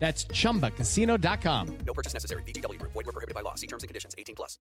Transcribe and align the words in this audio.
That's 0.00 0.24
chumbacasino.com. 0.24 1.78
No 1.86 1.92
purchase 1.94 2.14
necessary. 2.14 2.42
VGW 2.42 2.78
Group. 2.78 2.92
Void 2.92 3.06
were 3.06 3.12
prohibited 3.12 3.34
by 3.34 3.42
law. 3.42 3.54
See 3.54 3.66
terms 3.68 3.84
and 3.84 3.88
conditions. 3.88 4.14
18 4.18 4.34
plus. 4.34 4.58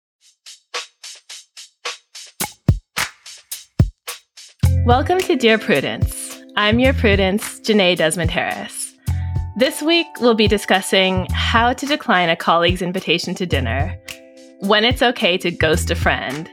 Welcome 4.85 5.19
to 5.19 5.35
Dear 5.35 5.57
Prudence. 5.57 6.39
I'm 6.55 6.79
your 6.79 6.93
Prudence, 6.93 7.59
Jenée 7.61 7.97
Desmond 7.97 8.29
Harris. 8.29 8.93
This 9.55 9.81
week, 9.81 10.07
we'll 10.19 10.35
be 10.35 10.47
discussing 10.47 11.25
how 11.31 11.73
to 11.73 11.85
decline 11.85 12.29
a 12.29 12.35
colleague's 12.35 12.81
invitation 12.81 13.33
to 13.35 13.45
dinner, 13.45 13.97
when 14.59 14.83
it's 14.83 15.01
okay 15.01 15.37
to 15.37 15.51
ghost 15.51 15.89
a 15.89 15.95
friend, 15.95 16.49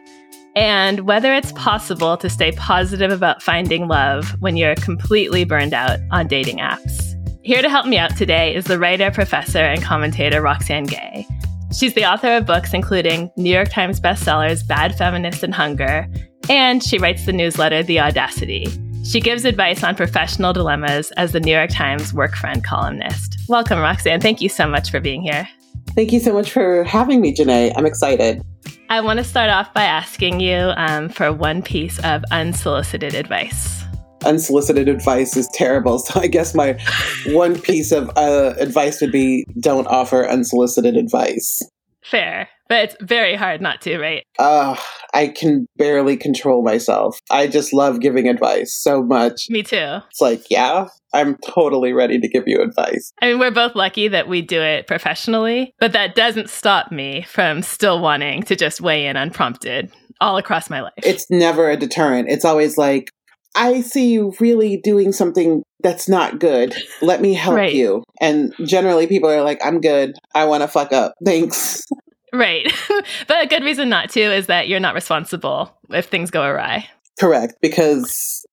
and 0.54 1.00
whether 1.00 1.34
it's 1.34 1.52
possible 1.52 2.16
to 2.18 2.30
stay 2.30 2.52
positive 2.52 3.10
about 3.10 3.42
finding 3.42 3.88
love 3.88 4.30
when 4.40 4.56
you're 4.56 4.76
completely 4.76 5.44
burned 5.44 5.74
out 5.74 5.98
on 6.10 6.28
dating 6.28 6.58
apps. 6.58 7.09
Here 7.42 7.62
to 7.62 7.70
help 7.70 7.86
me 7.86 7.96
out 7.96 8.18
today 8.18 8.54
is 8.54 8.66
the 8.66 8.78
writer, 8.78 9.10
professor, 9.10 9.60
and 9.60 9.82
commentator 9.82 10.42
Roxane 10.42 10.84
Gay. 10.84 11.26
She's 11.72 11.94
the 11.94 12.04
author 12.04 12.36
of 12.36 12.44
books 12.44 12.74
including 12.74 13.30
New 13.38 13.50
York 13.50 13.70
Times 13.70 13.98
bestsellers 13.98 14.66
Bad 14.66 14.94
Feminist 14.94 15.42
and 15.42 15.54
Hunger, 15.54 16.06
and 16.50 16.84
she 16.84 16.98
writes 16.98 17.24
the 17.24 17.32
newsletter 17.32 17.82
The 17.82 17.98
Audacity. 17.98 18.66
She 19.04 19.20
gives 19.20 19.46
advice 19.46 19.82
on 19.82 19.96
professional 19.96 20.52
dilemmas 20.52 21.12
as 21.12 21.32
the 21.32 21.40
New 21.40 21.54
York 21.54 21.70
Times 21.70 22.12
work 22.12 22.34
friend 22.34 22.62
columnist. 22.62 23.38
Welcome, 23.48 23.78
Roxane. 23.78 24.20
Thank 24.20 24.42
you 24.42 24.50
so 24.50 24.68
much 24.68 24.90
for 24.90 25.00
being 25.00 25.22
here. 25.22 25.48
Thank 25.94 26.12
you 26.12 26.20
so 26.20 26.34
much 26.34 26.50
for 26.50 26.84
having 26.84 27.22
me, 27.22 27.34
Jenée. 27.34 27.72
I'm 27.74 27.86
excited. 27.86 28.42
I 28.90 29.00
want 29.00 29.18
to 29.18 29.24
start 29.24 29.48
off 29.48 29.72
by 29.72 29.84
asking 29.84 30.40
you 30.40 30.72
um, 30.76 31.08
for 31.08 31.32
one 31.32 31.62
piece 31.62 31.98
of 32.00 32.22
unsolicited 32.30 33.14
advice 33.14 33.79
unsolicited 34.24 34.88
advice 34.88 35.36
is 35.36 35.48
terrible. 35.54 35.98
So 36.10 36.18
I 36.18 36.26
guess 36.26 36.54
my 36.54 36.78
one 37.26 37.60
piece 37.60 37.92
of 37.92 38.10
uh, 38.16 38.54
advice 38.58 39.00
would 39.00 39.12
be 39.12 39.44
don't 39.60 39.86
offer 39.86 40.26
unsolicited 40.28 40.96
advice. 40.96 41.62
Fair, 42.02 42.48
but 42.68 42.84
it's 42.84 42.96
very 43.00 43.34
hard 43.34 43.60
not 43.60 43.80
to, 43.82 43.98
right? 43.98 44.24
Uh, 44.38 44.76
I 45.12 45.28
can 45.28 45.66
barely 45.76 46.16
control 46.16 46.62
myself. 46.62 47.20
I 47.30 47.46
just 47.46 47.72
love 47.72 48.00
giving 48.00 48.28
advice 48.28 48.74
so 48.74 49.02
much. 49.02 49.46
Me 49.50 49.62
too. 49.62 49.98
It's 50.10 50.20
like, 50.20 50.44
yeah, 50.50 50.86
I'm 51.12 51.36
totally 51.46 51.92
ready 51.92 52.18
to 52.18 52.28
give 52.28 52.44
you 52.46 52.62
advice. 52.62 53.12
I 53.20 53.26
mean, 53.26 53.38
we're 53.38 53.50
both 53.50 53.74
lucky 53.74 54.08
that 54.08 54.28
we 54.28 54.42
do 54.42 54.60
it 54.60 54.86
professionally, 54.86 55.74
but 55.78 55.92
that 55.92 56.14
doesn't 56.14 56.48
stop 56.48 56.90
me 56.90 57.26
from 57.28 57.62
still 57.62 58.00
wanting 58.00 58.42
to 58.44 58.56
just 58.56 58.80
weigh 58.80 59.06
in 59.06 59.16
unprompted 59.16 59.92
all 60.20 60.36
across 60.36 60.68
my 60.70 60.82
life. 60.82 60.92
It's 60.98 61.26
never 61.30 61.70
a 61.70 61.76
deterrent. 61.76 62.28
It's 62.28 62.44
always 62.44 62.76
like, 62.76 63.10
I 63.54 63.80
see 63.80 64.12
you 64.12 64.32
really 64.40 64.76
doing 64.76 65.12
something 65.12 65.62
that's 65.82 66.08
not 66.08 66.38
good. 66.38 66.74
Let 67.02 67.20
me 67.20 67.34
help 67.34 67.56
right. 67.56 67.72
you. 67.72 68.04
And 68.20 68.54
generally, 68.64 69.06
people 69.06 69.30
are 69.30 69.42
like, 69.42 69.64
I'm 69.64 69.80
good. 69.80 70.14
I 70.34 70.44
want 70.44 70.62
to 70.62 70.68
fuck 70.68 70.92
up. 70.92 71.14
Thanks. 71.24 71.84
Right. 72.32 72.72
but 73.28 73.44
a 73.44 73.48
good 73.48 73.64
reason 73.64 73.88
not 73.88 74.10
to 74.10 74.20
is 74.20 74.46
that 74.46 74.68
you're 74.68 74.80
not 74.80 74.94
responsible 74.94 75.76
if 75.90 76.06
things 76.06 76.30
go 76.30 76.42
awry. 76.42 76.88
Correct. 77.18 77.54
Because 77.60 78.44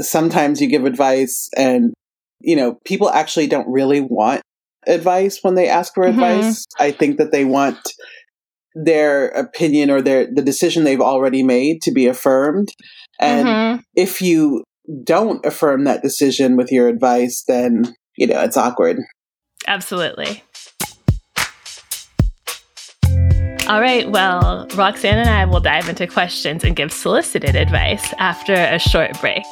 sometimes 0.00 0.60
you 0.60 0.68
give 0.68 0.84
advice 0.84 1.50
and, 1.56 1.92
you 2.40 2.56
know, 2.56 2.78
people 2.84 3.10
actually 3.10 3.48
don't 3.48 3.70
really 3.70 4.00
want 4.00 4.40
advice 4.86 5.40
when 5.42 5.56
they 5.56 5.68
ask 5.68 5.94
for 5.94 6.04
mm-hmm. 6.04 6.22
advice. 6.22 6.64
I 6.78 6.90
think 6.90 7.18
that 7.18 7.32
they 7.32 7.44
want 7.44 7.78
their 8.74 9.28
opinion 9.28 9.90
or 9.90 10.00
their 10.00 10.26
the 10.32 10.42
decision 10.42 10.84
they've 10.84 11.00
already 11.00 11.42
made 11.42 11.82
to 11.82 11.90
be 11.90 12.06
affirmed 12.06 12.68
and 13.18 13.46
mm-hmm. 13.46 13.80
if 13.94 14.20
you 14.20 14.64
don't 15.04 15.44
affirm 15.44 15.84
that 15.84 16.02
decision 16.02 16.56
with 16.56 16.72
your 16.72 16.88
advice, 16.88 17.44
then, 17.46 17.94
you 18.16 18.26
know, 18.26 18.40
it's 18.40 18.56
awkward. 18.56 18.98
Absolutely. 19.66 20.42
All 23.68 23.82
right, 23.82 24.10
well, 24.10 24.66
Roxane 24.76 25.18
and 25.18 25.28
I 25.28 25.44
will 25.44 25.60
dive 25.60 25.90
into 25.90 26.06
questions 26.06 26.64
and 26.64 26.74
give 26.74 26.90
solicited 26.90 27.54
advice 27.54 28.14
after 28.18 28.54
a 28.54 28.78
short 28.78 29.20
break. 29.20 29.44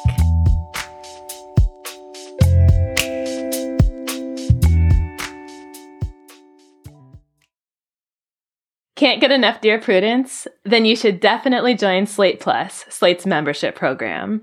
Can't 9.07 9.21
get 9.21 9.31
enough 9.31 9.61
Dear 9.61 9.79
Prudence? 9.79 10.49
Then 10.65 10.83
you 10.83 10.93
should 10.93 11.21
definitely 11.21 11.75
join 11.75 12.07
Slate 12.07 12.41
Plus, 12.41 12.83
Slate's 12.89 13.25
membership 13.25 13.73
program. 13.73 14.41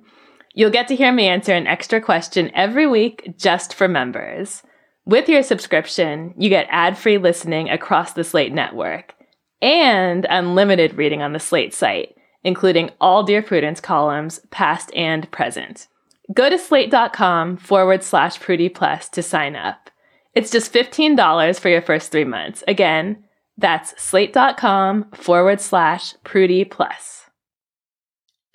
You'll 0.55 0.71
get 0.71 0.89
to 0.89 0.97
hear 0.97 1.13
me 1.13 1.29
answer 1.29 1.53
an 1.53 1.67
extra 1.67 2.01
question 2.01 2.51
every 2.55 2.87
week 2.87 3.35
just 3.37 3.75
for 3.75 3.89
members. 3.89 4.63
With 5.05 5.29
your 5.29 5.43
subscription, 5.43 6.33
you 6.39 6.49
get 6.49 6.67
ad 6.71 6.97
free 6.97 7.19
listening 7.19 7.69
across 7.69 8.15
the 8.15 8.25
Slate 8.25 8.55
network 8.55 9.15
and 9.61 10.27
unlimited 10.31 10.97
reading 10.97 11.21
on 11.21 11.35
the 11.35 11.39
Slate 11.39 11.75
site, 11.75 12.15
including 12.43 12.89
all 13.03 13.23
Dear 13.23 13.43
Prudence 13.43 13.83
columns, 13.83 14.41
past 14.51 14.91
and 14.97 15.31
present. 15.31 15.89
Go 16.33 16.49
to 16.49 16.57
slate.com 16.57 17.59
forward 17.59 18.03
slash 18.03 18.41
Prudie 18.41 18.75
Plus 18.75 19.11
to 19.11 19.23
sign 19.23 19.57
up. 19.57 19.91
It's 20.35 20.51
just 20.51 20.73
$15 20.73 21.61
for 21.61 21.69
your 21.69 21.83
first 21.83 22.11
three 22.11 22.25
months. 22.25 22.65
Again, 22.67 23.24
that's 23.57 24.01
slate.com 24.03 25.11
forward 25.13 25.61
slash 25.61 26.15
Prudie 26.25 26.69
plus. 26.69 27.23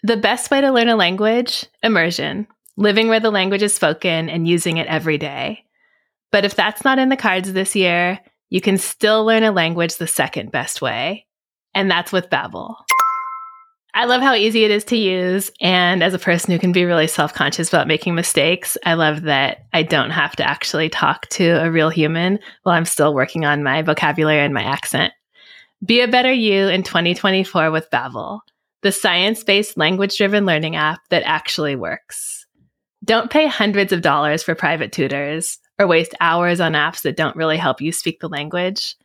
The 0.03 0.17
best 0.17 0.49
way 0.51 0.61
to 0.61 0.71
learn 0.71 0.89
a 0.89 0.95
language? 0.95 1.65
Immersion, 1.83 2.47
living 2.77 3.09
where 3.09 3.19
the 3.19 3.31
language 3.31 3.63
is 3.63 3.73
spoken 3.73 4.29
and 4.29 4.47
using 4.47 4.77
it 4.77 4.87
every 4.87 5.17
day. 5.17 5.65
But 6.31 6.45
if 6.45 6.55
that's 6.55 6.83
not 6.83 6.99
in 6.99 7.09
the 7.09 7.17
cards 7.17 7.51
this 7.51 7.75
year, 7.75 8.19
you 8.49 8.61
can 8.61 8.77
still 8.77 9.25
learn 9.25 9.43
a 9.43 9.51
language 9.51 9.95
the 9.95 10.07
second 10.07 10.51
best 10.51 10.81
way, 10.81 11.25
and 11.73 11.89
that's 11.89 12.11
with 12.11 12.29
Babbel. 12.29 12.75
I 13.93 14.05
love 14.05 14.21
how 14.21 14.35
easy 14.35 14.63
it 14.63 14.71
is 14.71 14.83
to 14.85 14.97
use. 14.97 15.51
And 15.61 16.03
as 16.03 16.13
a 16.13 16.19
person 16.19 16.51
who 16.51 16.59
can 16.59 16.71
be 16.71 16.85
really 16.85 17.07
self 17.07 17.33
conscious 17.33 17.69
about 17.69 17.87
making 17.87 18.15
mistakes, 18.15 18.77
I 18.85 18.93
love 18.93 19.23
that 19.23 19.65
I 19.73 19.83
don't 19.83 20.11
have 20.11 20.35
to 20.37 20.47
actually 20.47 20.89
talk 20.89 21.27
to 21.29 21.63
a 21.63 21.71
real 21.71 21.89
human 21.89 22.39
while 22.63 22.75
I'm 22.75 22.85
still 22.85 23.13
working 23.13 23.45
on 23.45 23.63
my 23.63 23.81
vocabulary 23.81 24.41
and 24.41 24.53
my 24.53 24.63
accent. 24.63 25.13
Be 25.83 26.01
a 26.01 26.07
better 26.07 26.31
you 26.31 26.67
in 26.67 26.83
2024 26.83 27.71
with 27.71 27.89
Babbel, 27.89 28.41
the 28.81 28.91
science 28.91 29.43
based 29.43 29.77
language 29.77 30.17
driven 30.17 30.45
learning 30.45 30.75
app 30.75 30.99
that 31.09 31.23
actually 31.23 31.75
works. 31.75 32.45
Don't 33.03 33.31
pay 33.31 33.47
hundreds 33.47 33.93
of 33.93 34.01
dollars 34.01 34.43
for 34.43 34.55
private 34.55 34.91
tutors 34.91 35.57
or 35.79 35.87
waste 35.87 36.13
hours 36.19 36.59
on 36.59 36.73
apps 36.73 37.01
that 37.03 37.17
don't 37.17 37.35
really 37.35 37.57
help 37.57 37.81
you 37.81 37.91
speak 37.91 38.19
the 38.19 38.27
language. 38.27 38.95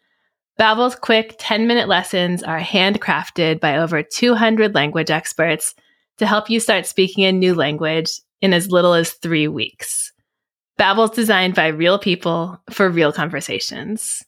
Babbel's 0.59 0.95
quick 0.95 1.37
10-minute 1.39 1.89
lessons 1.89 2.43
are 2.45 2.61
handcrafted 2.61 3.59
by 3.59 3.79
over 3.79 4.05
200 4.05 4.73
language 4.73 5.11
experts 5.11 5.75
to 6.19 6.27
help 6.27 6.49
you 6.49 6.61
start 6.61 6.87
speaking 6.87 7.25
a 7.25 7.33
new 7.33 7.55
language 7.55 8.21
in 8.41 8.53
as 8.53 8.71
little 8.71 8.95
as 8.95 9.15
3 9.15 9.49
weeks. 9.49 10.13
Babbel's 10.79 11.11
designed 11.11 11.57
by 11.57 11.67
real 11.67 11.99
people 11.99 12.61
for 12.71 12.89
real 12.89 13.13
conversations. 13.13 14.23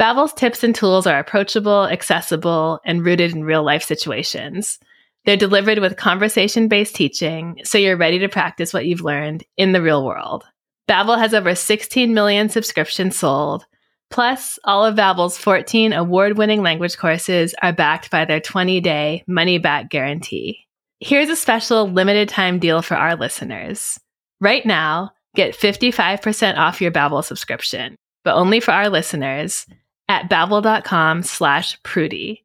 Babbel's 0.00 0.32
tips 0.32 0.64
and 0.64 0.74
tools 0.74 1.06
are 1.06 1.18
approachable, 1.20 1.84
accessible, 1.84 2.80
and 2.84 3.04
rooted 3.04 3.32
in 3.32 3.44
real-life 3.44 3.84
situations. 3.84 4.80
They're 5.26 5.36
delivered 5.36 5.78
with 5.78 5.96
conversation-based 5.96 6.94
teaching, 6.94 7.60
so 7.62 7.78
you're 7.78 7.96
ready 7.96 8.18
to 8.18 8.28
practice 8.28 8.72
what 8.72 8.86
you've 8.86 9.02
learned 9.02 9.44
in 9.56 9.72
the 9.72 9.82
real 9.82 10.04
world. 10.04 10.44
Babbel 10.88 11.18
has 11.18 11.34
over 11.34 11.54
16 11.54 12.14
million 12.14 12.48
subscriptions 12.48 13.16
sold 13.16 13.66
Plus, 14.10 14.58
all 14.64 14.84
of 14.84 14.96
Babbel's 14.96 15.36
14 15.36 15.92
award-winning 15.92 16.62
language 16.62 16.96
courses 16.96 17.54
are 17.62 17.72
backed 17.72 18.10
by 18.10 18.24
their 18.24 18.40
20-day 18.40 19.24
money-back 19.26 19.90
guarantee. 19.90 20.66
Here's 21.00 21.28
a 21.28 21.36
special 21.36 21.88
limited-time 21.88 22.58
deal 22.58 22.82
for 22.82 22.96
our 22.96 23.16
listeners. 23.16 24.00
Right 24.40 24.64
now, 24.64 25.12
get 25.34 25.54
55% 25.54 26.56
off 26.56 26.80
your 26.80 26.90
Babbel 26.90 27.22
subscription, 27.22 27.96
but 28.24 28.34
only 28.34 28.60
for 28.60 28.72
our 28.72 28.88
listeners 28.88 29.66
at 30.08 30.30
babbel.com 30.30 31.22
slash 31.22 31.80
prudie. 31.82 32.44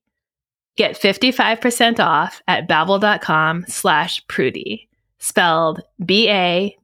Get 0.76 1.00
55% 1.00 2.00
off 2.00 2.42
at 2.48 2.68
babbel.com 2.68 3.66
slash 3.68 4.26
prudie, 4.26 4.88
spelled 5.20 5.82
B-A-B-B-E-L 6.04 6.76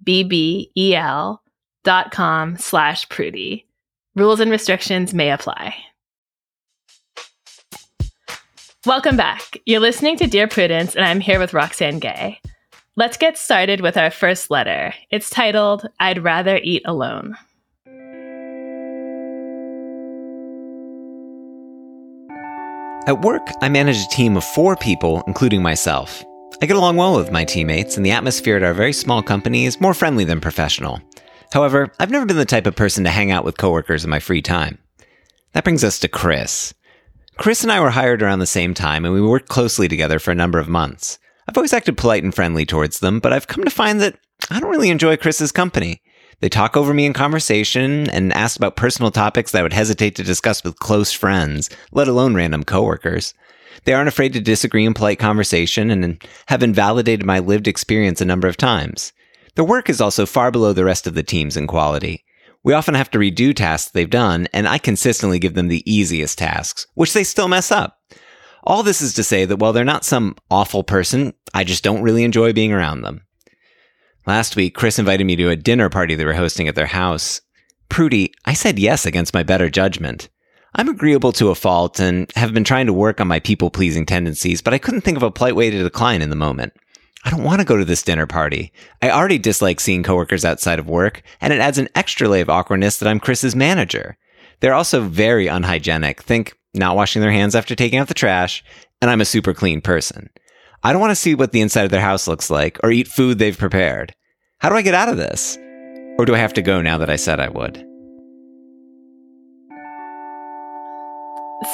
dot 1.84 2.12
com 2.12 2.58
slash 2.58 3.08
prudie. 3.08 3.66
Rules 4.16 4.40
and 4.40 4.50
restrictions 4.50 5.14
may 5.14 5.32
apply. 5.32 5.76
Welcome 8.86 9.18
back. 9.18 9.58
You're 9.66 9.80
listening 9.80 10.18
to 10.18 10.28
Dear 10.28 10.48
Prudence, 10.48 10.96
and 10.96 11.06
I'm 11.06 11.20
here 11.20 11.38
with 11.38 11.54
Roxane 11.54 12.00
Gay. 12.00 12.40
Let's 12.96 13.18
get 13.18 13.38
started 13.38 13.82
with 13.82 13.98
our 13.98 14.10
first 14.10 14.50
letter. 14.50 14.94
It's 15.12 15.30
titled, 15.30 15.88
I'd 16.00 16.24
Rather 16.24 16.60
Eat 16.64 16.82
Alone. 16.86 17.36
At 23.08 23.22
work, 23.22 23.48
I 23.62 23.70
manage 23.70 23.98
a 23.98 24.10
team 24.10 24.38
of 24.38 24.44
four 24.44 24.76
people, 24.76 25.24
including 25.28 25.62
myself. 25.62 26.24
I 26.62 26.66
get 26.66 26.76
along 26.76 26.98
well 26.98 27.16
with 27.16 27.32
my 27.32 27.46
teammates, 27.46 27.96
and 27.96 28.06
the 28.06 28.12
atmosphere 28.12 28.58
at 28.58 28.64
our 28.64 28.74
very 28.74 28.94
small 28.94 29.22
company 29.22 29.66
is 29.66 29.80
more 29.80 29.94
friendly 29.94 30.26
than 30.26 30.42
professional. 30.42 31.00
However, 31.52 31.92
I've 32.00 32.12
never 32.12 32.26
been 32.26 32.38
the 32.38 32.46
type 32.46 32.68
of 32.68 32.76
person 32.76 33.04
to 33.04 33.10
hang 33.10 33.32
out 33.32 33.44
with 33.44 33.58
coworkers 33.58 34.04
in 34.04 34.10
my 34.10 34.20
free 34.20 34.42
time. 34.42 34.78
That 35.54 35.64
brings 35.64 35.84
us 35.84 36.00
to 36.00 36.08
Chris. 36.08 36.74
Chris 37.38 37.64
and 37.64 37.72
I 37.72 37.80
were 37.80 37.90
hired 37.90 38.22
around 38.22 38.40
the 38.40 38.46
same 38.46 38.74
time, 38.74 39.06
and 39.06 39.14
we 39.14 39.22
worked 39.22 39.50
closely 39.50 39.88
together 39.88 40.20
for 40.20 40.32
a 40.32 40.36
number 40.36 40.60
of 40.60 40.68
months. 40.68 41.18
I've 41.48 41.58
always 41.58 41.74
acted 41.74 41.98
polite 41.98 42.24
and 42.24 42.36
friendly 42.36 42.66
towards 42.66 43.00
them, 43.00 43.20
but 43.20 43.34
I've 43.34 43.48
come 43.48 43.64
to 43.64 43.72
find 43.72 44.00
that 44.02 44.20
I 44.52 44.60
don't 44.60 44.70
really 44.70 44.90
enjoy 44.90 45.18
Chris's 45.18 45.52
company. 45.52 46.02
They 46.42 46.50
talk 46.50 46.78
over 46.78 46.94
me 46.94 47.06
in 47.06 47.14
conversation 47.14 48.10
and 48.12 48.32
ask 48.34 48.56
about 48.56 48.76
personal 48.76 49.12
topics 49.12 49.52
that 49.52 49.60
I 49.60 49.64
would 49.64 49.74
hesitate 49.74 50.16
to 50.16 50.24
discuss 50.24 50.64
with 50.64 50.80
close 50.80 51.12
friends, 51.12 51.70
let 51.92 52.08
alone 52.08 52.36
random 52.36 52.64
coworkers. 52.64 53.34
They 53.86 53.94
aren't 53.94 54.08
afraid 54.08 54.34
to 54.34 54.42
disagree 54.42 54.86
in 54.86 54.94
polite 54.94 55.20
conversation 55.20 55.90
and 55.92 56.24
have 56.48 56.62
invalidated 56.62 57.26
my 57.26 57.40
lived 57.40 57.68
experience 57.68 58.22
a 58.22 58.26
number 58.26 58.48
of 58.48 58.58
times. 58.58 59.12
Their 59.60 59.66
work 59.66 59.90
is 59.90 60.00
also 60.00 60.26
far 60.26 60.52
below 60.52 60.72
the 60.72 60.86
rest 60.86 61.06
of 61.06 61.16
the 61.16 61.22
teams 61.22 61.58
in 61.58 61.68
quality. 61.68 62.24
We 62.64 62.72
often 62.72 62.94
have 62.94 63.12
to 63.12 63.18
redo 63.18 63.54
tasks 63.54 63.92
they've 63.92 64.10
done, 64.10 64.48
and 64.54 64.66
I 64.66 64.78
consistently 64.78 65.38
give 65.38 65.54
them 65.54 65.68
the 65.68 65.84
easiest 65.86 66.38
tasks, 66.38 66.88
which 66.94 67.12
they 67.12 67.26
still 67.26 67.50
mess 67.50 67.70
up. 67.70 67.98
All 68.64 68.84
this 68.84 69.02
is 69.02 69.14
to 69.16 69.22
say 69.22 69.44
that 69.44 69.58
while 69.58 69.74
they're 69.74 69.84
not 69.84 70.06
some 70.06 70.38
awful 70.50 70.86
person, 70.86 71.34
I 71.54 71.66
just 71.66 71.84
don't 71.84 72.02
really 72.02 72.24
enjoy 72.24 72.54
being 72.54 72.72
around 72.72 73.02
them. 73.02 73.24
Last 74.26 74.56
week, 74.56 74.76
Chris 74.76 74.98
invited 74.98 75.26
me 75.26 75.36
to 75.36 75.50
a 75.50 75.58
dinner 75.58 75.90
party 75.90 76.16
they 76.16 76.24
were 76.24 76.36
hosting 76.36 76.70
at 76.70 76.76
their 76.76 76.86
house. 76.86 77.42
Prudie, 77.90 78.32
I 78.46 78.54
said 78.54 78.80
yes 78.80 79.06
against 79.06 79.34
my 79.34 79.44
better 79.44 79.70
judgment. 79.70 80.30
I'm 80.74 80.88
agreeable 80.88 81.34
to 81.34 81.50
a 81.50 81.56
fault 81.56 82.00
and 82.00 82.32
have 82.38 82.54
been 82.54 82.64
trying 82.64 82.86
to 82.86 82.94
work 82.94 83.20
on 83.20 83.28
my 83.28 83.42
people 83.42 83.72
pleasing 83.72 84.06
tendencies, 84.06 84.62
but 84.62 84.74
I 84.74 84.78
couldn't 84.78 85.02
think 85.02 85.18
of 85.18 85.24
a 85.24 85.32
polite 85.32 85.58
way 85.58 85.70
to 85.70 85.84
decline 85.84 86.22
in 86.22 86.30
the 86.30 86.38
moment. 86.38 86.72
I 87.30 87.32
don't 87.32 87.44
want 87.44 87.60
to 87.60 87.66
go 87.66 87.78
to 87.78 87.86
this 87.86 88.02
dinner 88.02 88.26
party. 88.26 88.74
I 89.04 89.12
already 89.12 89.38
dislike 89.38 89.80
seeing 89.80 90.02
coworkers 90.02 90.44
outside 90.44 90.80
of 90.80 90.90
work, 90.90 91.22
and 91.40 91.54
it 91.54 91.60
adds 91.60 91.78
an 91.78 91.88
extra 91.94 92.28
layer 92.28 92.42
of 92.42 92.50
awkwardness 92.50 92.98
that 92.98 93.08
I'm 93.08 93.20
Chris's 93.20 93.56
manager. 93.56 94.18
They're 94.62 94.74
also 94.74 95.02
very 95.02 95.46
unhygienic. 95.46 96.24
Think 96.24 96.58
not 96.74 96.96
washing 96.96 97.22
their 97.22 97.32
hands 97.32 97.54
after 97.54 97.76
taking 97.76 98.00
out 98.00 98.08
the 98.08 98.16
trash, 98.16 98.64
and 99.00 99.12
I'm 99.12 99.22
a 99.22 99.26
super 99.26 99.54
clean 99.54 99.80
person. 99.80 100.32
I 100.82 100.92
don't 100.92 101.02
want 101.02 101.12
to 101.12 101.16
see 101.16 101.36
what 101.36 101.52
the 101.52 101.62
inside 101.62 101.84
of 101.84 101.92
their 101.92 102.02
house 102.02 102.28
looks 102.28 102.50
like 102.50 102.80
or 102.82 102.90
eat 102.90 103.08
food 103.08 103.38
they've 103.38 103.56
prepared. 103.56 104.16
How 104.58 104.70
do 104.70 104.76
I 104.76 104.82
get 104.82 104.96
out 104.96 105.10
of 105.10 105.18
this? 105.18 105.56
Or 106.18 106.26
do 106.26 106.34
I 106.34 106.40
have 106.40 106.54
to 106.54 106.64
go 106.64 106.82
now 106.82 106.98
that 106.98 107.12
I 107.12 107.16
said 107.16 107.40
I 107.40 107.50
would? 107.50 107.76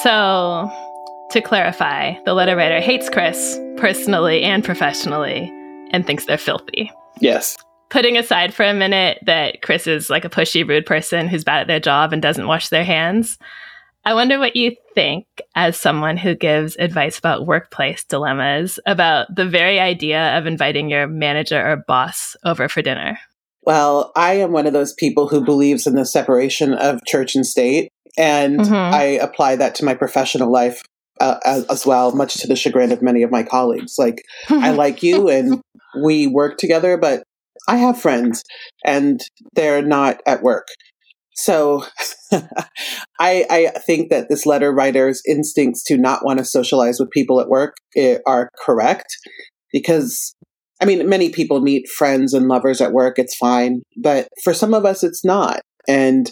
So, 0.03 0.69
to 1.31 1.41
clarify, 1.41 2.13
the 2.25 2.33
letter 2.33 2.55
writer 2.55 2.79
hates 2.79 3.09
Chris 3.09 3.59
personally 3.77 4.43
and 4.43 4.63
professionally 4.63 5.51
and 5.91 6.05
thinks 6.05 6.25
they're 6.25 6.37
filthy. 6.37 6.91
Yes. 7.19 7.57
Putting 7.89 8.17
aside 8.17 8.53
for 8.53 8.63
a 8.63 8.73
minute 8.73 9.19
that 9.25 9.61
Chris 9.61 9.87
is 9.87 10.09
like 10.09 10.25
a 10.25 10.29
pushy, 10.29 10.67
rude 10.67 10.85
person 10.85 11.27
who's 11.27 11.43
bad 11.43 11.61
at 11.61 11.67
their 11.67 11.79
job 11.79 12.13
and 12.13 12.21
doesn't 12.21 12.47
wash 12.47 12.69
their 12.69 12.83
hands, 12.83 13.37
I 14.03 14.13
wonder 14.13 14.37
what 14.37 14.55
you 14.55 14.75
think, 14.93 15.25
as 15.55 15.77
someone 15.77 16.17
who 16.17 16.35
gives 16.35 16.75
advice 16.77 17.17
about 17.17 17.47
workplace 17.47 18.03
dilemmas, 18.03 18.79
about 18.85 19.33
the 19.35 19.45
very 19.45 19.79
idea 19.79 20.37
of 20.37 20.45
inviting 20.45 20.89
your 20.89 21.07
manager 21.07 21.59
or 21.59 21.83
boss 21.87 22.35
over 22.45 22.69
for 22.69 22.81
dinner. 22.81 23.17
Well, 23.63 24.11
I 24.15 24.33
am 24.35 24.51
one 24.51 24.67
of 24.67 24.73
those 24.73 24.93
people 24.93 25.27
who 25.27 25.43
believes 25.43 25.87
in 25.87 25.95
the 25.95 26.05
separation 26.05 26.73
of 26.73 27.03
church 27.07 27.35
and 27.35 27.45
state. 27.45 27.89
And 28.17 28.59
Mhm. 28.59 28.93
I 28.93 29.03
apply 29.03 29.55
that 29.57 29.73
to 29.75 29.85
my 29.85 29.95
professional 29.95 30.51
life 30.51 30.81
uh, 31.19 31.37
as, 31.45 31.65
as 31.65 31.85
well, 31.85 32.15
much 32.15 32.35
to 32.35 32.47
the 32.47 32.55
chagrin 32.55 32.91
of 32.91 33.01
many 33.01 33.23
of 33.23 33.31
my 33.31 33.43
colleagues. 33.43 33.95
Like, 33.97 34.23
I 34.49 34.71
like 34.71 35.03
you 35.03 35.29
and 35.29 35.61
we 36.03 36.27
work 36.27 36.57
together, 36.57 36.97
but 36.97 37.23
I 37.67 37.77
have 37.77 37.99
friends 37.99 38.43
and 38.85 39.21
they're 39.53 39.81
not 39.81 40.21
at 40.25 40.43
work. 40.43 40.67
So 41.35 41.83
I, 42.31 43.45
I 43.49 43.71
think 43.85 44.09
that 44.09 44.29
this 44.29 44.45
letter 44.45 44.71
writer's 44.71 45.21
instincts 45.27 45.83
to 45.85 45.97
not 45.97 46.23
want 46.23 46.39
to 46.39 46.45
socialize 46.45 46.99
with 46.99 47.09
people 47.11 47.41
at 47.41 47.49
work 47.49 47.75
eh, 47.97 48.19
are 48.25 48.49
correct 48.57 49.17
because 49.71 50.33
I 50.81 50.85
mean, 50.85 51.07
many 51.07 51.29
people 51.29 51.61
meet 51.61 51.87
friends 51.87 52.33
and 52.33 52.47
lovers 52.47 52.81
at 52.81 52.91
work. 52.91 53.17
It's 53.17 53.35
fine. 53.35 53.81
But 53.97 54.27
for 54.43 54.53
some 54.53 54.73
of 54.73 54.85
us, 54.85 55.03
it's 55.03 55.23
not. 55.23 55.61
And 55.87 56.31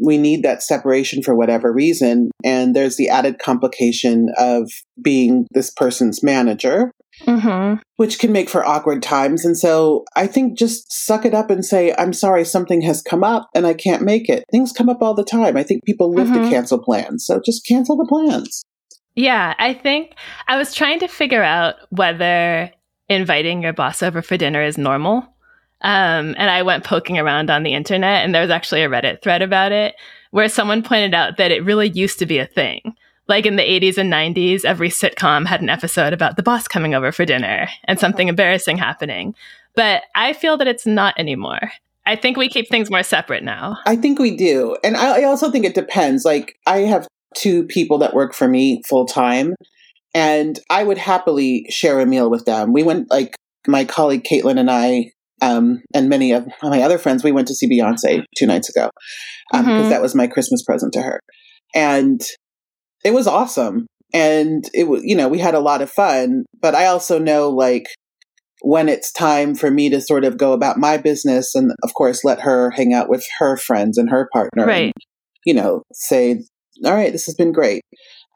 we 0.00 0.18
need 0.18 0.42
that 0.42 0.62
separation 0.62 1.22
for 1.22 1.34
whatever 1.34 1.72
reason. 1.72 2.30
And 2.44 2.74
there's 2.74 2.96
the 2.96 3.08
added 3.08 3.38
complication 3.38 4.28
of 4.38 4.70
being 5.00 5.46
this 5.52 5.70
person's 5.70 6.22
manager, 6.22 6.90
hmm 7.24 7.74
which 7.96 8.18
can 8.18 8.32
make 8.32 8.48
for 8.48 8.66
awkward 8.66 9.04
times. 9.04 9.44
And 9.44 9.56
so 9.56 10.04
I 10.16 10.26
think 10.26 10.58
just 10.58 10.92
suck 10.92 11.24
it 11.24 11.32
up 11.32 11.48
and 11.48 11.64
say, 11.64 11.94
I'm 11.96 12.12
sorry, 12.12 12.44
something 12.44 12.80
has 12.82 13.02
come 13.02 13.22
up 13.22 13.48
and 13.54 13.68
I 13.68 13.72
can't 13.74 14.02
make 14.02 14.28
it. 14.28 14.42
Things 14.50 14.72
come 14.72 14.88
up 14.88 15.00
all 15.00 15.14
the 15.14 15.22
time. 15.22 15.56
I 15.56 15.62
think 15.62 15.84
people 15.84 16.12
live 16.12 16.26
Mhm. 16.26 16.42
to 16.42 16.50
cancel 16.50 16.82
plans. 16.82 17.24
So 17.24 17.40
just 17.44 17.64
cancel 17.68 17.96
the 17.96 18.06
plans. 18.08 18.64
Yeah, 19.14 19.54
I 19.60 19.74
think 19.74 20.14
I 20.48 20.56
was 20.56 20.74
trying 20.74 20.98
to 21.00 21.06
figure 21.06 21.42
out 21.44 21.76
whether 21.90 22.72
inviting 23.08 23.62
your 23.62 23.72
boss 23.72 24.02
over 24.02 24.20
for 24.22 24.36
dinner 24.36 24.64
is 24.64 24.76
normal. 24.76 25.24
Um, 25.84 26.34
and 26.38 26.50
I 26.50 26.62
went 26.62 26.82
poking 26.82 27.18
around 27.18 27.50
on 27.50 27.62
the 27.62 27.74
internet, 27.74 28.24
and 28.24 28.34
there 28.34 28.42
was 28.42 28.50
actually 28.50 28.82
a 28.82 28.88
Reddit 28.88 29.22
thread 29.22 29.42
about 29.42 29.70
it 29.70 29.94
where 30.30 30.48
someone 30.48 30.82
pointed 30.82 31.14
out 31.14 31.36
that 31.36 31.52
it 31.52 31.64
really 31.64 31.90
used 31.90 32.18
to 32.18 32.26
be 32.26 32.38
a 32.38 32.46
thing. 32.46 32.96
Like 33.28 33.46
in 33.46 33.56
the 33.56 33.62
80s 33.62 33.98
and 33.98 34.12
90s, 34.12 34.64
every 34.64 34.88
sitcom 34.88 35.46
had 35.46 35.60
an 35.60 35.68
episode 35.68 36.12
about 36.12 36.36
the 36.36 36.42
boss 36.42 36.66
coming 36.66 36.94
over 36.94 37.12
for 37.12 37.24
dinner 37.24 37.68
and 37.84 38.00
something 38.00 38.28
embarrassing 38.28 38.78
happening. 38.78 39.34
But 39.76 40.02
I 40.14 40.32
feel 40.32 40.56
that 40.56 40.66
it's 40.66 40.86
not 40.86 41.14
anymore. 41.18 41.70
I 42.06 42.16
think 42.16 42.36
we 42.36 42.48
keep 42.48 42.68
things 42.68 42.90
more 42.90 43.02
separate 43.02 43.44
now. 43.44 43.78
I 43.86 43.96
think 43.96 44.18
we 44.18 44.36
do. 44.36 44.76
And 44.82 44.96
I, 44.96 45.20
I 45.20 45.24
also 45.24 45.50
think 45.50 45.64
it 45.64 45.74
depends. 45.74 46.24
Like, 46.24 46.58
I 46.66 46.78
have 46.80 47.06
two 47.34 47.64
people 47.64 47.98
that 47.98 48.14
work 48.14 48.34
for 48.34 48.48
me 48.48 48.82
full 48.88 49.06
time, 49.06 49.54
and 50.14 50.58
I 50.68 50.84
would 50.84 50.98
happily 50.98 51.66
share 51.70 52.00
a 52.00 52.06
meal 52.06 52.30
with 52.30 52.44
them. 52.44 52.72
We 52.72 52.82
went, 52.82 53.10
like, 53.10 53.36
my 53.66 53.84
colleague 53.84 54.24
Caitlin 54.24 54.58
and 54.58 54.70
I, 54.70 55.12
um, 55.44 55.82
and 55.94 56.08
many 56.08 56.32
of 56.32 56.46
my 56.62 56.82
other 56.82 56.98
friends, 56.98 57.22
we 57.24 57.32
went 57.32 57.48
to 57.48 57.54
see 57.54 57.68
Beyonce 57.68 58.22
two 58.38 58.46
nights 58.46 58.68
ago 58.74 58.90
because 59.52 59.66
Mhm. 59.86 59.88
that 59.90 60.02
was 60.02 60.14
my 60.14 60.26
Christmas 60.26 60.62
present 60.62 60.92
to 60.94 61.02
her. 61.02 61.20
And 61.74 62.20
it 63.04 63.12
was 63.12 63.26
awesome. 63.26 63.86
And 64.12 64.64
it 64.72 64.84
was, 64.88 65.02
you 65.04 65.16
know, 65.16 65.28
we 65.28 65.38
had 65.38 65.54
a 65.54 65.60
lot 65.60 65.82
of 65.82 65.90
fun. 65.90 66.44
But 66.60 66.74
I 66.74 66.86
also 66.86 67.18
know, 67.18 67.50
like, 67.50 67.86
when 68.62 68.88
it's 68.88 69.12
time 69.12 69.54
for 69.54 69.70
me 69.70 69.90
to 69.90 70.00
sort 70.00 70.24
of 70.24 70.38
go 70.38 70.52
about 70.54 70.78
my 70.78 70.96
business 70.96 71.54
and 71.54 71.70
of 71.82 71.92
course 71.94 72.24
let 72.24 72.40
her 72.40 72.70
hang 72.70 72.94
out 72.94 73.10
with 73.10 73.24
her 73.38 73.56
friends 73.58 73.98
and 73.98 74.08
her 74.10 74.28
partner 74.32 74.64
Right. 74.66 74.84
and, 74.84 74.92
you 75.44 75.52
know 75.52 75.82
say 75.92 76.40
all 76.84 76.94
right 76.94 77.12
this 77.12 77.26
has 77.26 77.34
been 77.34 77.52
great 77.52 77.82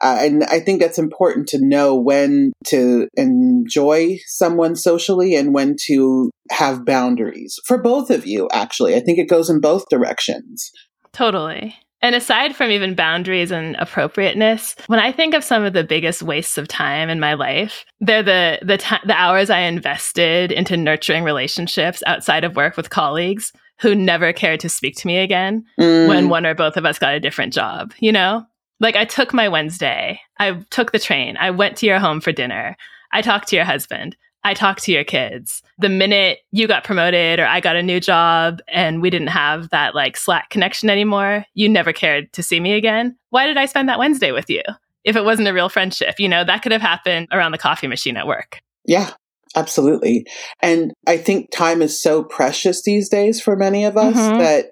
uh, 0.02 0.18
and 0.20 0.44
i 0.44 0.60
think 0.60 0.80
that's 0.80 0.98
important 0.98 1.46
to 1.48 1.58
know 1.60 1.96
when 1.96 2.52
to 2.64 3.08
enjoy 3.14 4.16
someone 4.26 4.74
socially 4.76 5.34
and 5.34 5.54
when 5.54 5.74
to 5.78 6.30
have 6.50 6.84
boundaries 6.84 7.56
for 7.66 7.78
both 7.78 8.10
of 8.10 8.26
you 8.26 8.48
actually 8.52 8.94
i 8.94 9.00
think 9.00 9.18
it 9.18 9.28
goes 9.28 9.50
in 9.50 9.60
both 9.60 9.84
directions 9.88 10.70
Totally. 11.12 11.74
And 12.00 12.14
aside 12.14 12.54
from 12.54 12.70
even 12.70 12.94
boundaries 12.94 13.50
and 13.50 13.74
appropriateness, 13.76 14.76
when 14.86 15.00
I 15.00 15.10
think 15.10 15.34
of 15.34 15.42
some 15.42 15.64
of 15.64 15.72
the 15.72 15.82
biggest 15.82 16.22
wastes 16.22 16.56
of 16.56 16.68
time 16.68 17.08
in 17.10 17.18
my 17.18 17.34
life, 17.34 17.84
they're 18.00 18.22
the 18.22 18.60
the 18.62 18.78
ti 18.78 18.96
the 19.04 19.14
hours 19.14 19.50
I 19.50 19.60
invested 19.60 20.52
into 20.52 20.76
nurturing 20.76 21.24
relationships 21.24 22.04
outside 22.06 22.44
of 22.44 22.54
work 22.54 22.76
with 22.76 22.90
colleagues 22.90 23.52
who 23.80 23.96
never 23.96 24.32
cared 24.32 24.60
to 24.60 24.68
speak 24.68 24.96
to 24.98 25.08
me 25.08 25.18
again 25.18 25.64
Mm, 25.80 26.08
when 26.08 26.28
one 26.28 26.46
or 26.46 26.54
both 26.54 26.76
of 26.76 26.84
us 26.84 27.00
got 27.00 27.14
a 27.14 27.20
different 27.20 27.52
job, 27.52 27.92
you 27.98 28.12
know? 28.12 28.46
Like 28.80 28.96
I 28.96 29.04
took 29.04 29.32
my 29.34 29.48
Wednesday, 29.48 30.20
I 30.38 30.62
took 30.70 30.92
the 30.92 30.98
train, 30.98 31.36
I 31.38 31.50
went 31.50 31.76
to 31.78 31.86
your 31.86 31.98
home 31.98 32.20
for 32.20 32.32
dinner, 32.32 32.76
I 33.12 33.22
talked 33.22 33.48
to 33.48 33.56
your 33.56 33.64
husband, 33.64 34.16
I 34.44 34.54
talked 34.54 34.84
to 34.84 34.92
your 34.92 35.04
kids. 35.04 35.62
The 35.78 35.88
minute 35.88 36.38
you 36.52 36.68
got 36.68 36.84
promoted 36.84 37.40
or 37.40 37.46
I 37.46 37.60
got 37.60 37.76
a 37.76 37.82
new 37.82 37.98
job 38.00 38.60
and 38.68 39.02
we 39.02 39.10
didn't 39.10 39.28
have 39.28 39.70
that 39.70 39.94
like 39.94 40.16
Slack 40.16 40.50
connection 40.50 40.88
anymore, 40.90 41.44
you 41.54 41.68
never 41.68 41.92
cared 41.92 42.32
to 42.34 42.42
see 42.42 42.60
me 42.60 42.74
again. 42.74 43.16
Why 43.30 43.46
did 43.46 43.56
I 43.56 43.66
spend 43.66 43.88
that 43.88 43.98
Wednesday 43.98 44.30
with 44.32 44.48
you? 44.48 44.62
If 45.04 45.16
it 45.16 45.24
wasn't 45.24 45.48
a 45.48 45.52
real 45.54 45.68
friendship, 45.68 46.20
you 46.20 46.28
know, 46.28 46.44
that 46.44 46.62
could 46.62 46.72
have 46.72 46.80
happened 46.80 47.28
around 47.32 47.52
the 47.52 47.58
coffee 47.58 47.86
machine 47.88 48.16
at 48.16 48.26
work. 48.26 48.60
yeah 48.84 49.10
absolutely 49.56 50.26
and 50.62 50.92
i 51.06 51.16
think 51.16 51.50
time 51.50 51.80
is 51.80 52.00
so 52.00 52.22
precious 52.22 52.82
these 52.82 53.08
days 53.08 53.40
for 53.40 53.56
many 53.56 53.82
of 53.86 53.96
us 53.96 54.14
Mhm. 54.14 54.38
that 54.38 54.66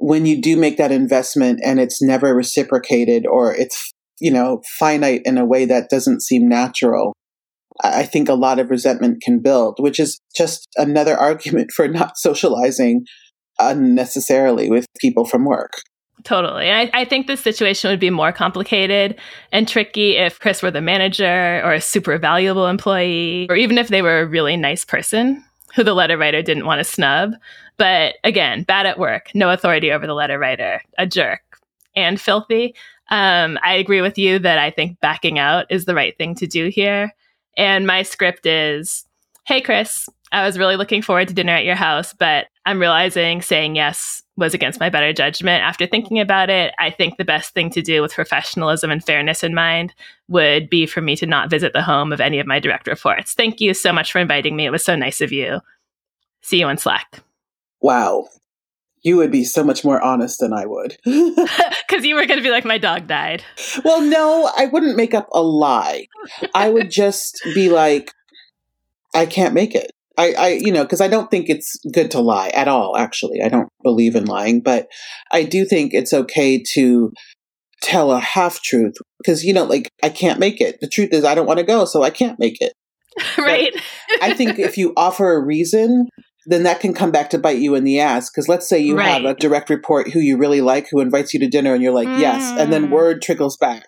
when 0.00 0.26
you 0.26 0.40
do 0.40 0.56
make 0.56 0.76
that 0.76 0.92
investment 0.92 1.60
and 1.64 1.80
it's 1.80 2.00
never 2.02 2.34
reciprocated 2.34 3.26
or 3.26 3.54
it's 3.54 3.92
you 4.20 4.30
know, 4.30 4.62
finite 4.78 5.22
in 5.24 5.38
a 5.38 5.44
way 5.44 5.64
that 5.64 5.90
doesn't 5.90 6.22
seem 6.22 6.48
natural, 6.48 7.14
I 7.82 8.04
think 8.04 8.28
a 8.28 8.34
lot 8.34 8.58
of 8.58 8.70
resentment 8.70 9.22
can 9.22 9.40
build, 9.40 9.76
which 9.78 10.00
is 10.00 10.20
just 10.36 10.68
another 10.76 11.16
argument 11.18 11.70
for 11.74 11.88
not 11.88 12.18
socializing 12.18 13.04
unnecessarily 13.58 14.70
with 14.70 14.86
people 15.00 15.24
from 15.24 15.44
work. 15.44 15.72
Totally. 16.24 16.70
I, 16.70 16.90
I 16.92 17.04
think 17.04 17.28
this 17.28 17.40
situation 17.40 17.90
would 17.90 18.00
be 18.00 18.10
more 18.10 18.32
complicated 18.32 19.16
and 19.52 19.68
tricky 19.68 20.16
if 20.16 20.40
Chris 20.40 20.62
were 20.62 20.70
the 20.70 20.80
manager 20.80 21.62
or 21.64 21.74
a 21.74 21.80
super 21.80 22.18
valuable 22.18 22.66
employee, 22.66 23.46
or 23.48 23.54
even 23.54 23.78
if 23.78 23.86
they 23.86 24.02
were 24.02 24.20
a 24.20 24.26
really 24.26 24.56
nice 24.56 24.84
person 24.84 25.44
who 25.74 25.84
the 25.84 25.94
letter 25.94 26.16
writer 26.16 26.42
didn't 26.42 26.66
want 26.66 26.80
to 26.80 26.84
snub. 26.84 27.32
But 27.76 28.16
again, 28.24 28.64
bad 28.64 28.86
at 28.86 28.98
work, 28.98 29.30
no 29.34 29.50
authority 29.50 29.92
over 29.92 30.06
the 30.06 30.14
letter 30.14 30.38
writer, 30.38 30.82
a 30.98 31.06
jerk, 31.06 31.42
and 31.94 32.20
filthy. 32.20 32.74
Um, 33.10 33.58
I 33.62 33.74
agree 33.74 34.00
with 34.00 34.18
you 34.18 34.38
that 34.40 34.58
I 34.58 34.70
think 34.70 35.00
backing 35.00 35.38
out 35.38 35.66
is 35.70 35.84
the 35.84 35.94
right 35.94 36.16
thing 36.16 36.34
to 36.36 36.46
do 36.46 36.68
here. 36.68 37.14
And 37.56 37.86
my 37.86 38.02
script 38.02 38.46
is 38.46 39.04
Hey, 39.48 39.62
Chris, 39.62 40.08
I 40.32 40.44
was 40.44 40.58
really 40.58 40.76
looking 40.76 41.02
forward 41.02 41.28
to 41.28 41.34
dinner 41.34 41.52
at 41.52 41.64
your 41.64 41.74
house, 41.74 42.12
but 42.12 42.46
I'm 42.66 42.80
realizing 42.80 43.42
saying 43.42 43.76
yes 43.76 44.22
was 44.36 44.54
against 44.54 44.78
my 44.78 44.88
better 44.88 45.12
judgment. 45.12 45.62
After 45.62 45.84
mm-hmm. 45.84 45.90
thinking 45.90 46.20
about 46.20 46.48
it, 46.48 46.72
I 46.78 46.90
think 46.90 47.16
the 47.16 47.24
best 47.24 47.54
thing 47.54 47.70
to 47.70 47.82
do 47.82 48.00
with 48.02 48.14
professionalism 48.14 48.90
and 48.90 49.04
fairness 49.04 49.42
in 49.42 49.54
mind 49.54 49.94
would 50.28 50.70
be 50.70 50.86
for 50.86 51.00
me 51.00 51.16
to 51.16 51.26
not 51.26 51.50
visit 51.50 51.72
the 51.72 51.82
home 51.82 52.12
of 52.12 52.20
any 52.20 52.38
of 52.38 52.46
my 52.46 52.60
direct 52.60 52.86
reports. 52.86 53.34
Thank 53.34 53.60
you 53.60 53.74
so 53.74 53.92
much 53.92 54.12
for 54.12 54.18
inviting 54.18 54.54
me. 54.54 54.64
It 54.64 54.70
was 54.70 54.84
so 54.84 54.94
nice 54.94 55.20
of 55.20 55.32
you. 55.32 55.60
See 56.42 56.60
you 56.60 56.66
on 56.66 56.78
Slack. 56.78 57.20
Wow. 57.80 58.28
You 59.02 59.16
would 59.16 59.30
be 59.30 59.44
so 59.44 59.64
much 59.64 59.84
more 59.84 60.00
honest 60.00 60.40
than 60.40 60.52
I 60.52 60.66
would. 60.66 60.96
Because 61.88 62.04
you 62.04 62.16
were 62.16 62.26
going 62.26 62.38
to 62.38 62.44
be 62.44 62.50
like, 62.50 62.66
my 62.66 62.76
dog 62.76 63.06
died. 63.06 63.42
well, 63.82 64.02
no, 64.02 64.50
I 64.56 64.66
wouldn't 64.66 64.96
make 64.96 65.14
up 65.14 65.26
a 65.32 65.42
lie. 65.42 66.06
I 66.54 66.68
would 66.68 66.90
just 66.90 67.40
be 67.54 67.70
like, 67.70 68.12
I 69.14 69.24
can't 69.24 69.54
make 69.54 69.74
it. 69.74 69.90
I, 70.18 70.32
I 70.32 70.48
you 70.60 70.72
know, 70.72 70.82
because 70.82 71.00
I 71.00 71.08
don't 71.08 71.30
think 71.30 71.48
it's 71.48 71.78
good 71.94 72.10
to 72.10 72.20
lie 72.20 72.48
at 72.48 72.68
all, 72.68 72.96
actually. 72.96 73.40
I 73.42 73.48
don't 73.48 73.68
believe 73.82 74.16
in 74.16 74.24
lying, 74.26 74.60
but 74.60 74.88
I 75.32 75.44
do 75.44 75.64
think 75.64 75.94
it's 75.94 76.12
okay 76.12 76.62
to 76.74 77.12
tell 77.82 78.10
a 78.12 78.18
half 78.18 78.60
truth 78.60 78.94
because, 79.18 79.44
you 79.44 79.54
know, 79.54 79.64
like, 79.64 79.88
I 80.02 80.08
can't 80.08 80.40
make 80.40 80.60
it. 80.60 80.78
The 80.80 80.88
truth 80.88 81.10
is, 81.12 81.24
I 81.24 81.34
don't 81.34 81.46
want 81.46 81.60
to 81.60 81.64
go, 81.64 81.84
so 81.84 82.02
I 82.02 82.10
can't 82.10 82.38
make 82.38 82.60
it. 82.60 82.72
right. 83.38 83.72
I 84.20 84.34
think 84.34 84.58
if 84.58 84.76
you 84.76 84.92
offer 84.96 85.32
a 85.32 85.44
reason, 85.44 86.08
then 86.46 86.64
that 86.64 86.80
can 86.80 86.94
come 86.94 87.10
back 87.12 87.30
to 87.30 87.38
bite 87.38 87.58
you 87.58 87.74
in 87.74 87.84
the 87.84 88.00
ass. 88.00 88.30
Because 88.30 88.48
let's 88.48 88.68
say 88.68 88.78
you 88.78 88.96
Right. 88.96 89.08
have 89.08 89.24
a 89.24 89.34
direct 89.34 89.70
report 89.70 90.10
who 90.10 90.20
you 90.20 90.36
really 90.36 90.60
like, 90.60 90.88
who 90.90 91.00
invites 91.00 91.32
you 91.32 91.40
to 91.40 91.48
dinner, 91.48 91.74
and 91.74 91.82
you're 91.82 91.92
like, 91.92 92.08
yes, 92.16 92.52
and 92.58 92.72
then 92.72 92.86
Mm. 92.86 92.90
word 92.90 93.22
trickles 93.22 93.56
back. 93.56 93.86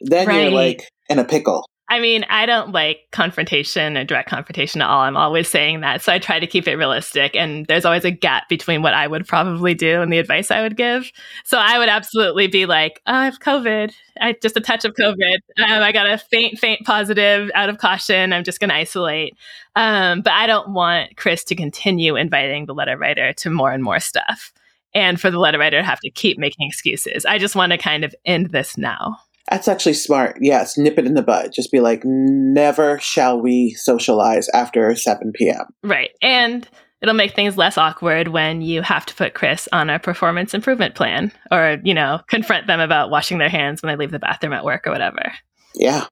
Then 0.00 0.30
you're 0.30 0.50
like 0.50 0.88
in 1.08 1.18
a 1.18 1.24
pickle. 1.24 1.64
I 1.90 2.00
mean, 2.00 2.24
I 2.28 2.44
don't 2.44 2.72
like 2.72 3.08
confrontation 3.12 3.96
and 3.96 4.06
direct 4.06 4.28
confrontation 4.28 4.82
at 4.82 4.88
all. 4.88 5.00
I'm 5.00 5.16
always 5.16 5.48
saying 5.48 5.80
that. 5.80 6.02
So 6.02 6.12
I 6.12 6.18
try 6.18 6.38
to 6.38 6.46
keep 6.46 6.68
it 6.68 6.76
realistic. 6.76 7.34
And 7.34 7.64
there's 7.66 7.86
always 7.86 8.04
a 8.04 8.10
gap 8.10 8.46
between 8.50 8.82
what 8.82 8.92
I 8.92 9.06
would 9.06 9.26
probably 9.26 9.72
do 9.72 10.02
and 10.02 10.12
the 10.12 10.18
advice 10.18 10.50
I 10.50 10.60
would 10.60 10.76
give. 10.76 11.10
So 11.44 11.56
I 11.56 11.78
would 11.78 11.88
absolutely 11.88 12.46
be 12.46 12.66
like, 12.66 13.00
oh, 13.06 13.14
I 13.14 13.24
have 13.24 13.40
COVID. 13.40 13.94
I 14.20 14.34
just 14.42 14.56
a 14.56 14.60
touch 14.60 14.84
of 14.84 14.94
COVID. 15.00 15.36
Um, 15.58 15.82
I 15.82 15.92
got 15.92 16.06
a 16.06 16.18
faint, 16.18 16.58
faint 16.58 16.84
positive 16.84 17.50
out 17.54 17.70
of 17.70 17.78
caution. 17.78 18.34
I'm 18.34 18.44
just 18.44 18.60
going 18.60 18.70
to 18.70 18.76
isolate. 18.76 19.34
Um, 19.74 20.20
but 20.20 20.34
I 20.34 20.46
don't 20.46 20.74
want 20.74 21.16
Chris 21.16 21.42
to 21.44 21.54
continue 21.54 22.16
inviting 22.16 22.66
the 22.66 22.74
letter 22.74 22.98
writer 22.98 23.32
to 23.32 23.50
more 23.50 23.72
and 23.72 23.82
more 23.82 24.00
stuff. 24.00 24.52
And 24.94 25.18
for 25.18 25.30
the 25.30 25.38
letter 25.38 25.58
writer 25.58 25.78
to 25.78 25.84
have 25.84 26.00
to 26.00 26.10
keep 26.10 26.38
making 26.38 26.68
excuses. 26.68 27.24
I 27.24 27.38
just 27.38 27.56
want 27.56 27.72
to 27.72 27.78
kind 27.78 28.04
of 28.04 28.14
end 28.26 28.50
this 28.50 28.76
now. 28.76 29.18
That's 29.50 29.68
actually 29.68 29.94
smart. 29.94 30.38
Yes, 30.40 30.76
nip 30.76 30.98
it 30.98 31.06
in 31.06 31.14
the 31.14 31.22
bud. 31.22 31.52
Just 31.52 31.72
be 31.72 31.80
like, 31.80 32.02
never 32.04 32.98
shall 32.98 33.40
we 33.40 33.70
socialize 33.74 34.48
after 34.50 34.94
7 34.94 35.32
p.m. 35.34 35.66
Right. 35.82 36.10
And 36.20 36.68
it'll 37.00 37.14
make 37.14 37.34
things 37.34 37.56
less 37.56 37.78
awkward 37.78 38.28
when 38.28 38.60
you 38.60 38.82
have 38.82 39.06
to 39.06 39.14
put 39.14 39.34
Chris 39.34 39.68
on 39.72 39.88
a 39.88 39.98
performance 39.98 40.52
improvement 40.52 40.94
plan 40.94 41.32
or, 41.50 41.78
you 41.82 41.94
know, 41.94 42.20
confront 42.28 42.66
them 42.66 42.80
about 42.80 43.10
washing 43.10 43.38
their 43.38 43.48
hands 43.48 43.82
when 43.82 43.88
they 43.92 43.96
leave 43.96 44.10
the 44.10 44.18
bathroom 44.18 44.52
at 44.52 44.64
work 44.64 44.86
or 44.86 44.90
whatever. 44.90 45.32
Yeah. 45.74 46.06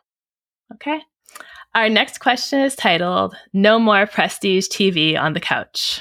Okay. 0.74 1.00
Our 1.74 1.90
next 1.90 2.18
question 2.18 2.60
is 2.60 2.74
titled 2.74 3.36
No 3.52 3.78
More 3.78 4.06
Prestige 4.06 4.68
TV 4.68 5.20
on 5.20 5.34
the 5.34 5.40
Couch. 5.40 6.00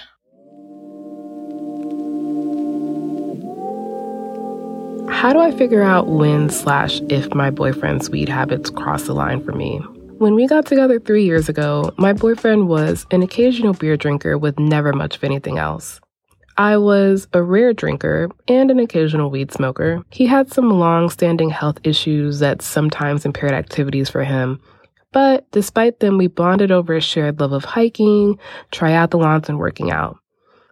How 5.09 5.33
do 5.33 5.39
I 5.39 5.51
figure 5.51 5.81
out 5.81 6.07
when 6.07 6.49
slash 6.49 7.01
if 7.09 7.33
my 7.33 7.49
boyfriend's 7.49 8.09
weed 8.09 8.29
habits 8.29 8.69
cross 8.69 9.03
the 9.03 9.13
line 9.13 9.43
for 9.43 9.53
me? 9.53 9.77
When 10.17 10.35
we 10.35 10.47
got 10.47 10.65
together 10.65 10.99
three 10.99 11.25
years 11.25 11.49
ago, 11.49 11.91
my 11.97 12.13
boyfriend 12.13 12.67
was 12.67 13.05
an 13.11 13.21
occasional 13.21 13.73
beer 13.73 13.97
drinker 13.97 14.37
with 14.37 14.59
never 14.59 14.93
much 14.93 15.15
of 15.17 15.23
anything 15.23 15.57
else. 15.57 15.99
I 16.57 16.77
was 16.77 17.27
a 17.33 17.43
rare 17.43 17.73
drinker 17.73 18.29
and 18.47 18.71
an 18.71 18.79
occasional 18.79 19.29
weed 19.29 19.51
smoker. 19.51 20.03
He 20.09 20.25
had 20.25 20.53
some 20.53 20.69
long 20.69 21.09
standing 21.09 21.49
health 21.49 21.79
issues 21.83 22.39
that 22.39 22.61
sometimes 22.61 23.25
impaired 23.25 23.53
activities 23.53 24.09
for 24.09 24.23
him. 24.23 24.61
But 25.11 25.49
despite 25.51 25.99
them, 25.99 26.17
we 26.17 26.27
bonded 26.27 26.71
over 26.71 26.95
a 26.95 27.01
shared 27.01 27.39
love 27.39 27.51
of 27.51 27.65
hiking, 27.65 28.39
triathlons, 28.71 29.49
and 29.49 29.59
working 29.59 29.91
out. 29.91 30.17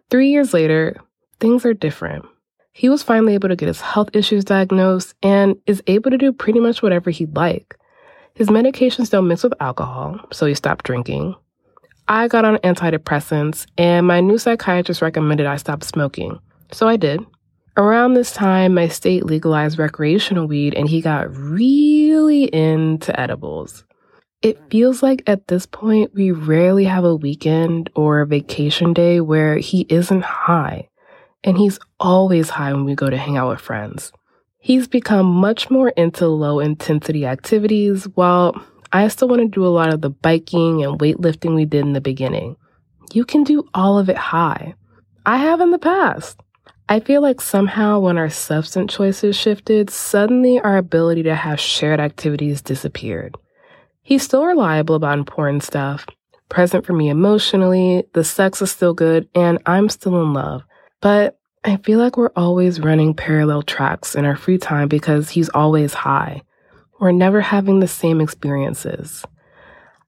Three 0.09 0.29
years 0.29 0.53
later, 0.53 0.95
things 1.39 1.65
are 1.65 1.73
different. 1.73 2.25
He 2.75 2.89
was 2.89 3.03
finally 3.03 3.35
able 3.35 3.49
to 3.49 3.55
get 3.55 3.67
his 3.67 3.81
health 3.81 4.09
issues 4.13 4.43
diagnosed 4.43 5.13
and 5.21 5.55
is 5.67 5.83
able 5.85 6.09
to 6.09 6.17
do 6.17 6.33
pretty 6.33 6.59
much 6.59 6.81
whatever 6.81 7.11
he'd 7.11 7.35
like. 7.35 7.77
His 8.33 8.47
medications 8.47 9.11
don't 9.11 9.27
mix 9.27 9.43
with 9.43 9.53
alcohol, 9.59 10.19
so 10.31 10.47
he 10.47 10.55
stopped 10.55 10.83
drinking. 10.83 11.35
I 12.07 12.27
got 12.27 12.45
on 12.45 12.57
antidepressants, 12.57 13.67
and 13.77 14.07
my 14.07 14.21
new 14.21 14.39
psychiatrist 14.39 15.03
recommended 15.03 15.45
I 15.45 15.57
stop 15.57 15.83
smoking, 15.83 16.39
so 16.71 16.87
I 16.87 16.97
did. 16.97 17.23
Around 17.77 18.15
this 18.15 18.33
time, 18.33 18.73
my 18.73 18.87
state 18.87 19.23
legalized 19.23 19.77
recreational 19.77 20.47
weed, 20.47 20.73
and 20.73 20.89
he 20.89 20.99
got 20.99 21.33
really 21.35 22.45
into 22.45 23.17
edibles. 23.19 23.83
It 24.41 24.59
feels 24.71 25.03
like 25.03 25.21
at 25.27 25.47
this 25.47 25.67
point, 25.67 26.13
we 26.15 26.31
rarely 26.31 26.85
have 26.85 27.03
a 27.03 27.15
weekend 27.15 27.91
or 27.95 28.21
a 28.21 28.27
vacation 28.27 28.93
day 28.93 29.21
where 29.21 29.57
he 29.57 29.85
isn't 29.89 30.23
high 30.23 30.89
and 31.43 31.57
he's 31.57 31.79
always 31.99 32.49
high 32.49 32.73
when 32.73 32.85
we 32.85 32.95
go 32.95 33.09
to 33.09 33.17
hang 33.17 33.37
out 33.37 33.49
with 33.49 33.59
friends. 33.59 34.11
He's 34.57 34.87
become 34.87 35.25
much 35.25 35.69
more 35.69 35.89
into 35.89 36.27
low 36.27 36.59
intensity 36.59 37.25
activities, 37.25 38.05
while 38.15 38.55
I 38.91 39.07
still 39.09 39.27
want 39.27 39.41
to 39.41 39.47
do 39.47 39.65
a 39.65 39.67
lot 39.67 39.93
of 39.93 40.01
the 40.01 40.09
biking 40.09 40.83
and 40.83 40.99
weightlifting 40.99 41.55
we 41.55 41.65
did 41.65 41.81
in 41.81 41.93
the 41.93 42.01
beginning. 42.01 42.55
You 43.11 43.25
can 43.25 43.43
do 43.43 43.67
all 43.73 43.97
of 43.97 44.09
it 44.09 44.17
high. 44.17 44.75
I 45.25 45.37
have 45.37 45.61
in 45.61 45.71
the 45.71 45.79
past. 45.79 46.39
I 46.89 46.99
feel 46.99 47.21
like 47.21 47.41
somehow 47.41 47.99
when 47.99 48.17
our 48.17 48.29
substance 48.29 48.93
choices 48.93 49.35
shifted, 49.35 49.89
suddenly 49.89 50.59
our 50.59 50.77
ability 50.77 51.23
to 51.23 51.35
have 51.35 51.59
shared 51.59 51.99
activities 51.99 52.61
disappeared. 52.61 53.35
He's 54.01 54.23
still 54.23 54.45
reliable 54.45 54.95
about 54.95 55.17
important 55.17 55.63
stuff, 55.63 56.05
present 56.49 56.85
for 56.85 56.93
me 56.93 57.09
emotionally, 57.09 58.03
the 58.13 58.23
sex 58.23 58.61
is 58.61 58.71
still 58.71 58.93
good, 58.93 59.27
and 59.33 59.59
I'm 59.65 59.89
still 59.89 60.21
in 60.21 60.33
love. 60.33 60.63
But 61.03 61.37
I 61.65 61.75
feel 61.75 61.99
like 61.99 62.15
we're 62.15 62.31
always 62.33 62.79
running 62.79 63.13
parallel 63.13 63.61
tracks 63.61 64.15
in 64.15 64.23
our 64.23 64.37
free 64.37 64.57
time 64.57 64.87
because 64.87 65.29
he's 65.29 65.49
always 65.49 65.93
high. 65.93 66.43
We're 66.97 67.11
never 67.11 67.41
having 67.41 67.81
the 67.81 67.89
same 67.89 68.21
experiences. 68.21 69.25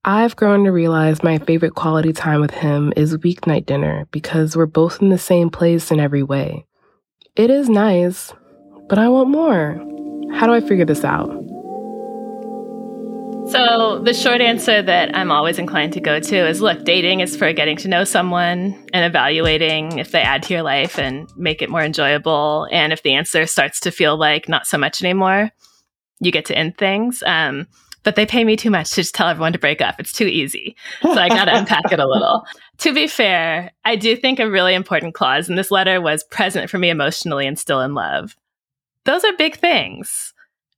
I've 0.06 0.38
grown 0.38 0.64
to 0.64 0.72
realize 0.72 1.22
my 1.22 1.38
favorite 1.38 1.76
quality 1.76 2.14
time 2.14 2.40
with 2.40 2.52
him 2.52 2.94
is 2.96 3.18
weeknight 3.18 3.66
dinner 3.66 4.08
because 4.12 4.56
we're 4.56 4.68
both 4.68 5.02
in 5.02 5.10
the 5.10 5.18
same 5.18 5.50
place 5.50 5.92
in 5.92 6.00
every 6.00 6.24
way. 6.24 6.66
It 7.36 7.50
is 7.50 7.68
nice, 7.68 8.32
but 8.88 8.98
I 8.98 9.10
want 9.10 9.30
more. 9.30 9.74
How 10.34 10.48
do 10.48 10.54
I 10.54 10.62
figure 10.62 10.86
this 10.86 11.04
out? 11.04 11.45
So, 13.48 14.00
the 14.00 14.14
short 14.14 14.42
answer 14.42 14.82
that 14.82 15.16
I'm 15.16 15.32
always 15.32 15.60
inclined 15.60 15.94
to 15.94 16.02
go 16.02 16.20
to 16.20 16.48
is 16.48 16.62
look, 16.62 16.84
dating 16.84 17.20
is 17.20 17.38
for 17.38 17.54
getting 17.54 17.78
to 17.78 17.88
know 17.88 18.04
someone 18.04 18.74
and 18.92 19.06
evaluating 19.06 20.00
if 20.00 20.12
they 20.12 20.22
add 20.22 20.42
to 20.44 20.54
your 20.54 20.64
life 20.64 20.98
and 20.98 21.30
make 21.38 21.62
it 21.62 21.70
more 21.70 21.84
enjoyable. 21.84 22.68
And 22.72 22.92
if 22.92 23.04
the 23.04 23.14
answer 23.14 23.46
starts 23.46 23.80
to 23.82 23.92
feel 23.92 24.18
like 24.18 24.50
not 24.50 24.66
so 24.66 24.78
much 24.78 25.04
anymore, 25.04 25.52
you 26.20 26.32
get 26.32 26.46
to 26.46 26.58
end 26.58 26.78
things. 26.78 27.22
Um, 27.26 27.68
but 28.04 28.16
they 28.16 28.26
pay 28.26 28.44
me 28.44 28.56
too 28.56 28.70
much 28.70 28.92
to 28.92 28.96
just 28.96 29.16
tell 29.16 29.28
everyone 29.28 29.54
to 29.54 29.60
break 29.60 29.82
up. 29.82 29.96
It's 30.00 30.14
too 30.14 30.28
easy. 30.28 30.76
So 31.02 31.14
I 31.14 31.30
got 31.30 31.46
to 31.46 31.56
unpack 31.58 31.92
it 31.92 32.00
a 32.00 32.08
little. 32.08 32.46
To 32.80 32.94
be 32.94 33.08
fair, 33.08 33.72
I 33.84 33.96
do 33.96 34.16
think 34.16 34.40
a 34.40 34.50
really 34.50 34.76
important 34.76 35.14
clause 35.14 35.50
in 35.50 35.56
this 35.56 35.72
letter 35.72 36.00
was 36.00 36.24
present 36.24 36.70
for 36.70 36.78
me 36.78 36.90
emotionally 36.90 37.48
and 37.48 37.60
still 37.60 37.82
in 37.82 37.94
love. 37.96 38.36
Those 39.06 39.24
are 39.24 39.34
big 39.38 39.58
things. 39.58 40.34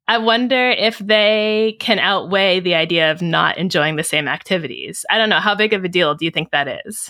I 0.07 0.19
wonder 0.19 0.69
if 0.69 0.97
they 0.99 1.75
can 1.79 1.99
outweigh 1.99 2.59
the 2.59 2.75
idea 2.75 3.11
of 3.11 3.21
not 3.21 3.57
enjoying 3.57 3.97
the 3.97 4.03
same 4.03 4.27
activities. 4.27 5.05
I 5.09 5.17
don't 5.17 5.29
know. 5.29 5.39
How 5.39 5.55
big 5.55 5.73
of 5.73 5.83
a 5.83 5.89
deal 5.89 6.15
do 6.15 6.23
you 6.23 6.31
think 6.31 6.51
that 6.51 6.81
is? 6.85 7.09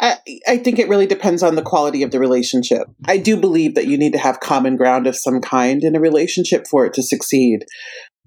I, 0.00 0.16
I 0.46 0.58
think 0.58 0.78
it 0.78 0.88
really 0.88 1.06
depends 1.06 1.42
on 1.42 1.56
the 1.56 1.62
quality 1.62 2.04
of 2.04 2.12
the 2.12 2.20
relationship. 2.20 2.82
I 3.06 3.18
do 3.18 3.36
believe 3.36 3.74
that 3.74 3.88
you 3.88 3.98
need 3.98 4.12
to 4.12 4.18
have 4.18 4.38
common 4.38 4.76
ground 4.76 5.08
of 5.08 5.16
some 5.16 5.40
kind 5.40 5.82
in 5.82 5.96
a 5.96 6.00
relationship 6.00 6.68
for 6.68 6.86
it 6.86 6.94
to 6.94 7.02
succeed. 7.02 7.64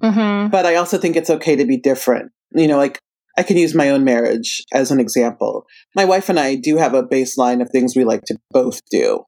Mm-hmm. 0.04 0.50
But 0.50 0.66
I 0.66 0.76
also 0.76 0.98
think 0.98 1.16
it's 1.16 1.30
okay 1.30 1.56
to 1.56 1.66
be 1.66 1.78
different. 1.78 2.32
You 2.54 2.68
know, 2.68 2.78
like 2.78 3.00
I 3.38 3.44
can 3.44 3.58
use 3.58 3.74
my 3.74 3.90
own 3.90 4.04
marriage 4.04 4.64
as 4.74 4.92
an 4.92 5.00
example. 5.00 5.66
My 5.96 6.04
wife 6.04 6.28
and 6.28 6.40
I 6.40 6.56
do 6.56 6.78
have 6.78 6.94
a 6.94 7.04
baseline 7.04 7.62
of 7.62 7.70
things 7.70 7.96
we 7.96 8.04
like 8.04 8.24
to 8.24 8.38
both 8.52 8.82
do. 8.90 9.24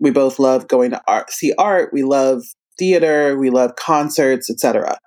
We 0.00 0.12
both 0.12 0.38
love 0.38 0.68
going 0.68 0.92
to 0.92 1.02
art, 1.08 1.32
see 1.32 1.52
art. 1.58 1.90
We 1.92 2.04
love 2.04 2.44
theater. 2.78 3.36
We 3.38 3.50
love 3.50 3.76
concerts, 3.76 4.48
etc. 4.50 4.98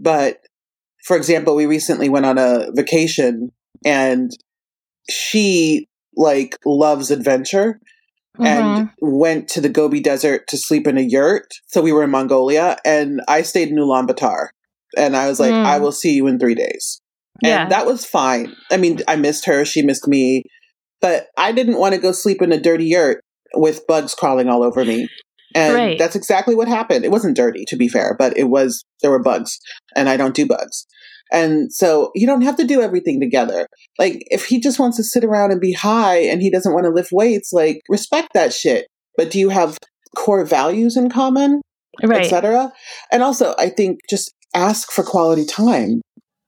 But 0.00 0.38
for 1.04 1.16
example, 1.16 1.54
we 1.54 1.66
recently 1.66 2.08
went 2.08 2.26
on 2.26 2.38
a 2.38 2.66
vacation 2.74 3.50
and 3.84 4.30
she 5.08 5.86
like 6.16 6.56
loves 6.64 7.10
adventure 7.10 7.78
and 8.38 8.90
went 9.00 9.48
to 9.48 9.60
the 9.60 9.68
Gobi 9.68 10.00
Desert 10.00 10.46
to 10.48 10.58
sleep 10.58 10.86
in 10.86 10.98
a 10.98 11.02
yurt. 11.02 11.46
So 11.68 11.80
we 11.80 11.92
were 11.92 12.02
in 12.04 12.10
Mongolia 12.10 12.76
and 12.84 13.20
I 13.28 13.42
stayed 13.42 13.68
in 13.68 13.76
Ulaanbaatar. 13.76 14.48
And 14.96 15.16
I 15.16 15.28
was 15.28 15.40
like, 15.40 15.54
Mm. 15.54 15.64
I 15.64 15.78
will 15.78 15.92
see 15.92 16.14
you 16.14 16.26
in 16.26 16.38
three 16.38 16.54
days. 16.54 17.00
And 17.42 17.50
Yeah. 17.50 17.68
that 17.68 17.86
was 17.86 18.04
fine. 18.04 18.54
I 18.70 18.76
mean, 18.76 19.00
I 19.08 19.16
missed 19.16 19.46
her. 19.46 19.64
She 19.64 19.82
missed 19.82 20.06
me. 20.08 20.42
But 21.00 21.28
I 21.36 21.52
didn't 21.52 21.78
want 21.78 21.94
to 21.94 22.00
go 22.00 22.12
sleep 22.12 22.42
in 22.42 22.52
a 22.52 22.60
dirty 22.60 22.86
yurt 22.86 23.22
with 23.54 23.86
bugs 23.86 24.14
crawling 24.14 24.48
all 24.48 24.62
over 24.62 24.84
me. 24.84 25.08
And 25.54 25.74
Right. 25.74 25.98
that's 25.98 26.16
exactly 26.16 26.54
what 26.54 26.68
happened. 26.68 27.04
It 27.04 27.10
wasn't 27.10 27.36
dirty, 27.36 27.64
to 27.68 27.76
be 27.76 27.88
fair, 27.88 28.14
but 28.18 28.36
it 28.36 28.44
was, 28.44 28.84
there 29.00 29.10
were 29.10 29.22
bugs. 29.22 29.58
And 29.94 30.08
I 30.08 30.16
don't 30.16 30.34
do 30.34 30.46
bugs. 30.46 30.86
And 31.32 31.72
so 31.72 32.10
you 32.14 32.26
don't 32.26 32.42
have 32.42 32.56
to 32.56 32.64
do 32.64 32.82
everything 32.82 33.20
together. 33.20 33.66
Like, 33.98 34.22
if 34.26 34.46
he 34.46 34.60
just 34.60 34.78
wants 34.78 34.96
to 34.98 35.04
sit 35.04 35.24
around 35.24 35.50
and 35.50 35.60
be 35.60 35.72
high 35.72 36.18
and 36.18 36.40
he 36.40 36.50
doesn't 36.50 36.72
want 36.72 36.84
to 36.84 36.90
lift 36.90 37.10
weights, 37.12 37.52
like, 37.52 37.80
respect 37.88 38.28
that 38.34 38.52
shit. 38.52 38.86
But 39.16 39.30
do 39.30 39.38
you 39.38 39.48
have 39.48 39.78
core 40.14 40.44
values 40.44 40.96
in 40.96 41.10
common, 41.10 41.62
right. 42.02 42.22
etc.? 42.22 42.72
And 43.10 43.22
also, 43.22 43.54
I 43.58 43.70
think 43.70 44.00
just 44.08 44.32
ask 44.54 44.90
for 44.92 45.02
quality 45.02 45.44
time. 45.44 46.00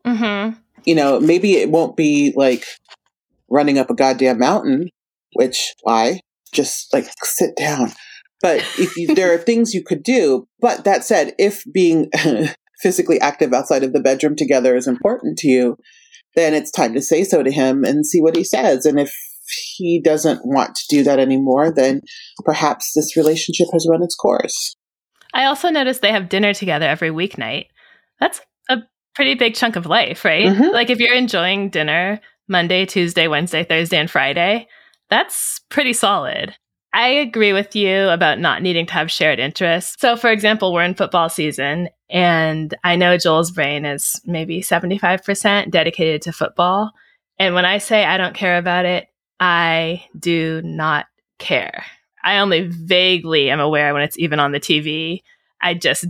Mm-hmm. 0.06 0.58
You 0.84 0.94
know, 0.94 1.18
maybe 1.18 1.54
it 1.56 1.70
won't 1.70 1.96
be 1.96 2.32
like 2.36 2.64
running 3.50 3.78
up 3.78 3.90
a 3.90 3.94
goddamn 3.94 4.38
mountain, 4.38 4.90
which 5.34 5.74
why? 5.82 6.20
Just 6.52 6.92
like 6.94 7.06
sit 7.24 7.56
down. 7.56 7.92
But 8.40 8.58
if 8.78 8.96
you, 8.96 9.14
there 9.14 9.32
are 9.34 9.38
things 9.38 9.74
you 9.74 9.82
could 9.82 10.02
do, 10.02 10.46
but 10.60 10.84
that 10.84 11.04
said, 11.04 11.34
if 11.38 11.64
being 11.72 12.10
physically 12.82 13.20
active 13.20 13.52
outside 13.52 13.82
of 13.82 13.92
the 13.92 14.00
bedroom 14.00 14.36
together 14.36 14.76
is 14.76 14.86
important 14.86 15.38
to 15.38 15.48
you, 15.48 15.76
then 16.36 16.54
it's 16.54 16.70
time 16.70 16.94
to 16.94 17.02
say 17.02 17.24
so 17.24 17.42
to 17.42 17.50
him 17.50 17.84
and 17.84 18.06
see 18.06 18.20
what 18.20 18.36
he 18.36 18.44
says. 18.44 18.86
And 18.86 19.00
if 19.00 19.12
he 19.76 20.00
doesn't 20.00 20.44
want 20.44 20.76
to 20.76 20.84
do 20.88 21.02
that 21.02 21.18
anymore, 21.18 21.72
then 21.74 22.02
perhaps 22.44 22.92
this 22.94 23.16
relationship 23.16 23.68
has 23.72 23.86
run 23.90 24.02
its 24.02 24.14
course. 24.14 24.76
I 25.34 25.44
also 25.44 25.70
noticed 25.70 26.00
they 26.00 26.12
have 26.12 26.28
dinner 26.28 26.54
together 26.54 26.86
every 26.86 27.10
weeknight. 27.10 27.66
That's 28.20 28.40
a 28.70 28.78
pretty 29.14 29.34
big 29.34 29.54
chunk 29.54 29.76
of 29.76 29.86
life, 29.86 30.24
right? 30.24 30.46
Mhm. 30.46 30.72
Like 30.72 30.90
if 30.90 31.00
you're 31.00 31.14
enjoying 31.14 31.70
dinner 31.70 32.20
Monday, 32.48 32.86
Tuesday, 32.86 33.26
Wednesday, 33.28 33.64
Thursday, 33.64 33.98
and 33.98 34.10
Friday, 34.10 34.68
that's 35.10 35.60
pretty 35.70 35.92
solid. 35.92 36.54
I 36.92 37.08
agree 37.08 37.52
with 37.52 37.76
you 37.76 38.08
about 38.08 38.38
not 38.40 38.62
needing 38.62 38.86
to 38.86 38.92
have 38.94 39.10
shared 39.10 39.38
interests. 39.38 39.96
So, 40.00 40.16
for 40.16 40.30
example, 40.30 40.72
we're 40.72 40.82
in 40.84 40.94
football 40.94 41.28
season, 41.28 41.88
and 42.10 42.74
I 42.82 42.96
know 42.96 43.16
Joel's 43.18 43.50
brain 43.50 43.84
is 43.84 44.20
maybe 44.24 44.62
75% 44.62 45.70
dedicated 45.70 46.22
to 46.22 46.32
football. 46.32 46.92
And 47.38 47.54
when 47.54 47.64
I 47.64 47.78
say 47.78 48.04
I 48.04 48.16
don't 48.16 48.34
care 48.34 48.56
about 48.58 48.84
it, 48.86 49.06
I 49.38 50.04
do 50.18 50.60
not 50.64 51.06
care. 51.38 51.84
I 52.24 52.38
only 52.38 52.62
vaguely 52.68 53.50
am 53.50 53.60
aware 53.60 53.92
when 53.94 54.02
it's 54.02 54.18
even 54.18 54.40
on 54.40 54.52
the 54.52 54.58
TV. 54.60 55.20
I 55.60 55.74
just, 55.74 56.06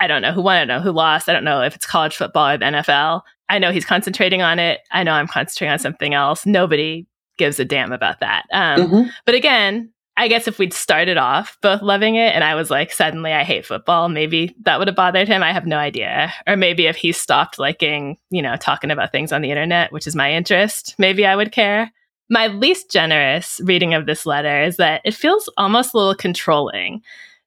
I 0.00 0.06
don't 0.06 0.22
know 0.22 0.32
who 0.32 0.42
won, 0.42 0.56
I 0.56 0.58
don't 0.60 0.68
know 0.68 0.80
who 0.80 0.90
lost. 0.92 1.28
I 1.28 1.32
don't 1.32 1.44
know 1.44 1.62
if 1.62 1.76
it's 1.76 1.86
college 1.86 2.16
football 2.16 2.48
or 2.48 2.58
the 2.58 2.64
NFL. 2.64 3.22
I 3.48 3.58
know 3.58 3.70
he's 3.70 3.84
concentrating 3.84 4.42
on 4.42 4.58
it. 4.58 4.80
I 4.90 5.02
know 5.04 5.12
I'm 5.12 5.28
concentrating 5.28 5.72
on 5.72 5.78
something 5.78 6.14
else. 6.14 6.44
Nobody 6.46 7.06
gives 7.38 7.60
a 7.60 7.64
damn 7.64 7.92
about 7.92 8.20
that. 8.20 8.44
Um, 8.52 8.88
Mhm. 8.90 9.10
but 9.24 9.34
again, 9.34 9.90
I 10.16 10.28
guess 10.28 10.46
if 10.46 10.58
we'd 10.58 10.74
started 10.74 11.16
off 11.16 11.56
both 11.62 11.80
loving 11.80 12.16
it 12.16 12.34
and 12.34 12.44
I 12.44 12.54
was 12.54 12.70
like, 12.70 12.92
suddenly 12.92 13.32
I 13.32 13.44
hate 13.44 13.64
football, 13.64 14.08
maybe 14.08 14.54
that 14.62 14.78
would 14.78 14.88
have 14.88 14.96
bothered 14.96 15.26
him. 15.26 15.42
I 15.42 15.52
have 15.52 15.66
no 15.66 15.78
idea. 15.78 16.32
Or 16.46 16.56
maybe 16.56 16.86
if 16.86 16.96
he 16.96 17.12
stopped 17.12 17.58
liking, 17.58 18.18
you 18.30 18.42
know, 18.42 18.56
talking 18.56 18.90
about 18.90 19.10
things 19.10 19.32
on 19.32 19.40
the 19.40 19.50
internet, 19.50 19.90
which 19.90 20.06
is 20.06 20.14
my 20.14 20.32
interest, 20.32 20.94
maybe 20.98 21.24
I 21.24 21.34
would 21.34 21.50
care. 21.50 21.90
My 22.28 22.48
least 22.48 22.90
generous 22.90 23.60
reading 23.64 23.94
of 23.94 24.06
this 24.06 24.26
letter 24.26 24.62
is 24.62 24.76
that 24.76 25.00
it 25.04 25.14
feels 25.14 25.48
almost 25.56 25.94
a 25.94 25.96
little 25.96 26.14
controlling 26.14 27.02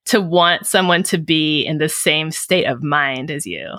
to 0.05 0.19
want 0.19 0.65
someone 0.65 1.03
to 1.03 1.17
be 1.17 1.61
in 1.61 1.77
the 1.77 1.89
same 1.89 2.31
state 2.31 2.65
of 2.65 2.83
mind 2.83 3.29
as 3.29 3.45
you. 3.45 3.75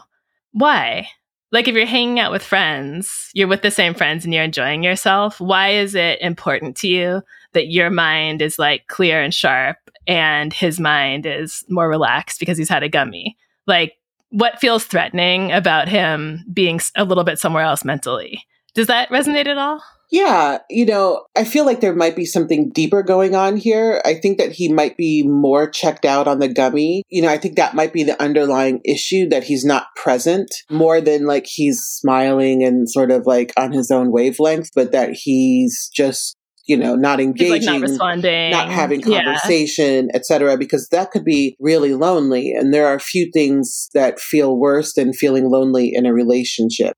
Why? 0.52 1.08
Like 1.52 1.68
if 1.68 1.74
you're 1.74 1.86
hanging 1.86 2.18
out 2.18 2.32
with 2.32 2.42
friends, 2.42 3.30
you're 3.32 3.48
with 3.48 3.62
the 3.62 3.70
same 3.70 3.94
friends 3.94 4.24
and 4.24 4.34
you're 4.34 4.42
enjoying 4.42 4.82
yourself, 4.82 5.40
why 5.40 5.70
is 5.70 5.94
it 5.94 6.20
important 6.20 6.76
to 6.78 6.88
you 6.88 7.22
that 7.56 7.72
your 7.72 7.90
mind 7.90 8.40
is 8.42 8.58
like 8.58 8.86
clear 8.86 9.20
and 9.20 9.34
sharp 9.34 9.78
and 10.06 10.52
his 10.52 10.78
mind 10.78 11.26
is 11.26 11.64
more 11.68 11.88
relaxed 11.88 12.38
because 12.38 12.56
he's 12.56 12.68
had 12.68 12.82
a 12.82 12.88
gummy? 12.88 13.36
Like 13.66 13.94
what 14.30 14.60
feels 14.60 14.84
threatening 14.84 15.50
about 15.52 15.88
him 15.88 16.44
being 16.52 16.80
a 16.96 17.04
little 17.04 17.24
bit 17.24 17.38
somewhere 17.38 17.64
else 17.64 17.84
mentally? 17.84 18.44
Does 18.74 18.88
that 18.88 19.08
resonate 19.08 19.46
at 19.46 19.58
all? 19.58 19.82
Yeah, 20.10 20.58
you 20.70 20.86
know, 20.86 21.24
I 21.36 21.42
feel 21.44 21.64
like 21.64 21.80
there 21.80 21.94
might 21.94 22.14
be 22.14 22.26
something 22.26 22.70
deeper 22.70 23.02
going 23.02 23.34
on 23.34 23.56
here. 23.56 24.00
I 24.04 24.14
think 24.14 24.38
that 24.38 24.52
he 24.52 24.72
might 24.72 24.96
be 24.96 25.24
more 25.26 25.68
checked 25.68 26.04
out 26.04 26.28
on 26.28 26.38
the 26.38 26.48
gummy. 26.48 27.02
You 27.08 27.22
know, 27.22 27.28
I 27.28 27.38
think 27.38 27.56
that 27.56 27.74
might 27.74 27.92
be 27.92 28.04
the 28.04 28.20
underlying 28.22 28.80
issue 28.84 29.28
that 29.30 29.44
he's 29.44 29.64
not 29.64 29.86
present 29.96 30.48
more 30.70 31.00
than 31.00 31.26
like 31.26 31.46
he's 31.46 31.80
smiling 31.80 32.62
and 32.62 32.88
sort 32.88 33.10
of 33.10 33.26
like 33.26 33.52
on 33.56 33.72
his 33.72 33.90
own 33.90 34.12
wavelength, 34.12 34.70
but 34.74 34.92
that 34.92 35.12
he's 35.12 35.90
just, 35.92 36.36
you 36.66 36.76
know, 36.76 36.94
not 36.94 37.20
engaging 37.20 37.50
like 37.50 37.62
not 37.62 37.80
responding, 37.80 38.50
not 38.50 38.70
having 38.70 39.00
Yeah. 39.00 39.22
conversation, 39.24 40.08
etc., 40.12 40.56
because 40.56 40.88
that 40.88 41.10
could 41.10 41.24
be 41.24 41.56
really 41.60 41.94
lonely. 41.94 42.52
And 42.52 42.74
there 42.74 42.86
are 42.86 42.94
a 42.94 43.00
few 43.00 43.30
things 43.32 43.88
that 43.94 44.20
feel 44.20 44.58
worse 44.58 44.94
than 44.94 45.12
feeling 45.12 45.48
lonely 45.48 45.92
in 45.94 46.06
a 46.06 46.12
relationship. 46.12 46.94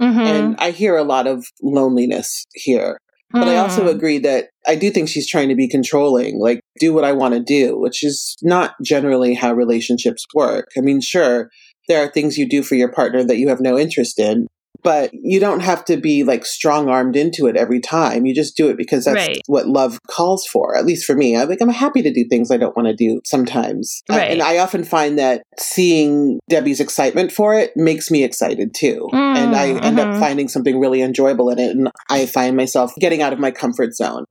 Mhm. 0.00 0.26
And 0.26 0.56
I 0.58 0.70
hear 0.70 0.96
a 0.96 1.04
lot 1.04 1.26
of 1.26 1.44
loneliness 1.62 2.46
here. 2.54 2.98
But 3.32 3.46
I 3.46 3.58
also 3.58 3.84
Mm. 3.84 3.90
agree 3.90 4.18
that 4.18 4.48
I 4.66 4.74
do 4.74 4.90
think 4.90 5.08
she's 5.08 5.28
trying 5.28 5.50
to 5.50 5.54
be 5.54 5.68
controlling, 5.68 6.40
like 6.40 6.60
do 6.80 6.92
what 6.92 7.04
I 7.04 7.12
want 7.12 7.34
to 7.34 7.40
do, 7.40 7.78
which 7.78 8.02
is 8.02 8.36
not 8.42 8.74
generally 8.82 9.34
how 9.34 9.52
relationships 9.52 10.24
work. 10.34 10.66
I 10.76 10.80
mean, 10.80 11.00
sure, 11.00 11.48
there 11.86 12.02
are 12.02 12.08
things 12.10 12.36
you 12.38 12.48
do 12.48 12.64
for 12.64 12.74
your 12.74 12.90
partner 12.90 13.22
that 13.22 13.36
you 13.36 13.48
have 13.48 13.60
no 13.60 13.78
interest 13.78 14.18
in, 14.18 14.48
but 14.82 15.10
you 15.12 15.40
don't 15.40 15.60
have 15.60 15.84
to 15.86 15.96
be 15.96 16.24
like 16.24 16.44
strong 16.46 16.88
armed 16.88 17.16
into 17.16 17.46
it 17.46 17.56
every 17.56 17.80
time. 17.80 18.26
You 18.26 18.34
just 18.34 18.56
do 18.56 18.68
it 18.68 18.76
because 18.76 19.04
that's 19.04 19.26
Right. 19.28 19.40
what 19.46 19.66
love 19.68 19.98
calls 20.08 20.46
for. 20.46 20.76
At 20.76 20.86
least 20.86 21.04
for 21.04 21.14
me, 21.14 21.36
I'm 21.36 21.48
like 21.48 21.60
I'm 21.60 21.68
happy 21.68 22.02
to 22.02 22.12
do 22.12 22.24
things 22.28 22.50
I 22.50 22.56
don't 22.56 22.76
want 22.76 22.88
to 22.88 22.94
do 22.94 23.20
sometimes, 23.24 24.02
Right. 24.08 24.30
and 24.30 24.42
I 24.42 24.58
often 24.58 24.84
find 24.84 25.18
that 25.18 25.42
seeing 25.58 26.38
Debbie's 26.48 26.80
excitement 26.80 27.32
for 27.32 27.54
it 27.54 27.72
makes 27.76 28.10
me 28.10 28.24
excited 28.24 28.74
too, 28.74 29.08
and 29.12 29.54
I 29.54 29.68
end 29.80 29.98
up 30.00 30.08
Mhm. 30.08 30.20
finding 30.20 30.48
something 30.48 30.78
really 30.78 31.02
enjoyable 31.02 31.50
in 31.50 31.58
it, 31.58 31.70
and 31.76 31.88
I 32.08 32.26
find 32.26 32.56
myself 32.56 32.92
getting 33.00 33.22
out 33.22 33.32
of 33.32 33.38
my 33.38 33.50
comfort 33.50 33.94
zone. 33.94 34.24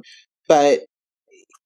But 0.47 0.81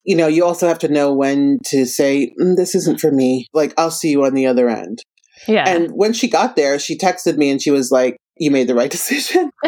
you 0.06 0.18
know, 0.18 0.28
you 0.28 0.44
also 0.44 0.68
have 0.68 0.80
to 0.80 0.90
know 0.90 1.14
when 1.14 1.60
to 1.68 1.86
say 1.86 2.34
"Mm, 2.42 2.58
this 2.58 2.76
isn't 2.76 3.00
for 3.00 3.10
me. 3.12 3.48
Like 3.54 3.74
I'll 3.78 3.90
see 3.92 4.10
you 4.10 4.26
on 4.26 4.34
the 4.34 4.46
other 4.46 4.68
end. 4.70 5.00
yeah. 5.48 5.68
And 5.68 5.92
when 5.92 6.14
she 6.14 6.28
got 6.30 6.56
there, 6.56 6.78
she 6.80 6.98
texted 6.98 7.38
me 7.38 7.50
and 7.50 7.62
she 7.62 7.72
was 7.72 7.90
like, 7.92 8.18
"You 8.44 8.52
made 8.52 8.68
the 8.68 8.76
right 8.76 8.92
decision." 8.92 9.50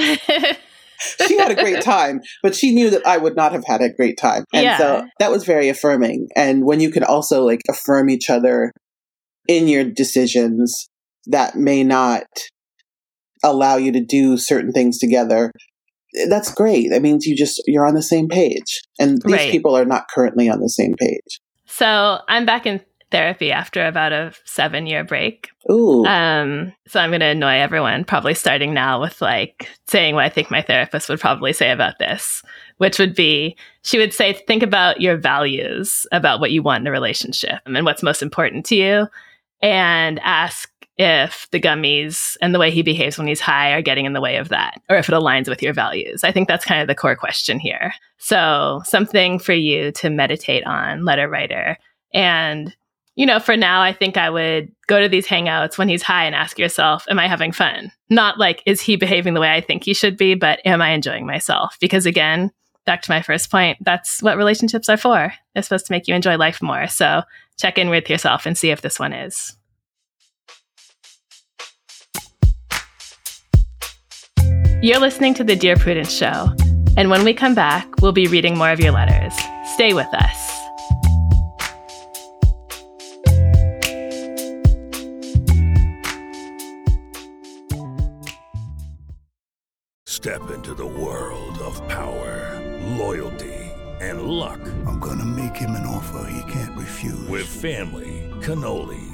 she 1.27 1.37
had 1.37 1.51
a 1.51 1.55
great 1.55 1.81
time, 1.81 2.21
but 2.41 2.55
she 2.55 2.73
knew 2.73 2.89
that 2.89 3.05
I 3.05 3.17
would 3.17 3.35
not 3.35 3.51
have 3.51 3.65
had 3.65 3.81
a 3.81 3.89
great 3.89 4.17
time. 4.17 4.43
And 4.53 4.63
Yeah. 4.63 4.77
so 4.77 5.05
that 5.19 5.31
was 5.31 5.43
very 5.43 5.69
affirming. 5.69 6.27
And 6.35 6.65
when 6.65 6.79
you 6.79 6.89
can 6.91 7.03
also 7.03 7.43
like 7.43 7.61
affirm 7.69 8.09
each 8.09 8.29
other 8.29 8.71
in 9.47 9.67
your 9.67 9.83
decisions 9.83 10.87
that 11.27 11.55
may 11.55 11.83
not 11.83 12.23
allow 13.43 13.75
you 13.77 13.91
to 13.91 14.03
do 14.03 14.37
certain 14.37 14.71
things 14.71 14.97
together, 14.97 15.51
that's 16.29 16.53
great. 16.53 16.89
That 16.91 17.01
means 17.01 17.25
you 17.25 17.35
just 17.35 17.61
you're 17.67 17.85
on 17.85 17.93
the 17.95 18.01
same 18.01 18.27
page. 18.27 18.81
And 18.99 19.19
these 19.25 19.35
Right. 19.35 19.51
people 19.51 19.75
are 19.75 19.85
not 19.85 20.05
currently 20.13 20.49
on 20.49 20.59
the 20.61 20.69
same 20.69 20.93
page. 20.99 21.39
so 21.67 22.19
I'm 22.29 22.45
back 22.45 22.65
in 22.65 22.79
therapy 23.11 23.51
after 23.51 23.85
about 23.85 24.11
a 24.11 24.33
seven 24.45 24.87
year 24.87 25.03
break. 25.03 25.49
Ooh. 25.71 26.05
Um, 26.05 26.73
so 26.87 26.99
I'm 26.99 27.11
going 27.11 27.21
to 27.21 27.27
annoy 27.27 27.55
everyone, 27.55 28.03
probably 28.03 28.33
starting 28.33 28.73
now 28.73 29.01
with 29.01 29.21
like 29.21 29.69
saying 29.87 30.15
what 30.15 30.25
I 30.25 30.29
think 30.29 30.51
my 30.51 30.61
therapist 30.61 31.09
would 31.09 31.19
probably 31.19 31.53
say 31.53 31.71
about 31.71 31.99
this, 31.99 32.43
which 32.77 32.99
would 32.99 33.15
be 33.15 33.55
she 33.83 33.97
would 33.97 34.13
say, 34.13 34.33
think 34.33 34.63
about 34.63 35.01
your 35.01 35.17
values 35.17 36.07
about 36.11 36.39
what 36.39 36.51
you 36.51 36.61
want 36.61 36.81
in 36.81 36.87
a 36.87 36.91
relationship 36.91 37.61
and 37.65 37.85
what's 37.85 38.03
most 38.03 38.21
important 38.21 38.65
to 38.67 38.75
you, 38.75 39.07
and 39.61 40.19
ask 40.19 40.69
if 40.97 41.47
the 41.51 41.59
gummies 41.59 42.37
and 42.41 42.55
the 42.55 42.59
way 42.59 42.71
he 42.71 42.81
behaves 42.81 43.17
when 43.17 43.27
he's 43.27 43.41
high 43.41 43.71
are 43.71 43.81
getting 43.81 44.05
in 44.05 44.13
the 44.13 44.21
way 44.21 44.37
of 44.37 44.49
that, 44.49 44.81
or 44.89 44.95
if 44.95 45.09
it 45.09 45.13
aligns 45.13 45.49
with 45.49 45.61
your 45.61 45.73
values. 45.73 46.23
I 46.23 46.31
think 46.31 46.47
that's 46.47 46.65
kind 46.65 46.81
of 46.81 46.87
the 46.87 46.95
core 46.95 47.15
question 47.15 47.59
here. 47.59 47.93
So, 48.17 48.81
something 48.85 49.39
for 49.39 49.53
you 49.53 49.91
to 49.93 50.09
meditate 50.09 50.65
on, 50.65 51.03
letter 51.03 51.27
writer. 51.27 51.77
And, 52.13 52.73
you 53.15 53.25
know, 53.25 53.39
for 53.39 53.55
now, 53.55 53.81
I 53.81 53.93
think 53.93 54.17
I 54.17 54.29
would 54.29 54.71
go 54.87 55.01
to 55.01 55.07
these 55.07 55.25
hangouts 55.25 55.77
when 55.77 55.87
he's 55.87 56.03
high 56.03 56.25
and 56.25 56.35
ask 56.35 56.59
yourself, 56.59 57.05
Am 57.09 57.17
I 57.17 57.27
having 57.27 57.51
fun? 57.51 57.91
Not 58.09 58.37
like, 58.37 58.61
is 58.65 58.81
he 58.81 58.97
behaving 58.97 59.33
the 59.33 59.39
way 59.39 59.51
I 59.51 59.61
think 59.61 59.83
he 59.83 59.93
should 59.93 60.17
be, 60.17 60.35
but 60.35 60.59
am 60.65 60.81
I 60.81 60.89
enjoying 60.89 61.25
myself? 61.25 61.77
Because 61.79 62.05
again, 62.05 62.51
back 62.85 63.01
to 63.03 63.11
my 63.11 63.21
first 63.21 63.49
point, 63.49 63.77
that's 63.81 64.21
what 64.21 64.37
relationships 64.37 64.89
are 64.89 64.97
for. 64.97 65.33
They're 65.53 65.63
supposed 65.63 65.85
to 65.87 65.93
make 65.93 66.07
you 66.07 66.15
enjoy 66.15 66.37
life 66.37 66.61
more. 66.61 66.87
So, 66.87 67.23
check 67.57 67.77
in 67.77 67.89
with 67.89 68.09
yourself 68.09 68.45
and 68.45 68.57
see 68.57 68.69
if 68.69 68.81
this 68.81 68.99
one 68.99 69.13
is. 69.13 69.55
You're 74.81 74.99
listening 74.99 75.33
to 75.35 75.43
the 75.43 75.55
Dear 75.55 75.77
Prudence 75.77 76.11
Show, 76.11 76.49
and 76.97 77.09
when 77.09 77.23
we 77.23 77.33
come 77.33 77.55
back, 77.55 78.01
we'll 78.01 78.11
be 78.11 78.27
reading 78.27 78.57
more 78.57 78.69
of 78.69 78.79
your 78.79 78.91
letters. 78.91 79.33
Stay 79.73 79.93
with 79.93 80.13
us. 80.13 80.44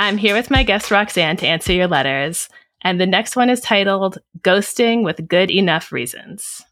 I'm 0.00 0.16
here 0.16 0.34
with 0.34 0.50
my 0.50 0.62
guest 0.62 0.90
Roxane 0.90 1.36
to 1.36 1.46
answer 1.46 1.74
your 1.74 1.86
letters, 1.86 2.48
and 2.80 2.98
the 2.98 3.06
next 3.06 3.36
one 3.36 3.50
is 3.50 3.60
titled 3.60 4.16
Ghosting 4.40 5.04
with 5.04 5.28
Good 5.28 5.50
Enough 5.50 5.92
Reasons. 5.92 6.62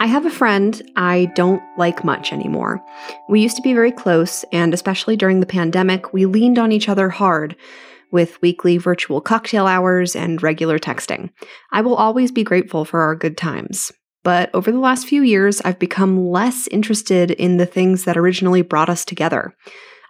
I 0.00 0.06
have 0.06 0.26
a 0.26 0.30
friend 0.30 0.82
I 0.96 1.30
don't 1.36 1.62
like 1.78 2.02
much 2.02 2.32
anymore. 2.32 2.84
We 3.28 3.40
used 3.40 3.54
to 3.54 3.62
be 3.62 3.74
very 3.74 3.92
close, 3.92 4.44
and 4.50 4.74
especially 4.74 5.16
during 5.16 5.38
the 5.38 5.46
pandemic, 5.46 6.12
we 6.12 6.26
leaned 6.26 6.58
on 6.58 6.72
each 6.72 6.88
other 6.88 7.08
hard 7.08 7.54
with 8.10 8.42
weekly 8.42 8.76
virtual 8.76 9.20
cocktail 9.20 9.68
hours 9.68 10.16
and 10.16 10.42
regular 10.42 10.80
texting. 10.80 11.30
I 11.70 11.82
will 11.82 11.94
always 11.94 12.32
be 12.32 12.42
grateful 12.42 12.84
for 12.84 13.02
our 13.02 13.14
good 13.14 13.36
times. 13.36 13.92
But 14.28 14.50
over 14.52 14.70
the 14.70 14.78
last 14.78 15.08
few 15.08 15.22
years, 15.22 15.62
I've 15.62 15.78
become 15.78 16.28
less 16.28 16.68
interested 16.68 17.30
in 17.30 17.56
the 17.56 17.64
things 17.64 18.04
that 18.04 18.18
originally 18.18 18.60
brought 18.60 18.90
us 18.90 19.02
together. 19.02 19.56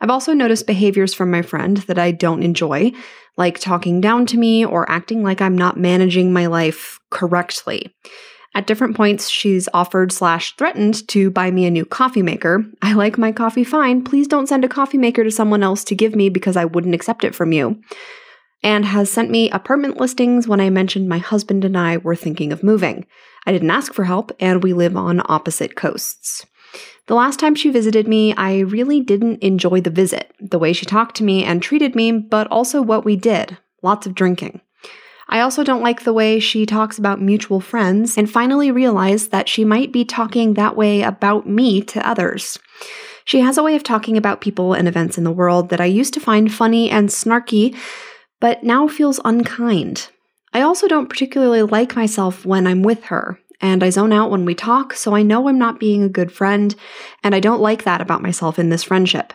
I've 0.01 0.11
also 0.11 0.33
noticed 0.33 0.67
behaviors 0.67 1.15
from 1.15 1.31
my 1.31 1.41
friend 1.41 1.77
that 1.87 2.01
I 2.01 2.11
don't 2.11 2.43
enjoy, 2.43 2.91
like 3.37 3.61
talking 3.61 4.01
down 4.01 4.27
to 4.27 4.37
me 4.37 4.65
or 4.65 4.91
acting 4.91 5.23
like 5.23 5.41
I'm 5.41 5.57
not 5.57 5.77
managing 5.77 6.33
my 6.33 6.47
life 6.47 6.99
correctly. 7.11 7.95
At 8.57 8.67
different 8.67 8.97
points, 8.97 9.29
she's 9.29 9.69
offered 9.73 10.11
slash 10.11 10.57
threatened 10.57 11.07
to 11.11 11.31
buy 11.31 11.53
me 11.53 11.67
a 11.67 11.71
new 11.71 11.85
coffee 11.85 12.23
maker. 12.23 12.65
I 12.83 12.95
like 12.95 13.19
my 13.19 13.31
coffee 13.31 13.63
fine. 13.63 14.03
Please 14.03 14.27
don't 14.27 14.49
send 14.49 14.65
a 14.65 14.69
coffee 14.69 14.99
maker 14.99 15.23
to 15.23 15.31
someone 15.31 15.63
else 15.63 15.85
to 15.85 15.95
give 15.95 16.17
me 16.17 16.29
because 16.29 16.57
I 16.57 16.65
wouldn't 16.65 16.97
accept 16.97 17.23
it 17.23 17.37
from 17.37 17.53
you. 17.53 17.81
And 18.65 18.85
has 18.85 19.13
sent 19.13 19.31
me 19.31 19.49
apartment 19.51 20.01
listings 20.01 20.49
when 20.49 20.61
I 20.61 20.71
mentioned 20.71 21.09
my 21.09 21.19
husband 21.19 21.65
and 21.65 21.79
I 21.79 21.99
were 21.99 22.17
thinking 22.17 22.53
of 22.53 22.65
moving. 22.65 23.07
I 23.49 23.53
didn't 23.53 23.71
ask 23.71 23.95
for 23.95 24.05
help, 24.05 24.31
and 24.41 24.63
we 24.63 24.75
live 24.75 24.95
on 24.95 25.23
opposite 25.25 25.75
coasts. 25.75 26.45
The 27.07 27.15
last 27.15 27.41
time 27.41 27.55
she 27.55 27.71
visited 27.71 28.07
me, 28.07 28.35
I 28.35 28.59
really 28.59 29.01
didn't 29.01 29.43
enjoy 29.43 29.81
the 29.81 29.89
visit, 29.89 30.35
the 30.39 30.59
way 30.59 30.75
she 30.75 30.85
talked 30.85 31.17
to 31.17 31.25
me 31.25 31.45
and 31.45 31.63
treated 31.63 31.95
me, 31.95 32.13
but 32.13 32.47
also 32.49 32.83
what 32.83 33.07
we 33.07 33.17
did 33.17 33.57
lots 33.83 34.07
of 34.07 34.15
drinking. 34.15 34.61
I 35.31 35.41
also 35.41 35.65
don't 35.65 35.83
like 35.83 36.03
the 36.03 36.13
way 36.13 36.41
she 36.41 36.67
talks 36.67 36.99
about 36.99 37.23
mutual 37.23 37.61
friends 37.61 38.19
and 38.19 38.31
finally 38.31 38.71
realized 38.71 39.31
that 39.31 39.49
she 39.49 39.65
might 39.65 39.93
be 39.93 40.05
talking 40.05 40.53
that 40.55 40.77
way 40.77 41.01
about 41.01 41.49
me 41.49 41.81
to 41.85 42.07
others. 42.07 42.59
She 43.25 43.41
has 43.41 43.57
a 43.57 43.63
way 43.63 43.77
of 43.77 43.83
talking 43.83 44.19
about 44.19 44.43
people 44.43 44.75
and 44.75 44.87
events 44.87 45.17
in 45.17 45.25
the 45.25 45.33
world 45.33 45.71
that 45.71 45.81
I 45.81 45.87
used 45.87 46.13
to 46.15 46.21
find 46.21 46.53
funny 46.53 46.91
and 46.91 47.09
snarky, 47.09 47.75
but 48.41 48.63
now 48.63 48.89
feels 48.89 49.21
unkind. 49.25 50.11
I 50.53 50.63
also 50.63 50.89
don't 50.89 51.09
particularly 51.09 51.63
like 51.63 51.97
myself 51.97 52.47
when 52.47 52.67
I'm 52.67 52.83
with 52.83 53.05
her 53.05 53.39
and 53.61 53.83
I 53.83 53.91
zone 53.91 54.13
out 54.13 54.31
when 54.31 54.45
we 54.45 54.55
talk, 54.55 54.93
so 54.93 55.17
I 55.17 55.23
know 55.23 55.49
I'm 55.49 55.59
not 55.59 55.81
being 55.81 56.03
a 56.03 56.09
good 56.09 56.31
friend, 56.31 56.75
and 57.25 57.35
I 57.35 57.41
don't 57.41 57.61
like 57.61 57.85
that 57.85 58.01
about 58.01 58.23
myself 58.23 58.59
in 58.59 58.69
this 58.69 58.85
friendship. 58.85 59.33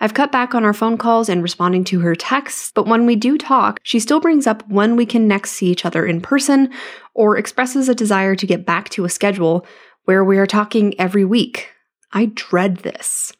I've 0.00 0.14
cut 0.14 0.32
back 0.32 0.54
on 0.54 0.64
our 0.64 0.72
phone 0.72 0.98
calls 0.98 1.28
and 1.28 1.42
responding 1.42 1.84
to 1.84 2.00
her 2.00 2.16
texts, 2.16 2.72
but 2.74 2.86
when 2.86 3.06
we 3.06 3.14
do 3.14 3.38
talk, 3.38 3.78
she 3.84 4.00
still 4.00 4.18
brings 4.18 4.46
up 4.46 4.68
when 4.68 4.96
we 4.96 5.06
can 5.06 5.28
next 5.28 5.52
see 5.52 5.70
each 5.70 5.84
other 5.84 6.04
in 6.04 6.20
person 6.20 6.70
or 7.14 7.36
expresses 7.36 7.88
a 7.88 7.94
desire 7.94 8.34
to 8.34 8.46
get 8.46 8.66
back 8.66 8.88
to 8.90 9.04
a 9.04 9.08
schedule 9.08 9.64
where 10.04 10.24
we 10.24 10.38
are 10.38 10.46
talking 10.46 10.98
every 10.98 11.24
week. 11.24 11.68
I 12.12 12.32
dread 12.34 12.78
this. 12.78 13.32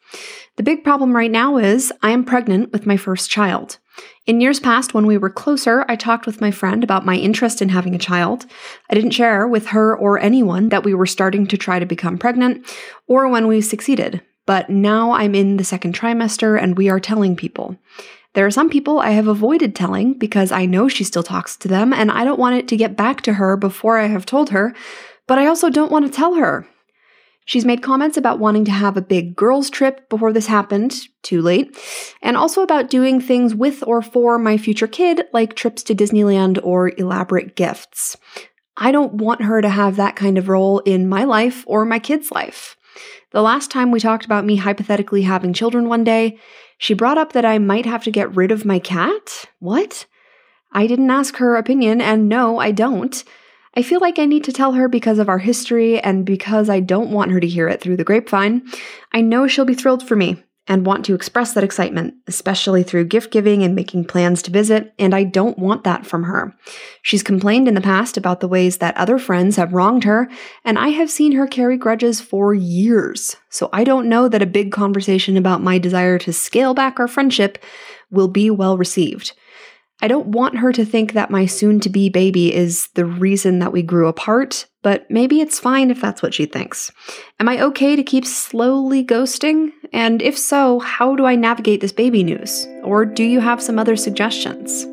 The 0.56 0.62
big 0.62 0.84
problem 0.84 1.16
right 1.16 1.30
now 1.30 1.56
is 1.56 1.92
I 2.02 2.10
am 2.10 2.24
pregnant 2.24 2.72
with 2.72 2.86
my 2.86 2.96
first 2.96 3.30
child. 3.30 3.78
In 4.26 4.40
years 4.40 4.60
past, 4.60 4.94
when 4.94 5.06
we 5.06 5.18
were 5.18 5.30
closer, 5.30 5.84
I 5.88 5.96
talked 5.96 6.26
with 6.26 6.40
my 6.40 6.50
friend 6.50 6.84
about 6.84 7.06
my 7.06 7.16
interest 7.16 7.60
in 7.60 7.70
having 7.70 7.94
a 7.94 7.98
child. 7.98 8.46
I 8.90 8.94
didn't 8.94 9.10
share 9.10 9.48
with 9.48 9.66
her 9.68 9.96
or 9.96 10.18
anyone 10.18 10.68
that 10.68 10.84
we 10.84 10.94
were 10.94 11.06
starting 11.06 11.46
to 11.48 11.56
try 11.56 11.78
to 11.78 11.86
become 11.86 12.18
pregnant 12.18 12.66
or 13.06 13.28
when 13.28 13.46
we 13.46 13.60
succeeded. 13.60 14.22
But 14.46 14.70
now 14.70 15.12
I'm 15.12 15.34
in 15.34 15.56
the 15.56 15.64
second 15.64 15.94
trimester 15.94 16.60
and 16.60 16.76
we 16.76 16.88
are 16.88 17.00
telling 17.00 17.36
people. 17.36 17.76
There 18.34 18.46
are 18.46 18.50
some 18.50 18.70
people 18.70 19.00
I 19.00 19.10
have 19.10 19.26
avoided 19.26 19.74
telling 19.74 20.14
because 20.14 20.52
I 20.52 20.66
know 20.66 20.88
she 20.88 21.02
still 21.02 21.22
talks 21.22 21.56
to 21.56 21.68
them 21.68 21.92
and 21.92 22.10
I 22.10 22.24
don't 22.24 22.38
want 22.38 22.56
it 22.56 22.68
to 22.68 22.76
get 22.76 22.96
back 22.96 23.22
to 23.22 23.34
her 23.34 23.56
before 23.56 23.98
I 23.98 24.06
have 24.06 24.26
told 24.26 24.50
her, 24.50 24.74
but 25.26 25.38
I 25.38 25.46
also 25.46 25.70
don't 25.70 25.90
want 25.90 26.06
to 26.06 26.12
tell 26.12 26.34
her. 26.34 26.66
She's 27.44 27.64
made 27.64 27.82
comments 27.82 28.16
about 28.16 28.38
wanting 28.38 28.64
to 28.66 28.70
have 28.70 28.96
a 28.96 29.02
big 29.02 29.34
girls' 29.34 29.70
trip 29.70 30.08
before 30.08 30.32
this 30.32 30.46
happened, 30.46 30.94
too 31.22 31.42
late, 31.42 31.76
and 32.22 32.36
also 32.36 32.62
about 32.62 32.90
doing 32.90 33.20
things 33.20 33.54
with 33.54 33.82
or 33.86 34.02
for 34.02 34.38
my 34.38 34.56
future 34.56 34.86
kid, 34.86 35.22
like 35.32 35.56
trips 35.56 35.82
to 35.84 35.94
Disneyland 35.94 36.60
or 36.62 36.92
elaborate 36.96 37.56
gifts. 37.56 38.16
I 38.76 38.92
don't 38.92 39.14
want 39.14 39.42
her 39.42 39.60
to 39.60 39.68
have 39.68 39.96
that 39.96 40.16
kind 40.16 40.38
of 40.38 40.48
role 40.48 40.78
in 40.80 41.08
my 41.08 41.24
life 41.24 41.64
or 41.66 41.84
my 41.84 41.98
kid's 41.98 42.30
life. 42.30 42.76
The 43.32 43.42
last 43.42 43.70
time 43.70 43.90
we 43.90 44.00
talked 44.00 44.24
about 44.24 44.44
me 44.44 44.56
hypothetically 44.56 45.22
having 45.22 45.52
children 45.52 45.88
one 45.88 46.04
day, 46.04 46.38
she 46.78 46.94
brought 46.94 47.18
up 47.18 47.32
that 47.32 47.44
I 47.44 47.58
might 47.58 47.86
have 47.86 48.04
to 48.04 48.10
get 48.10 48.34
rid 48.34 48.50
of 48.50 48.64
my 48.64 48.78
cat. 48.78 49.46
What? 49.58 50.06
I 50.72 50.86
didn't 50.86 51.10
ask 51.10 51.36
her 51.36 51.56
opinion, 51.56 52.00
and 52.00 52.28
no, 52.28 52.58
I 52.58 52.70
don't. 52.70 53.22
I 53.76 53.82
feel 53.82 54.00
like 54.00 54.18
I 54.18 54.26
need 54.26 54.44
to 54.44 54.52
tell 54.52 54.72
her 54.72 54.88
because 54.88 55.18
of 55.18 55.28
our 55.28 55.38
history 55.38 56.00
and 56.00 56.26
because 56.26 56.68
I 56.68 56.80
don't 56.80 57.12
want 57.12 57.30
her 57.30 57.40
to 57.40 57.46
hear 57.46 57.68
it 57.68 57.80
through 57.80 57.96
the 57.96 58.04
grapevine. 58.04 58.62
I 59.12 59.20
know 59.20 59.46
she'll 59.46 59.64
be 59.64 59.74
thrilled 59.74 60.06
for 60.06 60.16
me 60.16 60.42
and 60.70 60.86
want 60.86 61.04
to 61.04 61.14
express 61.14 61.52
that 61.54 61.64
excitement, 61.64 62.14
especially 62.28 62.82
through 62.82 63.04
gift 63.04 63.32
giving 63.32 63.62
and 63.62 63.74
making 63.74 64.04
plans 64.04 64.40
to 64.42 64.52
visit, 64.52 64.94
and 64.98 65.14
I 65.14 65.24
don't 65.24 65.58
want 65.58 65.82
that 65.84 66.06
from 66.06 66.24
her. 66.24 66.56
She's 67.02 67.24
complained 67.24 67.66
in 67.66 67.74
the 67.74 67.80
past 67.80 68.16
about 68.16 68.38
the 68.38 68.48
ways 68.48 68.78
that 68.78 68.96
other 68.96 69.18
friends 69.18 69.56
have 69.56 69.72
wronged 69.72 70.04
her, 70.04 70.28
and 70.64 70.78
I 70.78 70.88
have 70.88 71.10
seen 71.10 71.32
her 71.32 71.48
carry 71.48 71.76
grudges 71.76 72.20
for 72.20 72.54
years. 72.54 73.36
So 73.48 73.68
I 73.72 73.82
don't 73.82 74.08
know 74.08 74.28
that 74.28 74.42
a 74.42 74.46
big 74.46 74.70
conversation 74.70 75.36
about 75.36 75.62
my 75.62 75.78
desire 75.78 76.18
to 76.20 76.32
scale 76.32 76.74
back 76.74 77.00
our 77.00 77.08
friendship 77.08 77.58
will 78.10 78.28
be 78.28 78.48
well 78.48 78.76
received. 78.76 79.32
I 80.02 80.08
don't 80.08 80.28
want 80.28 80.56
her 80.58 80.72
to 80.72 80.84
think 80.84 81.12
that 81.12 81.30
my 81.30 81.44
soon 81.44 81.78
to 81.80 81.90
be 81.90 82.08
baby 82.08 82.54
is 82.54 82.88
the 82.94 83.04
reason 83.04 83.58
that 83.58 83.72
we 83.72 83.82
grew 83.82 84.08
apart, 84.08 84.66
but 84.82 85.10
maybe 85.10 85.42
it's 85.42 85.58
fine 85.58 85.90
if 85.90 86.00
that's 86.00 86.22
what 86.22 86.32
she 86.32 86.46
thinks. 86.46 86.90
Am 87.38 87.50
I 87.50 87.60
okay 87.64 87.96
to 87.96 88.02
keep 88.02 88.24
slowly 88.24 89.04
ghosting? 89.04 89.72
And 89.92 90.22
if 90.22 90.38
so, 90.38 90.78
how 90.78 91.16
do 91.16 91.26
I 91.26 91.34
navigate 91.34 91.82
this 91.82 91.92
baby 91.92 92.22
news? 92.22 92.66
Or 92.82 93.04
do 93.04 93.22
you 93.22 93.40
have 93.40 93.62
some 93.62 93.78
other 93.78 93.94
suggestions? 93.94 94.86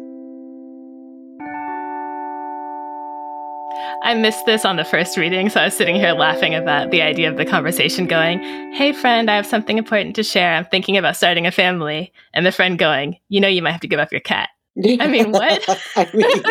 I 4.03 4.13
missed 4.13 4.45
this 4.45 4.65
on 4.65 4.75
the 4.75 4.85
first 4.85 5.17
reading, 5.17 5.49
so 5.49 5.61
I 5.61 5.65
was 5.65 5.75
sitting 5.75 5.95
here 5.95 6.13
laughing 6.13 6.53
about 6.53 6.91
the 6.91 7.01
idea 7.01 7.29
of 7.29 7.37
the 7.37 7.45
conversation 7.45 8.07
going, 8.07 8.39
Hey, 8.73 8.91
friend, 8.91 9.31
I 9.31 9.35
have 9.35 9.45
something 9.45 9.77
important 9.77 10.15
to 10.17 10.23
share. 10.23 10.53
I'm 10.53 10.65
thinking 10.65 10.97
about 10.97 11.15
starting 11.15 11.47
a 11.47 11.51
family. 11.51 12.11
And 12.33 12.45
the 12.45 12.51
friend 12.51 12.77
going, 12.77 13.17
You 13.29 13.39
know, 13.39 13.47
you 13.47 13.61
might 13.61 13.71
have 13.71 13.81
to 13.81 13.87
give 13.87 13.99
up 13.99 14.11
your 14.11 14.21
cat. 14.21 14.49
I 14.77 15.07
mean, 15.07 15.31
what? 15.31 15.67
I 15.95 16.09
mean, 16.13 16.43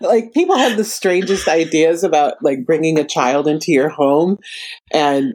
like 0.00 0.32
people 0.32 0.56
have 0.56 0.76
the 0.76 0.84
strangest 0.84 1.48
ideas 1.48 2.02
about 2.02 2.34
like 2.42 2.64
bringing 2.64 2.98
a 2.98 3.04
child 3.04 3.46
into 3.46 3.72
your 3.72 3.88
home, 3.88 4.38
and 4.92 5.34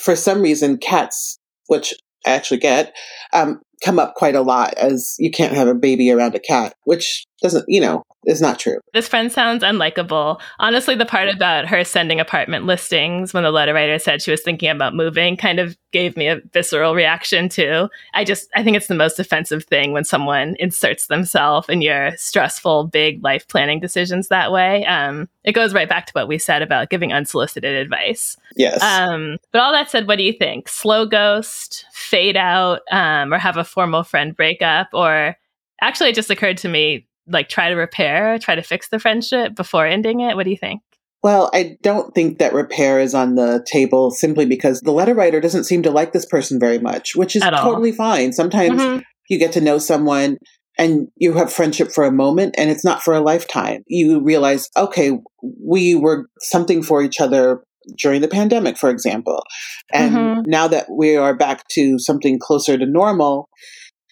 for 0.00 0.16
some 0.16 0.42
reason, 0.42 0.78
cats, 0.78 1.38
which 1.68 1.94
I 2.26 2.32
actually 2.32 2.58
get, 2.58 2.94
um, 3.32 3.60
come 3.84 3.98
up 3.98 4.14
quite 4.14 4.34
a 4.34 4.42
lot 4.42 4.74
as 4.74 5.14
you 5.18 5.30
can't 5.30 5.54
have 5.54 5.68
a 5.68 5.74
baby 5.74 6.10
around 6.10 6.34
a 6.34 6.40
cat, 6.40 6.74
which 6.84 7.24
doesn't, 7.42 7.64
you 7.68 7.80
know, 7.80 8.04
is 8.24 8.40
not 8.40 8.58
true. 8.58 8.78
This 8.92 9.08
friend 9.08 9.30
sounds 9.30 9.62
unlikable. 9.62 10.40
Honestly, 10.58 10.94
the 10.94 11.06
part 11.06 11.28
about 11.28 11.66
her 11.66 11.84
sending 11.84 12.18
apartment 12.18 12.64
listings 12.64 13.32
when 13.32 13.44
the 13.44 13.50
letter 13.50 13.74
writer 13.74 13.98
said 13.98 14.22
she 14.22 14.30
was 14.30 14.42
thinking 14.42 14.68
about 14.68 14.94
moving 14.94 15.36
kind 15.36 15.60
of 15.60 15.76
gave 15.92 16.16
me 16.16 16.26
a 16.26 16.40
visceral 16.52 16.94
reaction 16.94 17.48
too. 17.48 17.88
I 18.14 18.24
just 18.24 18.48
I 18.54 18.64
think 18.64 18.76
it's 18.76 18.88
the 18.88 18.94
most 18.94 19.18
offensive 19.18 19.64
thing 19.64 19.92
when 19.92 20.04
someone 20.04 20.56
inserts 20.58 21.06
themselves 21.06 21.68
in 21.68 21.82
your 21.82 22.16
stressful 22.16 22.88
big 22.88 23.22
life 23.22 23.46
planning 23.48 23.80
decisions 23.80 24.28
that 24.28 24.50
way. 24.50 24.84
Um, 24.86 25.28
it 25.44 25.52
goes 25.52 25.74
right 25.74 25.88
back 25.88 26.06
to 26.06 26.12
what 26.12 26.28
we 26.28 26.38
said 26.38 26.62
about 26.62 26.90
giving 26.90 27.12
unsolicited 27.12 27.76
advice. 27.76 28.36
Yes. 28.56 28.82
Um, 28.82 29.38
but 29.52 29.60
all 29.60 29.72
that 29.72 29.90
said, 29.90 30.08
what 30.08 30.16
do 30.16 30.24
you 30.24 30.32
think? 30.32 30.68
Slow 30.68 31.06
ghost, 31.06 31.84
fade 31.92 32.36
out, 32.36 32.80
um, 32.90 33.32
or 33.32 33.38
have 33.38 33.56
a 33.56 33.64
formal 33.64 34.02
friend 34.02 34.34
breakup, 34.34 34.88
or 34.92 35.36
actually, 35.80 36.10
it 36.10 36.14
just 36.14 36.30
occurred 36.30 36.58
to 36.58 36.68
me 36.68 37.06
like 37.26 37.48
try 37.48 37.68
to 37.68 37.74
repair, 37.74 38.38
try 38.38 38.54
to 38.54 38.62
fix 38.62 38.88
the 38.88 38.98
friendship 38.98 39.54
before 39.54 39.86
ending 39.86 40.20
it? 40.20 40.36
What 40.36 40.44
do 40.44 40.50
you 40.50 40.56
think? 40.56 40.82
Well, 41.22 41.50
I 41.52 41.76
don't 41.82 42.14
think 42.14 42.38
that 42.38 42.52
repair 42.52 43.00
is 43.00 43.14
on 43.14 43.34
the 43.34 43.64
table 43.66 44.10
simply 44.10 44.46
because 44.46 44.80
the 44.80 44.92
letter 44.92 45.14
writer 45.14 45.40
doesn't 45.40 45.64
seem 45.64 45.82
to 45.82 45.90
like 45.90 46.12
this 46.12 46.26
person 46.26 46.60
very 46.60 46.78
much, 46.78 47.16
which 47.16 47.34
is 47.34 47.42
totally 47.42 47.90
fine. 47.92 48.32
Sometimes 48.32 48.80
mm-hmm. 48.80 49.00
you 49.28 49.38
get 49.38 49.52
to 49.52 49.60
know 49.60 49.78
someone 49.78 50.36
and 50.78 51.08
you 51.16 51.32
have 51.32 51.52
friendship 51.52 51.90
for 51.90 52.04
a 52.04 52.12
moment 52.12 52.54
and 52.58 52.70
it's 52.70 52.84
not 52.84 53.02
for 53.02 53.14
a 53.14 53.20
lifetime. 53.20 53.82
You 53.88 54.22
realize, 54.22 54.68
okay, 54.76 55.18
we 55.42 55.94
were 55.94 56.28
something 56.40 56.82
for 56.82 57.02
each 57.02 57.20
other 57.20 57.64
during 57.98 58.20
the 58.20 58.28
pandemic, 58.28 58.76
for 58.76 58.90
example. 58.90 59.42
And 59.92 60.14
mm-hmm. 60.14 60.40
now 60.46 60.68
that 60.68 60.86
we 60.90 61.16
are 61.16 61.34
back 61.34 61.66
to 61.72 61.98
something 61.98 62.38
closer 62.38 62.76
to 62.76 62.86
normal, 62.86 63.48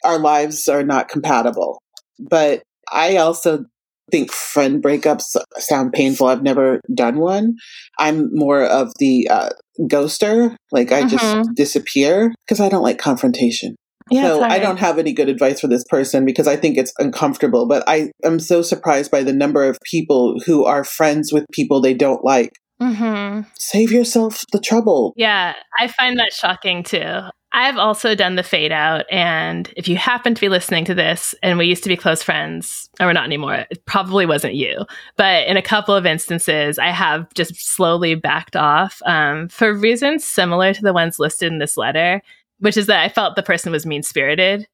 our 0.05 0.19
lives 0.19 0.69
are 0.69 0.83
not 0.85 1.09
compatible. 1.09 1.81
But 2.19 2.63
I 2.93 3.17
also 3.17 3.65
think 4.11 4.31
friend 4.31 4.83
breakups 4.83 5.37
sound 5.59 5.93
painful. 5.93 6.27
I've 6.27 6.43
never 6.43 6.81
done 6.95 7.19
one. 7.19 7.55
I'm 7.99 8.29
more 8.33 8.63
of 8.63 8.93
the 8.99 9.29
uh, 9.31 9.51
ghoster. 9.83 10.57
Like 10.73 10.93
I 10.93 11.07
just 11.07 11.25
mm-hmm. 11.25 11.53
disappear 11.55 12.33
because 12.47 12.61
I 12.61 12.69
don't 12.69 12.83
like 12.83 12.99
confrontation. 12.99 13.77
Yeah, 14.11 14.29
so 14.29 14.43
I 14.43 14.59
don't 14.59 14.79
have 14.79 14.99
any 14.99 15.15
good 15.15 15.31
advice 15.31 15.61
for 15.61 15.67
this 15.67 15.85
person 15.89 16.27
because 16.27 16.47
I 16.47 16.57
think 16.57 16.77
it's 16.77 16.93
uncomfortable. 16.99 17.67
But 17.67 17.85
I 17.87 18.11
am 18.23 18.39
so 18.39 18.61
surprised 18.61 19.11
by 19.11 19.23
the 19.23 19.33
number 19.33 19.65
of 19.65 19.79
people 19.91 20.37
who 20.45 20.67
are 20.67 20.85
friends 20.85 21.33
with 21.33 21.47
people 21.53 21.81
they 21.81 21.95
don't 21.95 22.23
like. 22.23 22.51
Mm-hmm. 22.83 23.49
Save 23.59 23.93
yourself 23.93 24.45
the 24.53 24.61
trouble. 24.61 25.15
Yeah, 25.17 25.55
I 25.79 25.89
find 25.89 26.19
that 26.19 26.35
shocking 26.35 26.83
too. 26.83 27.23
I've 27.57 27.77
also 27.77 28.17
done 28.17 28.35
the 28.35 28.43
fade 28.43 28.73
out. 28.73 29.07
And 29.13 29.73
if 29.77 29.87
you 29.87 29.97
happen 29.97 30.35
to 30.35 30.41
be 30.41 30.49
listening 30.49 30.85
to 30.87 30.95
this 30.95 31.37
and 31.41 31.57
we 31.57 31.67
used 31.67 31.85
to 31.85 31.89
be 31.89 31.97
close 31.97 32.21
friends, 32.21 32.91
or 32.99 33.07
we're 33.07 33.13
not 33.13 33.27
anymore, 33.27 33.65
it 33.71 33.87
probably 33.87 34.27
wasn't 34.27 34.57
you. 34.57 34.85
But 35.17 35.47
in 35.47 35.57
a 35.57 35.63
couple 35.63 35.95
of 35.95 36.05
instances, 36.05 36.81
I 36.81 36.89
have 36.89 37.33
just 37.35 37.55
slowly 37.55 38.17
backed 38.17 38.57
off 38.57 39.01
um, 39.07 39.49
for 39.49 39.73
reasons 39.73 40.25
similar 40.25 40.75
to 40.75 40.83
the 40.83 40.93
ones 40.93 41.21
listed 41.21 41.53
in 41.53 41.61
this 41.61 41.77
letter, 41.77 42.21
which 42.59 42.77
is 42.77 42.87
that 42.89 43.05
I 43.05 43.09
felt 43.09 43.37
the 43.37 43.43
person 43.43 43.71
was 43.71 43.87
mean 43.87 44.03
spirited, 44.03 44.67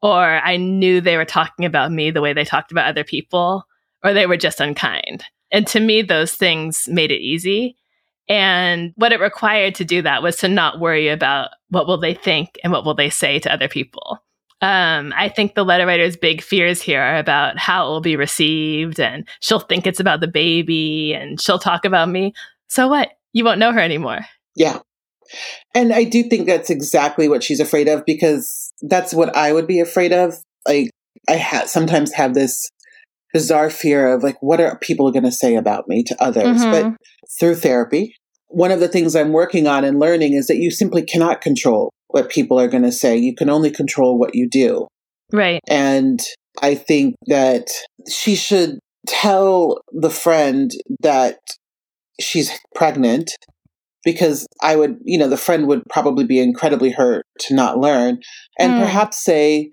or 0.00 0.24
I 0.24 0.56
knew 0.56 1.02
they 1.02 1.18
were 1.18 1.26
talking 1.26 1.66
about 1.66 1.92
me 1.92 2.10
the 2.10 2.22
way 2.22 2.32
they 2.32 2.44
talked 2.44 2.72
about 2.72 2.88
other 2.88 3.04
people, 3.04 3.66
or 4.02 4.14
they 4.14 4.26
were 4.26 4.38
just 4.38 4.60
unkind. 4.60 5.24
And 5.50 5.66
to 5.68 5.78
me, 5.78 6.00
those 6.00 6.32
things 6.32 6.88
made 6.88 7.10
it 7.10 7.20
easy. 7.20 7.76
And 8.28 8.92
what 8.96 9.12
it 9.12 9.20
required 9.20 9.74
to 9.76 9.84
do 9.84 10.02
that 10.02 10.22
was 10.22 10.36
to 10.36 10.48
not 10.48 10.80
worry 10.80 11.08
about 11.08 11.50
what 11.68 11.86
will 11.86 11.98
they 11.98 12.14
think 12.14 12.58
and 12.64 12.72
what 12.72 12.84
will 12.84 12.94
they 12.94 13.10
say 13.10 13.38
to 13.40 13.52
other 13.52 13.68
people. 13.68 14.18
Um, 14.60 15.12
I 15.14 15.28
think 15.28 15.54
the 15.54 15.64
letter 15.64 15.84
writer's 15.84 16.16
big 16.16 16.40
fears 16.40 16.80
here 16.80 17.02
are 17.02 17.18
about 17.18 17.58
how 17.58 17.86
it 17.86 17.90
will 17.90 18.00
be 18.00 18.16
received, 18.16 18.98
and 18.98 19.28
she'll 19.40 19.60
think 19.60 19.86
it's 19.86 20.00
about 20.00 20.20
the 20.20 20.28
baby, 20.28 21.12
and 21.12 21.38
she'll 21.38 21.58
talk 21.58 21.84
about 21.84 22.08
me. 22.08 22.32
So 22.68 22.88
what? 22.88 23.10
You 23.34 23.44
won't 23.44 23.58
know 23.58 23.72
her 23.72 23.80
anymore. 23.80 24.20
Yeah. 24.54 24.78
And 25.74 25.92
I 25.92 26.04
do 26.04 26.22
think 26.22 26.46
that's 26.46 26.70
exactly 26.70 27.28
what 27.28 27.42
she's 27.42 27.60
afraid 27.60 27.88
of 27.88 28.04
because 28.06 28.72
that's 28.82 29.12
what 29.12 29.36
I 29.36 29.52
would 29.52 29.66
be 29.66 29.80
afraid 29.80 30.12
of. 30.12 30.42
Like, 30.66 30.90
I 31.28 31.36
ha- 31.36 31.66
sometimes 31.66 32.12
have 32.12 32.34
this 32.34 32.70
bizarre 33.34 33.68
fear 33.68 34.14
of 34.14 34.22
like, 34.22 34.36
what 34.40 34.60
are 34.60 34.78
people 34.78 35.10
going 35.10 35.24
to 35.24 35.32
say 35.32 35.56
about 35.56 35.88
me 35.88 36.02
to 36.04 36.22
others? 36.22 36.62
Mm-hmm. 36.62 36.70
But 36.70 36.96
through 37.38 37.56
therapy, 37.56 38.14
one 38.48 38.70
of 38.70 38.80
the 38.80 38.88
things 38.88 39.14
I'm 39.14 39.32
working 39.32 39.66
on 39.66 39.84
and 39.84 39.98
learning 39.98 40.32
is 40.34 40.46
that 40.46 40.58
you 40.58 40.70
simply 40.70 41.02
cannot 41.02 41.40
control 41.42 41.92
what 42.08 42.30
people 42.30 42.58
are 42.58 42.68
going 42.68 42.84
to 42.84 42.92
say. 42.92 43.16
You 43.16 43.34
can 43.34 43.50
only 43.50 43.72
control 43.72 44.18
what 44.18 44.34
you 44.34 44.48
do. 44.48 44.86
Right. 45.32 45.60
And 45.68 46.20
I 46.62 46.76
think 46.76 47.16
that 47.26 47.66
she 48.08 48.36
should 48.36 48.78
tell 49.08 49.80
the 49.92 50.10
friend 50.10 50.70
that 51.00 51.38
she's 52.20 52.56
pregnant 52.76 53.32
because 54.04 54.46
I 54.62 54.76
would, 54.76 54.98
you 55.02 55.18
know, 55.18 55.28
the 55.28 55.36
friend 55.36 55.66
would 55.66 55.82
probably 55.90 56.24
be 56.24 56.38
incredibly 56.38 56.92
hurt 56.92 57.24
to 57.40 57.54
not 57.54 57.78
learn 57.78 58.18
and 58.60 58.74
mm. 58.74 58.80
perhaps 58.80 59.24
say, 59.24 59.70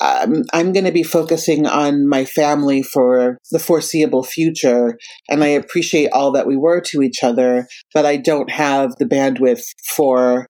um, 0.00 0.42
I'm 0.52 0.72
going 0.72 0.84
to 0.84 0.92
be 0.92 1.02
focusing 1.02 1.66
on 1.66 2.08
my 2.08 2.24
family 2.24 2.82
for 2.82 3.38
the 3.50 3.58
foreseeable 3.58 4.22
future. 4.22 4.98
And 5.28 5.42
I 5.42 5.48
appreciate 5.48 6.10
all 6.12 6.32
that 6.32 6.46
we 6.46 6.56
were 6.56 6.80
to 6.82 7.02
each 7.02 7.22
other, 7.22 7.66
but 7.94 8.04
I 8.04 8.16
don't 8.16 8.50
have 8.50 8.96
the 8.98 9.06
bandwidth 9.06 9.62
for 9.94 10.46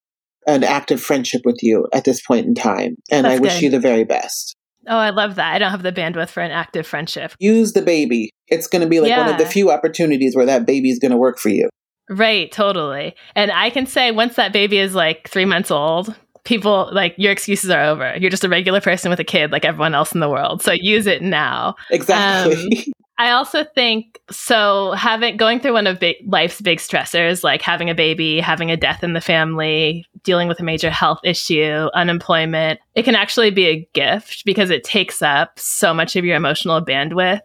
an 0.46 0.64
active 0.64 1.00
friendship 1.00 1.42
with 1.44 1.58
you 1.62 1.86
at 1.92 2.04
this 2.04 2.20
point 2.22 2.46
in 2.46 2.54
time. 2.54 2.96
And 3.10 3.24
That's 3.24 3.38
I 3.38 3.40
wish 3.40 3.54
good. 3.54 3.62
you 3.62 3.70
the 3.70 3.80
very 3.80 4.04
best. 4.04 4.54
Oh, 4.88 4.96
I 4.96 5.10
love 5.10 5.34
that. 5.34 5.54
I 5.54 5.58
don't 5.58 5.72
have 5.72 5.82
the 5.82 5.92
bandwidth 5.92 6.28
for 6.28 6.40
an 6.40 6.52
active 6.52 6.86
friendship. 6.86 7.32
Use 7.40 7.72
the 7.72 7.82
baby. 7.82 8.30
It's 8.46 8.68
going 8.68 8.82
to 8.82 8.88
be 8.88 9.00
like 9.00 9.08
yeah. 9.08 9.24
one 9.24 9.30
of 9.30 9.38
the 9.38 9.46
few 9.46 9.70
opportunities 9.70 10.36
where 10.36 10.46
that 10.46 10.64
baby 10.64 10.90
is 10.90 11.00
going 11.00 11.10
to 11.10 11.16
work 11.16 11.38
for 11.38 11.48
you. 11.48 11.68
Right, 12.08 12.52
totally. 12.52 13.16
And 13.34 13.50
I 13.50 13.70
can 13.70 13.86
say 13.86 14.12
once 14.12 14.36
that 14.36 14.52
baby 14.52 14.78
is 14.78 14.94
like 14.94 15.28
three 15.28 15.44
months 15.44 15.72
old, 15.72 16.14
people 16.46 16.88
like 16.92 17.14
your 17.18 17.32
excuses 17.32 17.68
are 17.70 17.82
over. 17.82 18.14
You're 18.16 18.30
just 18.30 18.44
a 18.44 18.48
regular 18.48 18.80
person 18.80 19.10
with 19.10 19.20
a 19.20 19.24
kid 19.24 19.52
like 19.52 19.64
everyone 19.64 19.94
else 19.94 20.12
in 20.12 20.20
the 20.20 20.30
world. 20.30 20.62
So 20.62 20.72
use 20.72 21.06
it 21.06 21.20
now. 21.20 21.74
Exactly. 21.90 22.86
Um, 22.86 22.92
I 23.18 23.30
also 23.30 23.64
think 23.64 24.20
so 24.30 24.92
having 24.92 25.36
going 25.38 25.60
through 25.60 25.72
one 25.72 25.86
of 25.86 25.98
big, 25.98 26.16
life's 26.26 26.60
big 26.60 26.78
stressors 26.78 27.42
like 27.42 27.62
having 27.62 27.88
a 27.88 27.94
baby, 27.94 28.40
having 28.40 28.70
a 28.70 28.76
death 28.76 29.02
in 29.02 29.14
the 29.14 29.22
family, 29.22 30.06
dealing 30.22 30.48
with 30.48 30.60
a 30.60 30.64
major 30.64 30.90
health 30.90 31.20
issue, 31.24 31.88
unemployment, 31.94 32.78
it 32.94 33.04
can 33.04 33.14
actually 33.14 33.50
be 33.50 33.66
a 33.66 33.88
gift 33.94 34.44
because 34.44 34.68
it 34.68 34.84
takes 34.84 35.22
up 35.22 35.58
so 35.58 35.94
much 35.94 36.14
of 36.14 36.24
your 36.24 36.36
emotional 36.36 36.84
bandwidth 36.84 37.40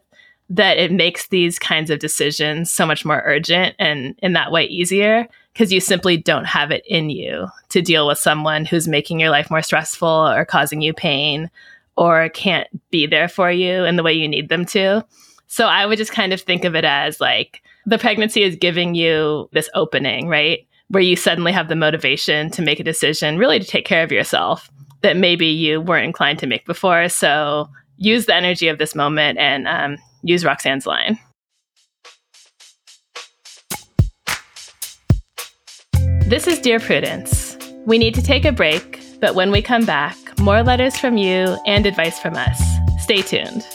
that 0.50 0.78
it 0.78 0.92
makes 0.92 1.30
these 1.30 1.58
kinds 1.58 1.90
of 1.90 2.00
decisions 2.00 2.70
so 2.70 2.86
much 2.86 3.06
more 3.06 3.24
urgent 3.26 3.74
and 3.80 4.20
in 4.22 4.34
that 4.34 4.52
way 4.52 4.66
easier 4.66 5.26
because 5.54 5.72
you 5.72 5.80
simply 5.80 6.18
don't 6.18 6.46
have 6.46 6.72
it 6.72 6.84
in 6.88 7.10
you 7.10 7.48
to 7.70 7.82
deal 7.82 8.08
with 8.08 8.18
someone 8.18 8.66
who's 8.66 8.88
making 8.88 9.20
your 9.20 9.30
life 9.30 9.50
more 9.50 9.62
stressful 9.62 10.08
or 10.08 10.46
causing 10.46 10.82
you 10.82 10.94
pain 10.94 11.50
or 11.98 12.30
can't 12.30 12.68
be 12.90 13.06
there 13.06 13.28
for 13.28 13.52
you 13.52 13.84
in 13.84 13.96
the 13.96 14.04
way 14.04 14.14
you 14.14 14.28
need 14.28 14.50
them 14.50 14.66
to. 14.66 15.06
So 15.48 15.68
I 15.68 15.86
would 15.86 15.98
just 15.98 16.14
kind 16.14 16.32
of 16.32 16.42
think 16.42 16.64
of 16.64 16.76
it 16.76 16.86
as 16.86 17.20
like 17.20 17.62
the 17.86 17.98
pregnancy 17.98 18.44
is 18.44 18.56
giving 18.56 18.96
you 18.96 19.50
this 19.52 19.70
opening, 19.74 20.28
right? 20.28 20.66
Where 20.88 21.04
you 21.04 21.16
suddenly 21.16 21.52
have 21.52 21.68
the 21.68 21.76
motivation 21.76 22.50
to 22.52 22.62
make 22.62 22.80
a 22.80 22.86
decision, 22.86 23.38
really 23.38 23.60
to 23.60 23.66
take 23.66 23.86
care 23.86 24.04
of 24.04 24.12
yourself 24.12 24.70
that 25.02 25.18
maybe 25.18 25.48
you 25.48 25.82
weren't 25.82 26.06
inclined 26.06 26.40
to 26.40 26.48
make 26.48 26.66
before. 26.66 27.10
So 27.10 27.68
use 27.98 28.26
the 28.26 28.36
energy 28.36 28.68
of 28.68 28.78
this 28.78 28.96
moment 28.96 29.40
and 29.40 29.68
um, 29.68 29.98
use 30.24 30.46
Roxane's 30.46 30.86
line. 30.86 31.20
This 36.32 36.48
is 36.48 36.60
Dear 36.60 36.80
Prudence. 36.80 37.58
We 37.86 37.98
need 37.98 38.16
to 38.16 38.22
take 38.22 38.46
a 38.46 38.54
break, 38.54 39.04
but 39.20 39.36
when 39.36 39.52
we 39.52 39.62
come 39.62 39.86
back, 39.86 40.16
more 40.40 40.64
letters 40.64 40.98
from 40.98 41.18
you 41.18 41.58
and 41.68 41.86
advice 41.86 42.20
from 42.20 42.36
us. 42.38 42.58
Stay 43.00 43.22
tuned. 43.22 43.68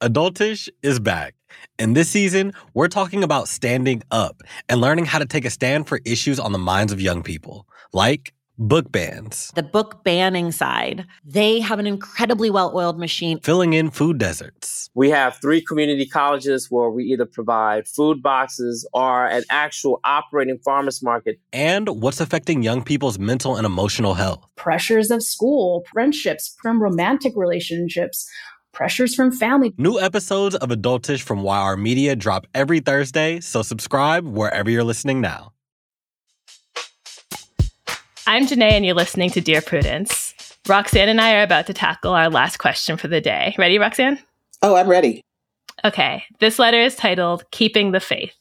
Adultish 0.00 0.70
is 0.82 1.00
back. 1.00 1.34
And 1.78 1.94
this 1.94 2.08
season, 2.08 2.54
we're 2.72 2.88
talking 2.88 3.22
about 3.22 3.46
standing 3.46 4.02
up 4.10 4.40
and 4.70 4.80
learning 4.80 5.04
how 5.04 5.18
to 5.18 5.26
take 5.26 5.44
a 5.44 5.50
stand 5.50 5.86
for 5.86 6.00
issues 6.06 6.40
on 6.40 6.52
the 6.52 6.58
minds 6.58 6.94
of 6.94 7.00
young 7.02 7.22
people, 7.22 7.66
like 7.92 8.32
book 8.58 8.92
bans, 8.92 9.52
the 9.54 9.62
book 9.62 10.04
banning 10.04 10.52
side. 10.52 11.06
They 11.24 11.60
have 11.60 11.78
an 11.78 11.86
incredibly 11.86 12.50
well 12.50 12.72
oiled 12.74 12.98
machine, 12.98 13.40
filling 13.40 13.72
in 13.72 13.90
food 13.90 14.18
deserts. 14.18 14.90
We 14.94 15.10
have 15.10 15.36
three 15.36 15.60
community 15.60 16.06
colleges 16.06 16.70
where 16.70 16.90
we 16.90 17.04
either 17.04 17.26
provide 17.26 17.88
food 17.88 18.22
boxes 18.22 18.88
or 18.92 19.26
an 19.26 19.44
actual 19.50 20.00
operating 20.04 20.58
farmers 20.64 21.02
market. 21.02 21.40
And 21.52 21.88
what's 21.88 22.20
affecting 22.20 22.62
young 22.62 22.82
people's 22.82 23.18
mental 23.18 23.56
and 23.56 23.66
emotional 23.66 24.14
health. 24.14 24.46
Pressures 24.56 25.10
of 25.10 25.22
school, 25.22 25.84
friendships, 25.92 26.56
from 26.60 26.82
romantic 26.82 27.32
relationships 27.36 28.28
pressures 28.72 29.14
from 29.14 29.30
family. 29.30 29.74
New 29.76 30.00
episodes 30.00 30.54
of 30.54 30.70
Adultish 30.70 31.20
from 31.20 31.44
YR 31.44 31.76
Media 31.76 32.16
drop 32.16 32.46
every 32.54 32.80
Thursday, 32.80 33.38
so 33.40 33.62
subscribe 33.62 34.26
wherever 34.26 34.70
you're 34.70 34.82
listening 34.82 35.20
now. 35.20 35.52
I'm 38.24 38.46
Jenée, 38.46 38.70
and 38.70 38.86
you're 38.86 38.94
listening 38.94 39.30
to 39.30 39.40
Dear 39.40 39.60
Prudence. 39.60 40.32
Roxane 40.68 41.08
and 41.08 41.20
I 41.20 41.34
are 41.34 41.42
about 41.42 41.66
to 41.66 41.74
tackle 41.74 42.12
our 42.12 42.30
last 42.30 42.58
question 42.58 42.96
for 42.96 43.08
the 43.08 43.20
day. 43.20 43.52
Ready, 43.58 43.78
Roxane? 43.78 44.18
Oh, 44.62 44.76
I'm 44.76 44.88
ready. 44.88 45.22
Okay. 45.84 46.22
This 46.38 46.60
letter 46.60 46.80
is 46.80 46.94
titled 46.94 47.44
Keeping 47.50 47.90
the 47.90 47.98
Faith. 47.98 48.34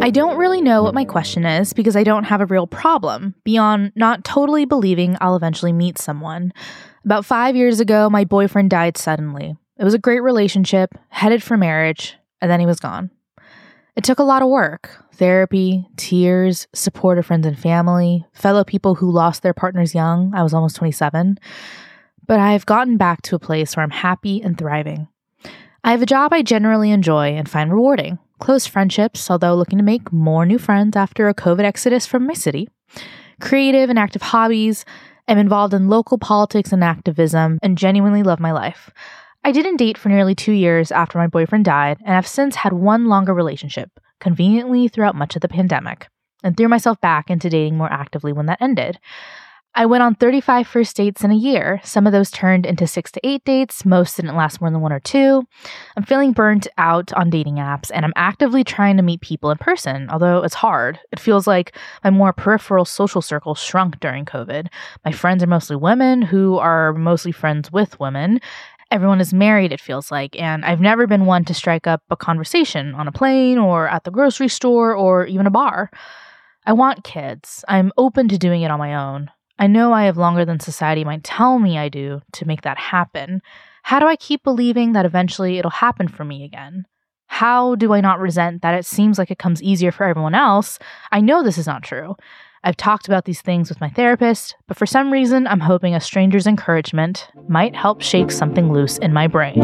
I 0.00 0.10
don't 0.10 0.36
really 0.36 0.60
know 0.60 0.82
what 0.82 0.94
my 0.94 1.04
question 1.04 1.46
is 1.46 1.72
because 1.72 1.94
I 1.94 2.02
don't 2.02 2.24
have 2.24 2.40
a 2.40 2.46
real 2.46 2.66
problem 2.66 3.36
beyond 3.44 3.92
not 3.94 4.24
totally 4.24 4.64
believing 4.64 5.16
I'll 5.20 5.36
eventually 5.36 5.72
meet 5.72 5.98
someone. 5.98 6.52
About 7.04 7.24
five 7.24 7.54
years 7.54 7.78
ago, 7.78 8.10
my 8.10 8.24
boyfriend 8.24 8.70
died 8.70 8.96
suddenly. 8.96 9.56
It 9.78 9.84
was 9.84 9.94
a 9.94 9.98
great 9.98 10.20
relationship, 10.20 10.90
headed 11.10 11.40
for 11.40 11.56
marriage, 11.56 12.16
and 12.40 12.50
then 12.50 12.58
he 12.58 12.66
was 12.66 12.80
gone. 12.80 13.10
It 13.98 14.04
took 14.04 14.20
a 14.20 14.24
lot 14.24 14.42
of 14.42 14.48
work 14.48 14.90
therapy, 15.14 15.84
tears, 15.96 16.68
support 16.72 17.18
of 17.18 17.26
friends 17.26 17.44
and 17.44 17.58
family, 17.58 18.24
fellow 18.32 18.62
people 18.62 18.94
who 18.94 19.10
lost 19.10 19.42
their 19.42 19.52
partners 19.52 19.92
young. 19.92 20.32
I 20.32 20.44
was 20.44 20.54
almost 20.54 20.76
27. 20.76 21.36
But 22.24 22.38
I've 22.38 22.64
gotten 22.64 22.96
back 22.96 23.22
to 23.22 23.34
a 23.34 23.40
place 23.40 23.74
where 23.74 23.82
I'm 23.82 23.90
happy 23.90 24.40
and 24.40 24.56
thriving. 24.56 25.08
I 25.82 25.90
have 25.90 26.00
a 26.00 26.06
job 26.06 26.32
I 26.32 26.42
generally 26.42 26.92
enjoy 26.92 27.30
and 27.30 27.48
find 27.48 27.72
rewarding 27.72 28.20
close 28.38 28.68
friendships, 28.68 29.28
although 29.28 29.56
looking 29.56 29.78
to 29.78 29.84
make 29.84 30.12
more 30.12 30.46
new 30.46 30.58
friends 30.58 30.96
after 30.96 31.26
a 31.26 31.34
COVID 31.34 31.64
exodus 31.64 32.06
from 32.06 32.24
my 32.24 32.34
city, 32.34 32.68
creative 33.40 33.90
and 33.90 33.98
active 33.98 34.22
hobbies. 34.22 34.84
I'm 35.26 35.38
involved 35.38 35.74
in 35.74 35.88
local 35.88 36.18
politics 36.18 36.72
and 36.72 36.84
activism 36.84 37.58
and 37.64 37.76
genuinely 37.76 38.22
love 38.22 38.38
my 38.38 38.52
life. 38.52 38.90
I 39.44 39.52
didn't 39.52 39.76
date 39.76 39.96
for 39.96 40.08
nearly 40.08 40.34
two 40.34 40.52
years 40.52 40.90
after 40.90 41.18
my 41.18 41.26
boyfriend 41.26 41.64
died, 41.64 41.98
and 42.00 42.08
have 42.14 42.26
since 42.26 42.56
had 42.56 42.72
one 42.72 43.06
longer 43.06 43.32
relationship, 43.32 43.90
conveniently 44.20 44.88
throughout 44.88 45.14
much 45.14 45.36
of 45.36 45.42
the 45.42 45.48
pandemic, 45.48 46.08
and 46.42 46.56
threw 46.56 46.68
myself 46.68 47.00
back 47.00 47.30
into 47.30 47.48
dating 47.48 47.76
more 47.76 47.92
actively 47.92 48.32
when 48.32 48.46
that 48.46 48.60
ended. 48.60 48.98
I 49.74 49.86
went 49.86 50.02
on 50.02 50.16
35 50.16 50.66
first 50.66 50.96
dates 50.96 51.22
in 51.22 51.30
a 51.30 51.36
year. 51.36 51.80
Some 51.84 52.04
of 52.04 52.12
those 52.12 52.32
turned 52.32 52.66
into 52.66 52.86
six 52.86 53.12
to 53.12 53.20
eight 53.24 53.44
dates. 53.44 53.84
Most 53.84 54.16
didn't 54.16 54.34
last 54.34 54.60
more 54.60 54.70
than 54.70 54.80
one 54.80 54.92
or 54.92 54.98
two. 54.98 55.46
I'm 55.96 56.02
feeling 56.02 56.32
burnt 56.32 56.66
out 56.78 57.12
on 57.12 57.30
dating 57.30 57.56
apps 57.56 57.92
and 57.94 58.04
I'm 58.04 58.12
actively 58.16 58.64
trying 58.64 58.96
to 58.96 59.04
meet 59.04 59.20
people 59.20 59.52
in 59.52 59.58
person, 59.58 60.10
although 60.10 60.42
it's 60.42 60.54
hard. 60.54 60.98
It 61.12 61.20
feels 61.20 61.46
like 61.46 61.76
my 62.02 62.10
more 62.10 62.32
peripheral 62.32 62.84
social 62.86 63.22
circle 63.22 63.54
shrunk 63.54 64.00
during 64.00 64.24
COVID. 64.24 64.66
My 65.04 65.12
friends 65.12 65.44
are 65.44 65.48
mostly 65.48 65.76
women 65.76 66.22
who 66.22 66.58
are 66.58 66.92
mostly 66.94 67.30
friends 67.30 67.70
with 67.70 68.00
women. 68.00 68.40
Everyone 68.90 69.20
is 69.20 69.34
married, 69.34 69.70
it 69.70 69.80
feels 69.80 70.10
like, 70.10 70.38
and 70.40 70.64
I've 70.64 70.80
never 70.80 71.06
been 71.06 71.26
one 71.26 71.44
to 71.44 71.54
strike 71.54 71.86
up 71.86 72.02
a 72.10 72.16
conversation 72.16 72.94
on 72.94 73.06
a 73.06 73.12
plane 73.12 73.58
or 73.58 73.86
at 73.86 74.04
the 74.04 74.10
grocery 74.10 74.48
store 74.48 74.94
or 74.94 75.26
even 75.26 75.46
a 75.46 75.50
bar. 75.50 75.90
I 76.64 76.72
want 76.72 77.04
kids. 77.04 77.64
I'm 77.68 77.92
open 77.98 78.28
to 78.28 78.38
doing 78.38 78.62
it 78.62 78.70
on 78.70 78.78
my 78.78 78.94
own. 78.94 79.30
I 79.58 79.66
know 79.66 79.92
I 79.92 80.04
have 80.04 80.16
longer 80.16 80.44
than 80.44 80.60
society 80.60 81.04
might 81.04 81.24
tell 81.24 81.58
me 81.58 81.76
I 81.76 81.88
do 81.90 82.22
to 82.32 82.46
make 82.46 82.62
that 82.62 82.78
happen. 82.78 83.42
How 83.82 83.98
do 83.98 84.06
I 84.06 84.16
keep 84.16 84.42
believing 84.42 84.92
that 84.92 85.04
eventually 85.04 85.58
it'll 85.58 85.70
happen 85.70 86.08
for 86.08 86.24
me 86.24 86.44
again? 86.44 86.86
How 87.26 87.74
do 87.74 87.92
I 87.92 88.00
not 88.00 88.20
resent 88.20 88.62
that 88.62 88.74
it 88.74 88.86
seems 88.86 89.18
like 89.18 89.30
it 89.30 89.38
comes 89.38 89.62
easier 89.62 89.92
for 89.92 90.04
everyone 90.04 90.34
else? 90.34 90.78
I 91.12 91.20
know 91.20 91.42
this 91.42 91.58
is 91.58 91.66
not 91.66 91.82
true. 91.82 92.16
I've 92.64 92.76
talked 92.76 93.06
about 93.06 93.24
these 93.24 93.40
things 93.40 93.68
with 93.68 93.80
my 93.80 93.90
therapist, 93.90 94.56
but 94.66 94.76
for 94.76 94.86
some 94.86 95.12
reason, 95.12 95.46
I'm 95.46 95.60
hoping 95.60 95.94
a 95.94 96.00
stranger's 96.00 96.46
encouragement 96.46 97.28
might 97.48 97.76
help 97.76 98.02
shake 98.02 98.30
something 98.30 98.72
loose 98.72 98.98
in 98.98 99.12
my 99.12 99.26
brain. 99.26 99.62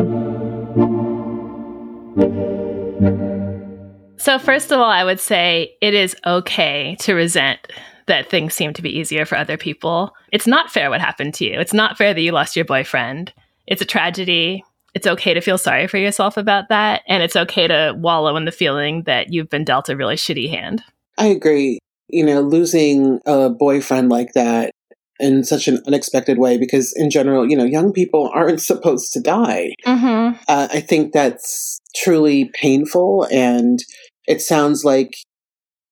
So, 4.16 4.38
first 4.38 4.70
of 4.70 4.78
all, 4.78 4.90
I 4.90 5.04
would 5.04 5.20
say 5.20 5.76
it 5.80 5.92
is 5.92 6.16
okay 6.24 6.96
to 7.00 7.14
resent 7.14 7.58
that 8.06 8.30
things 8.30 8.54
seem 8.54 8.72
to 8.74 8.82
be 8.82 8.96
easier 8.96 9.24
for 9.24 9.36
other 9.36 9.56
people. 9.56 10.14
It's 10.32 10.46
not 10.46 10.70
fair 10.70 10.90
what 10.90 11.00
happened 11.00 11.34
to 11.34 11.44
you. 11.44 11.58
It's 11.58 11.74
not 11.74 11.98
fair 11.98 12.14
that 12.14 12.20
you 12.20 12.32
lost 12.32 12.56
your 12.56 12.64
boyfriend. 12.64 13.32
It's 13.66 13.82
a 13.82 13.86
tragedy. 13.86 14.62
It's 14.94 15.06
okay 15.06 15.34
to 15.34 15.40
feel 15.40 15.58
sorry 15.58 15.88
for 15.88 15.98
yourself 15.98 16.36
about 16.36 16.68
that. 16.68 17.02
And 17.08 17.22
it's 17.22 17.36
okay 17.36 17.66
to 17.66 17.94
wallow 17.96 18.36
in 18.36 18.44
the 18.44 18.52
feeling 18.52 19.02
that 19.04 19.32
you've 19.32 19.50
been 19.50 19.64
dealt 19.64 19.88
a 19.88 19.96
really 19.96 20.16
shitty 20.16 20.48
hand. 20.48 20.82
I 21.18 21.26
agree. 21.26 21.78
You 22.08 22.24
know, 22.24 22.40
losing 22.40 23.20
a 23.26 23.50
boyfriend 23.50 24.10
like 24.10 24.32
that 24.34 24.72
in 25.20 25.44
such 25.44 25.68
an 25.68 25.80
unexpected 25.86 26.38
way, 26.38 26.58
because 26.58 26.92
in 26.96 27.10
general, 27.10 27.48
you 27.48 27.56
know, 27.56 27.64
young 27.64 27.92
people 27.92 28.30
aren't 28.34 28.60
supposed 28.72 29.12
to 29.12 29.20
die. 29.20 29.74
Mm-hmm. 29.86 30.36
Uh, 30.48 30.68
I 30.70 30.80
think 30.80 31.12
that's 31.12 31.80
truly 31.96 32.50
painful. 32.54 33.26
And 33.30 33.78
it 34.26 34.40
sounds 34.40 34.84
like 34.84 35.14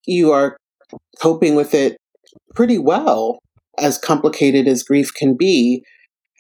you 0.07 0.33
are 0.33 0.57
coping 1.21 1.55
with 1.55 1.75
it 1.75 1.97
pretty 2.55 2.79
well, 2.79 3.39
as 3.79 3.99
complicated 3.99 4.67
as 4.67 4.83
grief 4.83 5.13
can 5.15 5.37
be. 5.37 5.85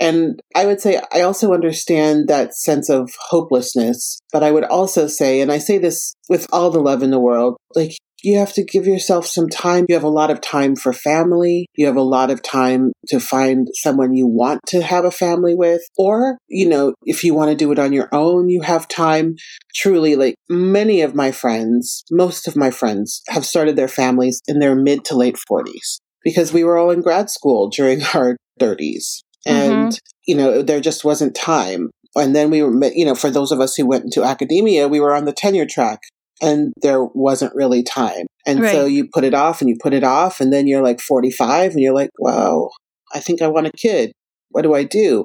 And 0.00 0.40
I 0.56 0.66
would 0.66 0.80
say 0.80 1.00
I 1.12 1.20
also 1.20 1.52
understand 1.52 2.26
that 2.28 2.54
sense 2.54 2.88
of 2.88 3.10
hopelessness, 3.28 4.18
but 4.32 4.42
I 4.42 4.50
would 4.50 4.64
also 4.64 5.06
say, 5.06 5.40
and 5.40 5.52
I 5.52 5.58
say 5.58 5.78
this 5.78 6.14
with 6.28 6.46
all 6.52 6.70
the 6.70 6.80
love 6.80 7.02
in 7.02 7.10
the 7.10 7.20
world, 7.20 7.56
like 7.76 7.92
you 8.22 8.38
have 8.38 8.52
to 8.54 8.64
give 8.64 8.86
yourself 8.86 9.26
some 9.26 9.48
time. 9.48 9.86
You 9.88 9.94
have 9.94 10.04
a 10.04 10.08
lot 10.08 10.30
of 10.30 10.40
time 10.40 10.76
for 10.76 10.92
family. 10.92 11.66
You 11.76 11.86
have 11.86 11.96
a 11.96 12.02
lot 12.02 12.30
of 12.30 12.42
time 12.42 12.92
to 13.08 13.18
find 13.18 13.68
someone 13.74 14.14
you 14.14 14.26
want 14.26 14.60
to 14.68 14.82
have 14.82 15.04
a 15.04 15.10
family 15.10 15.54
with. 15.54 15.82
Or, 15.98 16.38
you 16.48 16.68
know, 16.68 16.94
if 17.04 17.24
you 17.24 17.34
want 17.34 17.50
to 17.50 17.56
do 17.56 17.72
it 17.72 17.78
on 17.78 17.92
your 17.92 18.08
own, 18.12 18.48
you 18.48 18.62
have 18.62 18.86
time. 18.88 19.34
Truly, 19.74 20.16
like 20.16 20.36
many 20.48 21.02
of 21.02 21.14
my 21.14 21.32
friends, 21.32 22.04
most 22.10 22.46
of 22.46 22.56
my 22.56 22.70
friends 22.70 23.22
have 23.28 23.44
started 23.44 23.76
their 23.76 23.88
families 23.88 24.40
in 24.46 24.60
their 24.60 24.76
mid 24.76 25.04
to 25.06 25.16
late 25.16 25.36
40s 25.50 25.98
because 26.22 26.52
we 26.52 26.62
were 26.62 26.78
all 26.78 26.90
in 26.90 27.02
grad 27.02 27.28
school 27.28 27.68
during 27.68 28.02
our 28.14 28.36
30s. 28.60 29.22
And, 29.44 29.88
mm-hmm. 29.88 29.96
you 30.26 30.36
know, 30.36 30.62
there 30.62 30.80
just 30.80 31.04
wasn't 31.04 31.34
time. 31.34 31.90
And 32.14 32.36
then 32.36 32.50
we 32.50 32.62
were, 32.62 32.72
you 32.94 33.04
know, 33.04 33.14
for 33.14 33.30
those 33.30 33.50
of 33.50 33.60
us 33.60 33.74
who 33.74 33.86
went 33.86 34.04
into 34.04 34.22
academia, 34.22 34.86
we 34.86 35.00
were 35.00 35.14
on 35.14 35.24
the 35.24 35.32
tenure 35.32 35.66
track 35.66 36.00
and 36.42 36.72
there 36.82 37.04
wasn't 37.04 37.54
really 37.54 37.82
time. 37.82 38.26
And 38.46 38.60
right. 38.60 38.72
so 38.72 38.84
you 38.84 39.08
put 39.12 39.24
it 39.24 39.32
off 39.32 39.60
and 39.60 39.70
you 39.70 39.76
put 39.80 39.94
it 39.94 40.04
off, 40.04 40.40
and 40.40 40.52
then 40.52 40.66
you're 40.66 40.82
like 40.82 41.00
45 41.00 41.72
and 41.72 41.80
you're 41.80 41.94
like, 41.94 42.10
wow, 42.18 42.68
I 43.14 43.20
think 43.20 43.40
I 43.40 43.48
want 43.48 43.68
a 43.68 43.72
kid. 43.72 44.12
What 44.50 44.62
do 44.62 44.74
I 44.74 44.84
do? 44.84 45.24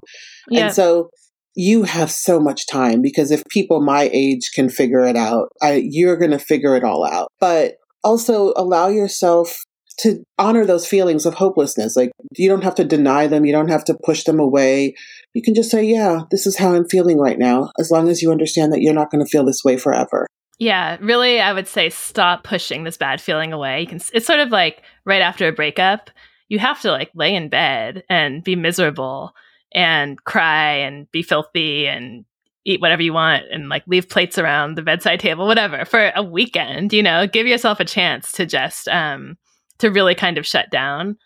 Yeah. 0.49 0.67
And 0.67 0.73
so 0.73 1.09
you 1.55 1.83
have 1.83 2.11
so 2.11 2.39
much 2.39 2.67
time 2.67 3.01
because 3.01 3.31
if 3.31 3.43
people 3.49 3.81
my 3.81 4.09
age 4.13 4.51
can 4.53 4.69
figure 4.69 5.03
it 5.03 5.15
out, 5.15 5.49
I, 5.61 5.83
you're 5.83 6.15
going 6.15 6.31
to 6.31 6.39
figure 6.39 6.75
it 6.75 6.83
all 6.83 7.03
out. 7.03 7.29
But 7.39 7.73
also 8.03 8.53
allow 8.55 8.87
yourself 8.87 9.57
to 9.99 10.23
honor 10.37 10.63
those 10.63 10.85
feelings 10.85 11.25
of 11.25 11.33
hopelessness. 11.33 11.95
Like 11.95 12.11
you 12.37 12.47
don't 12.47 12.63
have 12.63 12.75
to 12.75 12.85
deny 12.85 13.25
them. 13.25 13.45
You 13.45 13.51
don't 13.51 13.71
have 13.71 13.83
to 13.85 13.97
push 14.05 14.23
them 14.23 14.39
away. 14.39 14.93
You 15.33 15.41
can 15.41 15.55
just 15.55 15.71
say, 15.71 15.83
yeah, 15.83 16.21
this 16.29 16.45
is 16.45 16.57
how 16.57 16.75
I'm 16.75 16.87
feeling 16.87 17.17
right 17.17 17.39
now. 17.39 17.71
As 17.79 17.89
long 17.89 18.07
as 18.07 18.21
you 18.21 18.31
understand 18.31 18.71
that 18.71 18.81
you're 18.81 18.93
not 18.93 19.09
going 19.09 19.25
to 19.25 19.29
feel 19.29 19.43
this 19.43 19.63
way 19.65 19.77
forever. 19.77 20.27
Yeah, 20.59 20.97
really, 21.01 21.39
I 21.39 21.53
would 21.53 21.67
say 21.67 21.89
stop 21.89 22.43
pushing 22.43 22.83
this 22.83 22.97
bad 22.97 23.21
feeling 23.21 23.53
away. 23.53 23.81
You 23.81 23.87
can. 23.87 24.01
It's 24.13 24.25
sort 24.25 24.39
of 24.39 24.49
like 24.49 24.81
right 25.05 25.21
after 25.21 25.47
a 25.47 25.51
breakup, 25.53 26.09
you 26.49 26.57
have 26.59 26.81
to 26.81 26.91
like 26.91 27.11
lay 27.13 27.35
in 27.35 27.49
bed 27.49 28.03
and 28.09 28.43
be 28.43 28.55
miserable 28.55 29.33
and 29.73 30.23
cry 30.23 30.71
and 30.73 31.11
be 31.11 31.21
filthy 31.21 31.87
and 31.87 32.25
eat 32.65 32.81
whatever 32.81 33.01
you 33.03 33.13
want 33.13 33.45
and 33.51 33.69
like 33.69 33.83
leave 33.87 34.09
plates 34.09 34.37
around 34.39 34.75
the 34.75 34.81
bedside 34.81 35.19
table, 35.19 35.45
whatever, 35.45 35.85
for 35.85 36.11
a 36.15 36.23
weekend. 36.23 36.91
You 36.91 37.03
know, 37.03 37.27
give 37.27 37.45
yourself 37.45 37.79
a 37.79 37.85
chance 37.85 38.31
to 38.33 38.45
just 38.47 38.87
um 38.87 39.37
to 39.77 39.91
really 39.91 40.15
kind 40.15 40.39
of 40.39 40.47
shut 40.47 40.71
down 40.71 41.17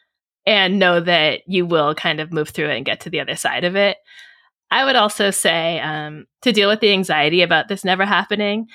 and 0.45 0.77
know 0.79 0.99
that 0.99 1.41
you 1.47 1.65
will 1.65 1.95
kind 1.95 2.19
of 2.19 2.33
move 2.33 2.49
through 2.49 2.69
it 2.69 2.75
and 2.75 2.85
get 2.85 2.99
to 3.01 3.09
the 3.09 3.21
other 3.21 3.35
side 3.37 3.63
of 3.63 3.77
it. 3.77 3.97
I 4.71 4.85
would 4.85 4.95
also 4.95 5.31
say 5.31 5.79
um, 5.79 6.25
to 6.41 6.51
deal 6.51 6.69
with 6.69 6.79
the 6.79 6.91
anxiety 6.93 7.41
about 7.41 7.67
this 7.67 7.83
never 7.83 8.05
happening, 8.05 8.67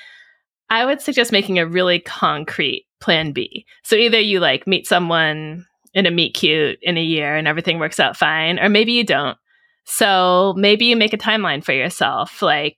I 0.69 0.85
would 0.85 1.01
suggest 1.01 1.33
making 1.33 1.59
a 1.59 1.67
really 1.67 2.01
concrete 2.01 2.87
plan 3.01 3.33
B. 3.33 3.67
So 3.85 3.97
either 3.97 4.19
you 4.19 4.41
like 4.41 4.67
meet 4.67 4.87
someone 4.87 5.67
in 5.95 6.07
a 6.07 6.11
meet 6.11 6.35
cute 6.35 6.79
in 6.83 6.99
a 6.99 7.03
year 7.03 7.37
and 7.37 7.49
everything 7.49 7.79
works 7.79 8.01
out 8.01 8.17
fine, 8.17 8.59
or 8.59 8.69
maybe 8.69 8.93
you 8.93 9.05
don't. 9.05 9.39
So 9.85 10.55
maybe 10.57 10.87
you 10.87 10.97
make 10.97 11.13
a 11.13 11.19
timeline 11.19 11.65
for 11.65 11.73
yourself. 11.73 12.43
Like 12.43 12.77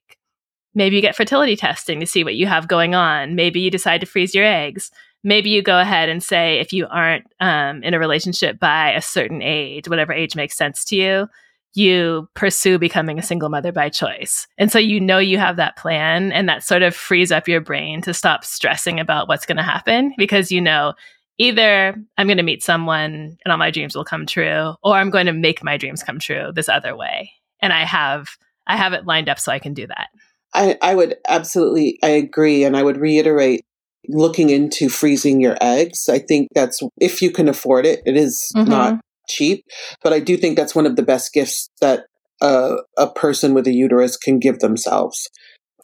maybe 0.74 0.96
you 0.96 1.02
get 1.02 1.16
fertility 1.16 1.56
testing 1.56 2.00
to 2.00 2.06
see 2.06 2.22
what 2.22 2.36
you 2.36 2.46
have 2.46 2.68
going 2.68 2.94
on. 2.94 3.34
Maybe 3.34 3.60
you 3.60 3.70
decide 3.70 4.00
to 4.00 4.06
freeze 4.06 4.34
your 4.34 4.44
eggs. 4.44 4.90
Maybe 5.24 5.50
you 5.50 5.62
go 5.62 5.80
ahead 5.80 6.08
and 6.08 6.22
say 6.22 6.60
if 6.60 6.72
you 6.72 6.86
aren't 6.86 7.24
um, 7.40 7.82
in 7.82 7.94
a 7.94 7.98
relationship 7.98 8.60
by 8.60 8.92
a 8.92 9.02
certain 9.02 9.42
age, 9.42 9.88
whatever 9.88 10.12
age 10.12 10.36
makes 10.36 10.56
sense 10.56 10.84
to 10.86 10.96
you, 10.96 11.28
you 11.74 12.28
pursue 12.34 12.78
becoming 12.78 13.18
a 13.18 13.22
single 13.22 13.48
mother 13.48 13.72
by 13.72 13.88
choice. 13.88 14.46
And 14.56 14.72
so 14.72 14.78
you 14.78 15.00
know 15.00 15.18
you 15.18 15.38
have 15.38 15.56
that 15.56 15.76
plan, 15.76 16.32
and 16.32 16.48
that 16.48 16.62
sort 16.62 16.82
of 16.82 16.94
frees 16.94 17.30
up 17.30 17.48
your 17.48 17.60
brain 17.60 18.02
to 18.02 18.14
stop 18.14 18.44
stressing 18.44 18.98
about 18.98 19.28
what's 19.28 19.46
going 19.46 19.56
to 19.56 19.62
happen 19.62 20.14
because 20.16 20.50
you 20.50 20.60
know 20.60 20.94
either 21.38 21.94
I'm 22.16 22.26
going 22.26 22.38
to 22.38 22.42
meet 22.42 22.62
someone 22.62 23.38
and 23.44 23.52
all 23.52 23.58
my 23.58 23.70
dreams 23.70 23.96
will 23.96 24.04
come 24.04 24.26
true, 24.26 24.74
or 24.82 24.94
I'm 24.94 25.10
going 25.10 25.26
to 25.26 25.32
make 25.32 25.62
my 25.62 25.76
dreams 25.76 26.02
come 26.02 26.18
true 26.18 26.50
this 26.54 26.68
other 26.68 26.96
way. 26.96 27.32
And 27.60 27.72
I 27.72 27.84
have 27.84 28.36
I 28.66 28.76
have 28.76 28.92
it 28.92 29.06
lined 29.06 29.28
up 29.28 29.38
so 29.38 29.52
I 29.52 29.58
can 29.58 29.74
do 29.74 29.86
that. 29.86 30.08
I, 30.54 30.78
I 30.82 30.94
would 30.94 31.16
absolutely 31.28 31.98
I 32.02 32.08
agree 32.08 32.64
and 32.64 32.76
I 32.76 32.82
would 32.82 32.96
reiterate 32.96 33.64
looking 34.08 34.50
into 34.50 34.88
freezing 34.88 35.40
your 35.40 35.56
eggs. 35.60 36.08
I 36.08 36.18
think 36.18 36.48
that's 36.54 36.80
if 36.98 37.20
you 37.20 37.30
can 37.30 37.48
afford 37.48 37.86
it, 37.86 38.00
it 38.06 38.16
is 38.16 38.50
mm-hmm. 38.56 38.70
not 38.70 39.00
cheap, 39.28 39.64
but 40.02 40.12
I 40.12 40.20
do 40.20 40.36
think 40.36 40.56
that's 40.56 40.74
one 40.74 40.86
of 40.86 40.96
the 40.96 41.02
best 41.02 41.32
gifts 41.32 41.70
that 41.80 42.04
uh, 42.40 42.76
a 42.96 43.08
person 43.10 43.54
with 43.54 43.66
a 43.66 43.72
uterus 43.72 44.16
can 44.16 44.38
give 44.38 44.60
themselves. 44.60 45.28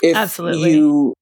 If 0.03 0.17
Absolutely. 0.17 0.73
you 0.73 1.15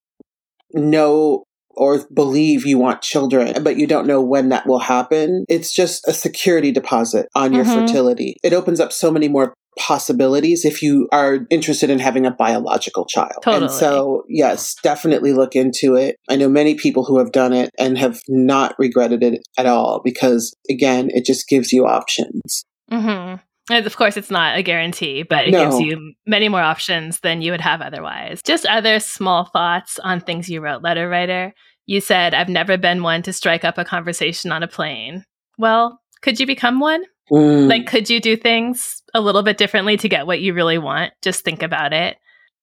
know 0.72 1.44
or 1.74 2.04
believe 2.12 2.66
you 2.66 2.78
want 2.78 3.02
children, 3.02 3.62
but 3.62 3.76
you 3.76 3.86
don't 3.86 4.06
know 4.06 4.20
when 4.20 4.50
that 4.50 4.66
will 4.66 4.78
happen, 4.78 5.44
it's 5.48 5.74
just 5.74 6.06
a 6.06 6.12
security 6.12 6.70
deposit 6.70 7.26
on 7.34 7.52
your 7.52 7.64
mm-hmm. 7.64 7.86
fertility. 7.86 8.36
It 8.42 8.52
opens 8.52 8.78
up 8.78 8.92
so 8.92 9.10
many 9.10 9.28
more 9.28 9.54
possibilities 9.78 10.64
if 10.64 10.82
you 10.82 11.08
are 11.12 11.40
interested 11.50 11.90
in 11.90 11.98
having 11.98 12.26
a 12.26 12.30
biological 12.30 13.06
child. 13.06 13.32
Totally. 13.42 13.64
And 13.64 13.70
so, 13.72 14.24
yes, 14.28 14.74
definitely 14.82 15.32
look 15.32 15.56
into 15.56 15.94
it. 15.94 16.16
I 16.28 16.36
know 16.36 16.48
many 16.48 16.74
people 16.74 17.04
who 17.04 17.18
have 17.18 17.32
done 17.32 17.52
it 17.52 17.70
and 17.78 17.96
have 17.98 18.20
not 18.28 18.74
regretted 18.78 19.22
it 19.22 19.40
at 19.56 19.66
all 19.66 20.00
because, 20.04 20.54
again, 20.70 21.08
it 21.10 21.24
just 21.24 21.48
gives 21.48 21.72
you 21.72 21.86
options. 21.86 22.64
Mm-hmm. 22.90 23.36
And 23.70 23.86
of 23.86 23.96
course, 23.96 24.16
it's 24.16 24.30
not 24.30 24.58
a 24.58 24.62
guarantee, 24.62 25.22
but 25.22 25.46
it 25.46 25.52
no. 25.52 25.64
gives 25.64 25.80
you 25.80 26.14
many 26.26 26.48
more 26.48 26.60
options 26.60 27.20
than 27.20 27.42
you 27.42 27.52
would 27.52 27.60
have 27.60 27.80
otherwise. 27.80 28.40
Just 28.44 28.66
other 28.66 29.00
small 29.00 29.44
thoughts 29.44 29.98
on 30.00 30.20
things 30.20 30.50
you 30.50 30.60
wrote, 30.60 30.82
letter 30.82 31.08
writer. 31.08 31.54
You 31.86 32.00
said, 32.00 32.34
I've 32.34 32.48
never 32.48 32.76
been 32.76 33.02
one 33.02 33.22
to 33.22 33.32
strike 33.32 33.64
up 33.64 33.78
a 33.78 33.84
conversation 33.84 34.52
on 34.52 34.62
a 34.62 34.68
plane. 34.68 35.24
Well, 35.58 36.00
could 36.22 36.38
you 36.40 36.46
become 36.46 36.80
one? 36.80 37.04
Mm. 37.30 37.68
Like, 37.68 37.86
could 37.86 38.10
you 38.10 38.20
do 38.20 38.36
things 38.36 39.02
a 39.14 39.20
little 39.20 39.42
bit 39.42 39.58
differently 39.58 39.96
to 39.98 40.08
get 40.08 40.26
what 40.26 40.40
you 40.40 40.54
really 40.54 40.78
want? 40.78 41.12
Just 41.22 41.44
think 41.44 41.62
about 41.62 41.92
it. 41.92 42.16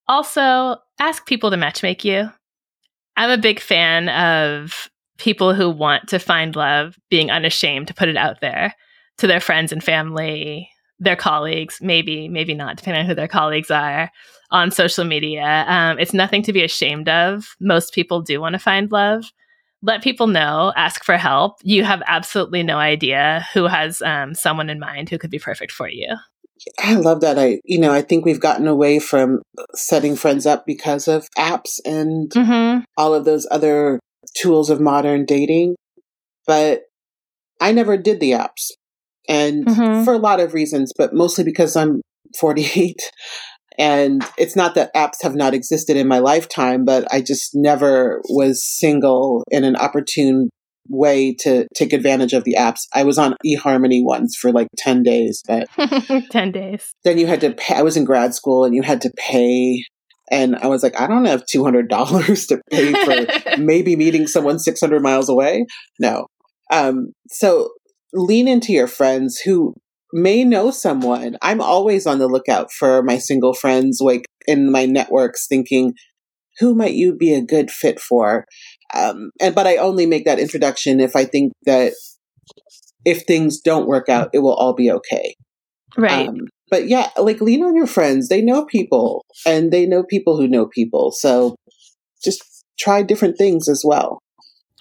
Also, 0.08 0.78
ask 1.00 1.26
people 1.26 1.52
to 1.52 1.58
matchmake 1.58 2.04
you. 2.04 2.32
I'm 3.16 3.30
a 3.30 3.38
big 3.38 3.60
fan 3.60 4.10
of 4.10 4.90
people 5.18 5.54
who 5.54 5.70
want 5.70 6.08
to 6.10 6.20
find 6.20 6.56
love 6.56 6.98
being 7.10 7.30
unashamed 7.30 7.88
to 7.88 7.94
put 7.94 8.08
it 8.08 8.18
out 8.18 8.42
there 8.42 8.74
to 9.18 9.28
their 9.28 9.42
friends 9.42 9.72
and 9.72 9.84
family, 9.84 10.70
their 11.00 11.16
colleagues, 11.16 11.80
maybe, 11.82 12.28
maybe 12.30 12.54
not, 12.54 12.78
depending 12.78 13.02
on 13.02 13.08
who 13.08 13.16
their 13.16 13.28
colleagues 13.28 13.70
are 13.70 14.10
on 14.52 14.72
social 14.72 15.06
media. 15.06 15.66
Um, 15.68 16.00
it's 16.00 16.14
nothing 16.14 16.42
to 16.44 16.54
be 16.54 16.64
ashamed 16.64 17.10
of. 17.10 17.56
Most 17.60 17.94
people 17.94 18.22
do 18.22 18.40
want 18.42 18.54
to 18.54 18.60
find 18.60 18.92
love 18.92 19.26
let 19.82 20.04
people 20.04 20.28
know, 20.28 20.74
ask 20.76 21.04
for 21.04 21.18
help. 21.18 21.58
You 21.64 21.84
have 21.84 22.02
absolutely 22.06 22.64
no 22.64 22.78
idea 22.78 23.46
who 23.54 23.68
has 23.68 24.02
um, 24.02 24.34
someone 24.34 24.70
in 24.70 24.80
mind 24.80 25.10
who 25.10 25.18
could 25.18 25.32
be 25.32 25.40
perfect 25.40 25.72
for 25.72 25.90
you. 25.90 26.08
I 26.78 26.96
love 26.96 27.22
that. 27.22 27.40
I, 27.40 27.60
you 27.64 27.80
know, 27.80 27.92
I 27.92 28.02
think 28.02 28.26
we've 28.26 28.40
gotten 28.40 28.68
away 28.68 29.00
from 29.00 29.42
setting 29.76 30.16
friends 30.16 30.46
up 30.46 30.66
because 30.66 31.08
of 31.08 31.28
apps 31.38 31.80
and 31.86 32.30
mm-hmm. 32.32 32.84
all 32.98 33.14
of 33.14 33.24
those 33.24 33.48
other 33.50 34.00
tools 34.36 34.70
of 34.70 34.82
modern 34.82 35.26
dating. 35.26 35.76
But 36.46 36.82
I 37.62 37.72
never 37.72 37.96
did 37.96 38.20
the 38.20 38.32
apps. 38.32 38.72
And 39.30 39.66
mm-hmm. 39.66 40.04
for 40.04 40.14
a 40.14 40.18
lot 40.18 40.40
of 40.40 40.54
reasons, 40.54 40.92
but 40.98 41.14
mostly 41.14 41.44
because 41.44 41.76
I'm 41.76 42.02
48 42.40 42.98
and 43.80 44.22
it's 44.38 44.58
not 44.58 44.76
that 44.76 44.94
apps 44.94 45.24
have 45.24 45.36
not 45.36 45.54
existed 45.54 45.96
in 45.96 46.08
my 46.08 46.20
lifetime, 46.20 46.84
but 46.84 47.08
I 47.12 47.22
just 47.22 47.52
never 47.54 48.22
was 48.28 48.64
single 48.64 49.46
in 49.50 49.64
an 49.64 49.78
opportune 49.78 50.50
way 50.90 51.34
to 51.40 51.66
take 51.76 51.94
advantage 51.94 52.34
of 52.34 52.44
the 52.44 52.56
apps. 52.60 52.82
I 52.94 53.04
was 53.04 53.18
on 53.18 53.36
eHarmony 53.46 54.02
once 54.04 54.36
for 54.36 54.52
like 54.52 54.68
10 54.78 55.04
days, 55.04 55.42
but 55.48 55.70
10 56.32 56.52
days. 56.52 56.94
Then 57.06 57.18
you 57.18 57.28
had 57.28 57.40
to 57.42 57.54
pay. 57.54 57.76
I 57.76 57.84
was 57.84 57.96
in 57.96 58.04
grad 58.04 58.36
school 58.36 58.66
and 58.66 58.76
you 58.76 58.82
had 58.82 59.02
to 59.02 59.12
pay. 59.16 59.84
And 60.30 60.58
I 60.58 60.68
was 60.68 60.84
like, 60.84 61.00
I 61.00 61.08
don't 61.08 61.26
have 61.26 61.46
$200 61.46 62.48
to 62.50 62.62
pay 62.70 62.94
for 62.94 63.58
maybe 63.58 63.96
meeting 63.96 64.28
someone 64.28 64.60
600 64.60 65.02
miles 65.02 65.30
away. 65.30 65.66
No. 66.00 66.28
Um, 66.72 67.14
so 67.30 67.70
lean 68.14 68.48
into 68.48 68.74
your 68.74 68.88
friends 68.88 69.40
who 69.40 69.74
may 70.12 70.44
know 70.44 70.72
someone. 70.72 71.38
I'm 71.42 71.62
always 71.62 72.08
on 72.08 72.20
the 72.20 72.28
lookout 72.28 72.72
for 72.72 73.04
my 73.04 73.18
single 73.18 73.54
friends, 73.54 74.00
like 74.02 74.26
in 74.48 74.72
my 74.72 74.86
networks, 74.86 75.48
thinking, 75.48 75.94
who 76.60 76.76
might 76.76 76.94
you 76.94 77.16
be 77.16 77.34
a 77.34 77.42
good 77.42 77.72
fit 77.72 78.00
for? 78.00 78.46
Um, 78.94 79.32
and 79.40 79.54
but 79.56 79.68
I 79.68 79.78
only 79.78 80.06
make 80.06 80.26
that 80.26 80.40
introduction 80.40 81.00
if 81.00 81.16
I 81.16 81.26
think 81.26 81.54
that 81.66 81.94
if 83.06 83.24
things 83.24 83.60
don't 83.60 83.88
work 83.88 84.10
out, 84.10 84.30
it 84.34 84.40
will 84.40 84.56
all 84.56 84.74
be 84.74 84.92
okay. 84.92 85.36
Right. 85.98 86.28
Um, 86.28 86.38
but 86.70 86.88
yeah, 86.88 87.10
like 87.18 87.42
lean 87.42 87.64
on 87.64 87.76
your 87.76 87.88
friends. 87.88 88.30
They 88.30 88.42
know 88.42 88.66
people, 88.66 89.26
and 89.46 89.72
they 89.72 89.86
know 89.86 90.04
people 90.04 90.38
who 90.38 90.48
know 90.48 90.66
people. 90.68 91.12
So 91.12 91.56
just 92.24 92.44
try 92.78 93.04
different 93.04 93.38
things 93.38 93.68
as 93.68 93.84
well. 93.86 94.20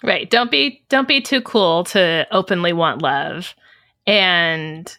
Right. 0.03 0.29
Don't 0.29 0.51
be 0.51 0.83
don't 0.89 1.07
be 1.07 1.21
too 1.21 1.41
cool 1.41 1.83
to 1.85 2.27
openly 2.31 2.73
want 2.73 3.01
love 3.01 3.53
and 4.07 4.97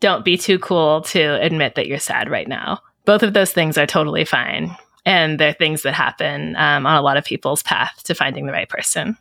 don't 0.00 0.24
be 0.24 0.36
too 0.36 0.58
cool 0.58 1.02
to 1.02 1.40
admit 1.40 1.74
that 1.74 1.86
you're 1.86 1.98
sad 1.98 2.30
right 2.30 2.48
now. 2.48 2.80
Both 3.04 3.22
of 3.22 3.34
those 3.34 3.52
things 3.52 3.78
are 3.78 3.86
totally 3.86 4.24
fine. 4.24 4.76
And 5.06 5.38
they're 5.38 5.54
things 5.54 5.82
that 5.82 5.94
happen 5.94 6.56
um, 6.56 6.86
on 6.86 6.96
a 6.96 7.02
lot 7.02 7.16
of 7.16 7.24
people's 7.24 7.62
path 7.62 8.02
to 8.04 8.14
finding 8.14 8.46
the 8.46 8.52
right 8.52 8.68
person. 8.68 9.16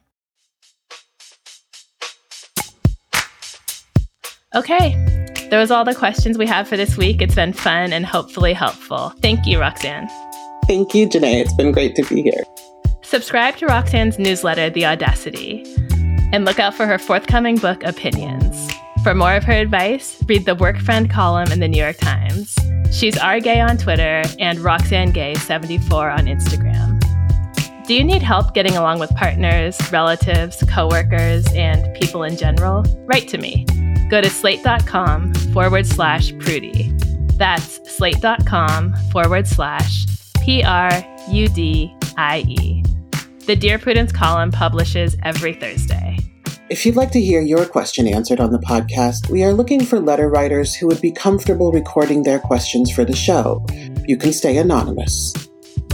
Okay, 4.56 4.96
those 5.52 5.70
are 5.70 5.78
all 5.78 5.86
the 5.86 5.94
questions 5.94 6.38
we 6.38 6.48
have 6.48 6.68
for 6.68 6.76
this 6.76 6.98
week. 6.98 7.22
It's 7.22 7.36
been 7.36 7.54
fun 7.54 7.94
and 7.94 8.06
hopefully 8.06 8.52
helpful. 8.52 9.10
Thank 9.22 9.46
you, 9.46 9.60
Roxane. 9.60 10.10
Thank 10.68 10.94
you, 10.96 11.08
Jenée. 11.08 11.40
It's 11.40 11.54
been 11.54 11.72
great 11.72 11.96
to 11.96 12.04
be 12.04 12.24
here. 12.24 12.44
Subscribe 13.04 13.58
to 13.58 13.68
Roxane's 13.68 14.20
newsletter, 14.20 14.70
The 14.70 14.86
Audacity, 14.86 15.64
and 16.34 16.46
look 16.46 16.60
out 16.60 16.74
for 16.74 16.86
her 16.86 16.98
forthcoming 16.98 17.58
book, 17.58 17.84
Opinions. 17.84 18.72
For 19.04 19.16
more 19.16 19.34
of 19.34 19.45
her 19.45 19.54
advice, 19.54 20.22
read 20.28 20.45
the 20.45 20.56
Work 20.56 20.78
Friend 20.78 21.10
column 21.10 21.52
in 21.52 21.62
the 21.62 21.68
New 21.70 21.82
York 21.82 21.97
Times. 21.97 22.54
She's 22.91 23.16
rgay 23.16 23.66
on 23.66 23.78
Twitter 23.78 24.24
and 24.39 24.60
Roxane 24.60 25.14
Gay74 25.14 26.18
on 26.18 26.26
Instagram. 26.26 27.00
Do 27.88 27.95
you 27.95 28.04
need 28.04 28.22
help 28.22 28.54
getting 28.54 28.76
along 28.76 29.00
with 29.00 29.10
partners, 29.16 29.80
relatives, 29.91 30.64
coworkers, 30.68 31.45
and 31.54 31.91
people 31.95 32.24
in 32.24 32.36
general? 32.36 32.84
Write 33.06 33.28
to 33.30 33.38
me. 33.38 33.66
Go 34.10 34.22
to 34.22 34.30
slate.com 34.30 35.34
forward 35.54 35.88
slash 35.88 36.34
prudie. 36.34 36.91
That's 37.38 37.80
slate.com 37.89 38.93
forward 39.12 39.47
slash 39.47 40.06
P 40.43 40.62
R 40.62 40.91
U 41.30 41.47
D 41.47 41.95
I 42.18 42.43
E. 42.47 42.84
The 43.45 43.56
Dear 43.56 43.80
Prudence 43.80 44.12
column 44.12 44.52
publishes 44.52 45.16
every 45.24 45.54
Thursday. 45.54 45.99
If 46.70 46.86
you'd 46.86 46.96
like 46.96 47.10
to 47.14 47.22
hear 47.22 47.42
your 47.42 47.66
question 47.66 48.08
answered 48.08 48.40
on 48.40 48.52
the 48.52 48.60
podcast, 48.60 49.28
we 49.32 49.44
are 49.44 49.54
looking 49.54 49.84
for 49.84 50.00
letter 50.00 50.30
writers 50.30 50.76
who 50.76 50.86
would 50.86 51.02
be 51.02 51.12
comfortable 51.12 51.72
recording 51.72 52.22
their 52.22 52.38
questions 52.38 52.92
for 52.92 53.04
the 53.04 53.16
show. 53.16 53.66
You 54.08 54.18
can 54.18 54.32
stay 54.32 54.56
anonymous. 54.56 55.34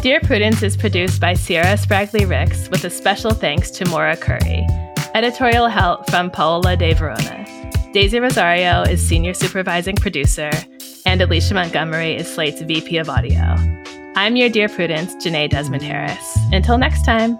Dear 0.01 0.19
Prudence 0.19 0.61
is 0.63 0.75
produced 0.75 1.21
by 1.21 1.33
Se'era 1.33 1.77
Spragley 1.77 2.29
Ricks 2.29 2.69
with 2.69 2.83
a 2.83 2.89
special 2.89 3.31
thanks 3.31 3.71
to 3.71 3.85
Maura 3.89 4.17
Currie. 4.17 4.67
Editorial 5.13 5.69
help 5.69 6.09
from 6.09 6.29
Paola 6.29 6.75
De 6.75 6.91
Verona. 6.91 7.45
Daisy 7.93 8.19
Rosario 8.19 8.81
is 8.81 9.01
senior 9.01 9.33
supervising 9.33 9.95
producer, 9.95 10.51
and 11.05 11.21
Alicia 11.21 11.53
Montgomery 11.53 12.17
is 12.17 12.27
Slate's 12.27 12.61
VP 12.61 12.97
of 12.97 13.07
audio. 13.07 13.55
I'm 14.17 14.35
your 14.35 14.49
Dear 14.49 14.67
Prudence, 14.67 15.15
Jenée 15.15 15.49
Desmond 15.49 15.83
Harris. 15.83 16.37
Until 16.51 16.77
next 16.77 17.05
time. 17.05 17.39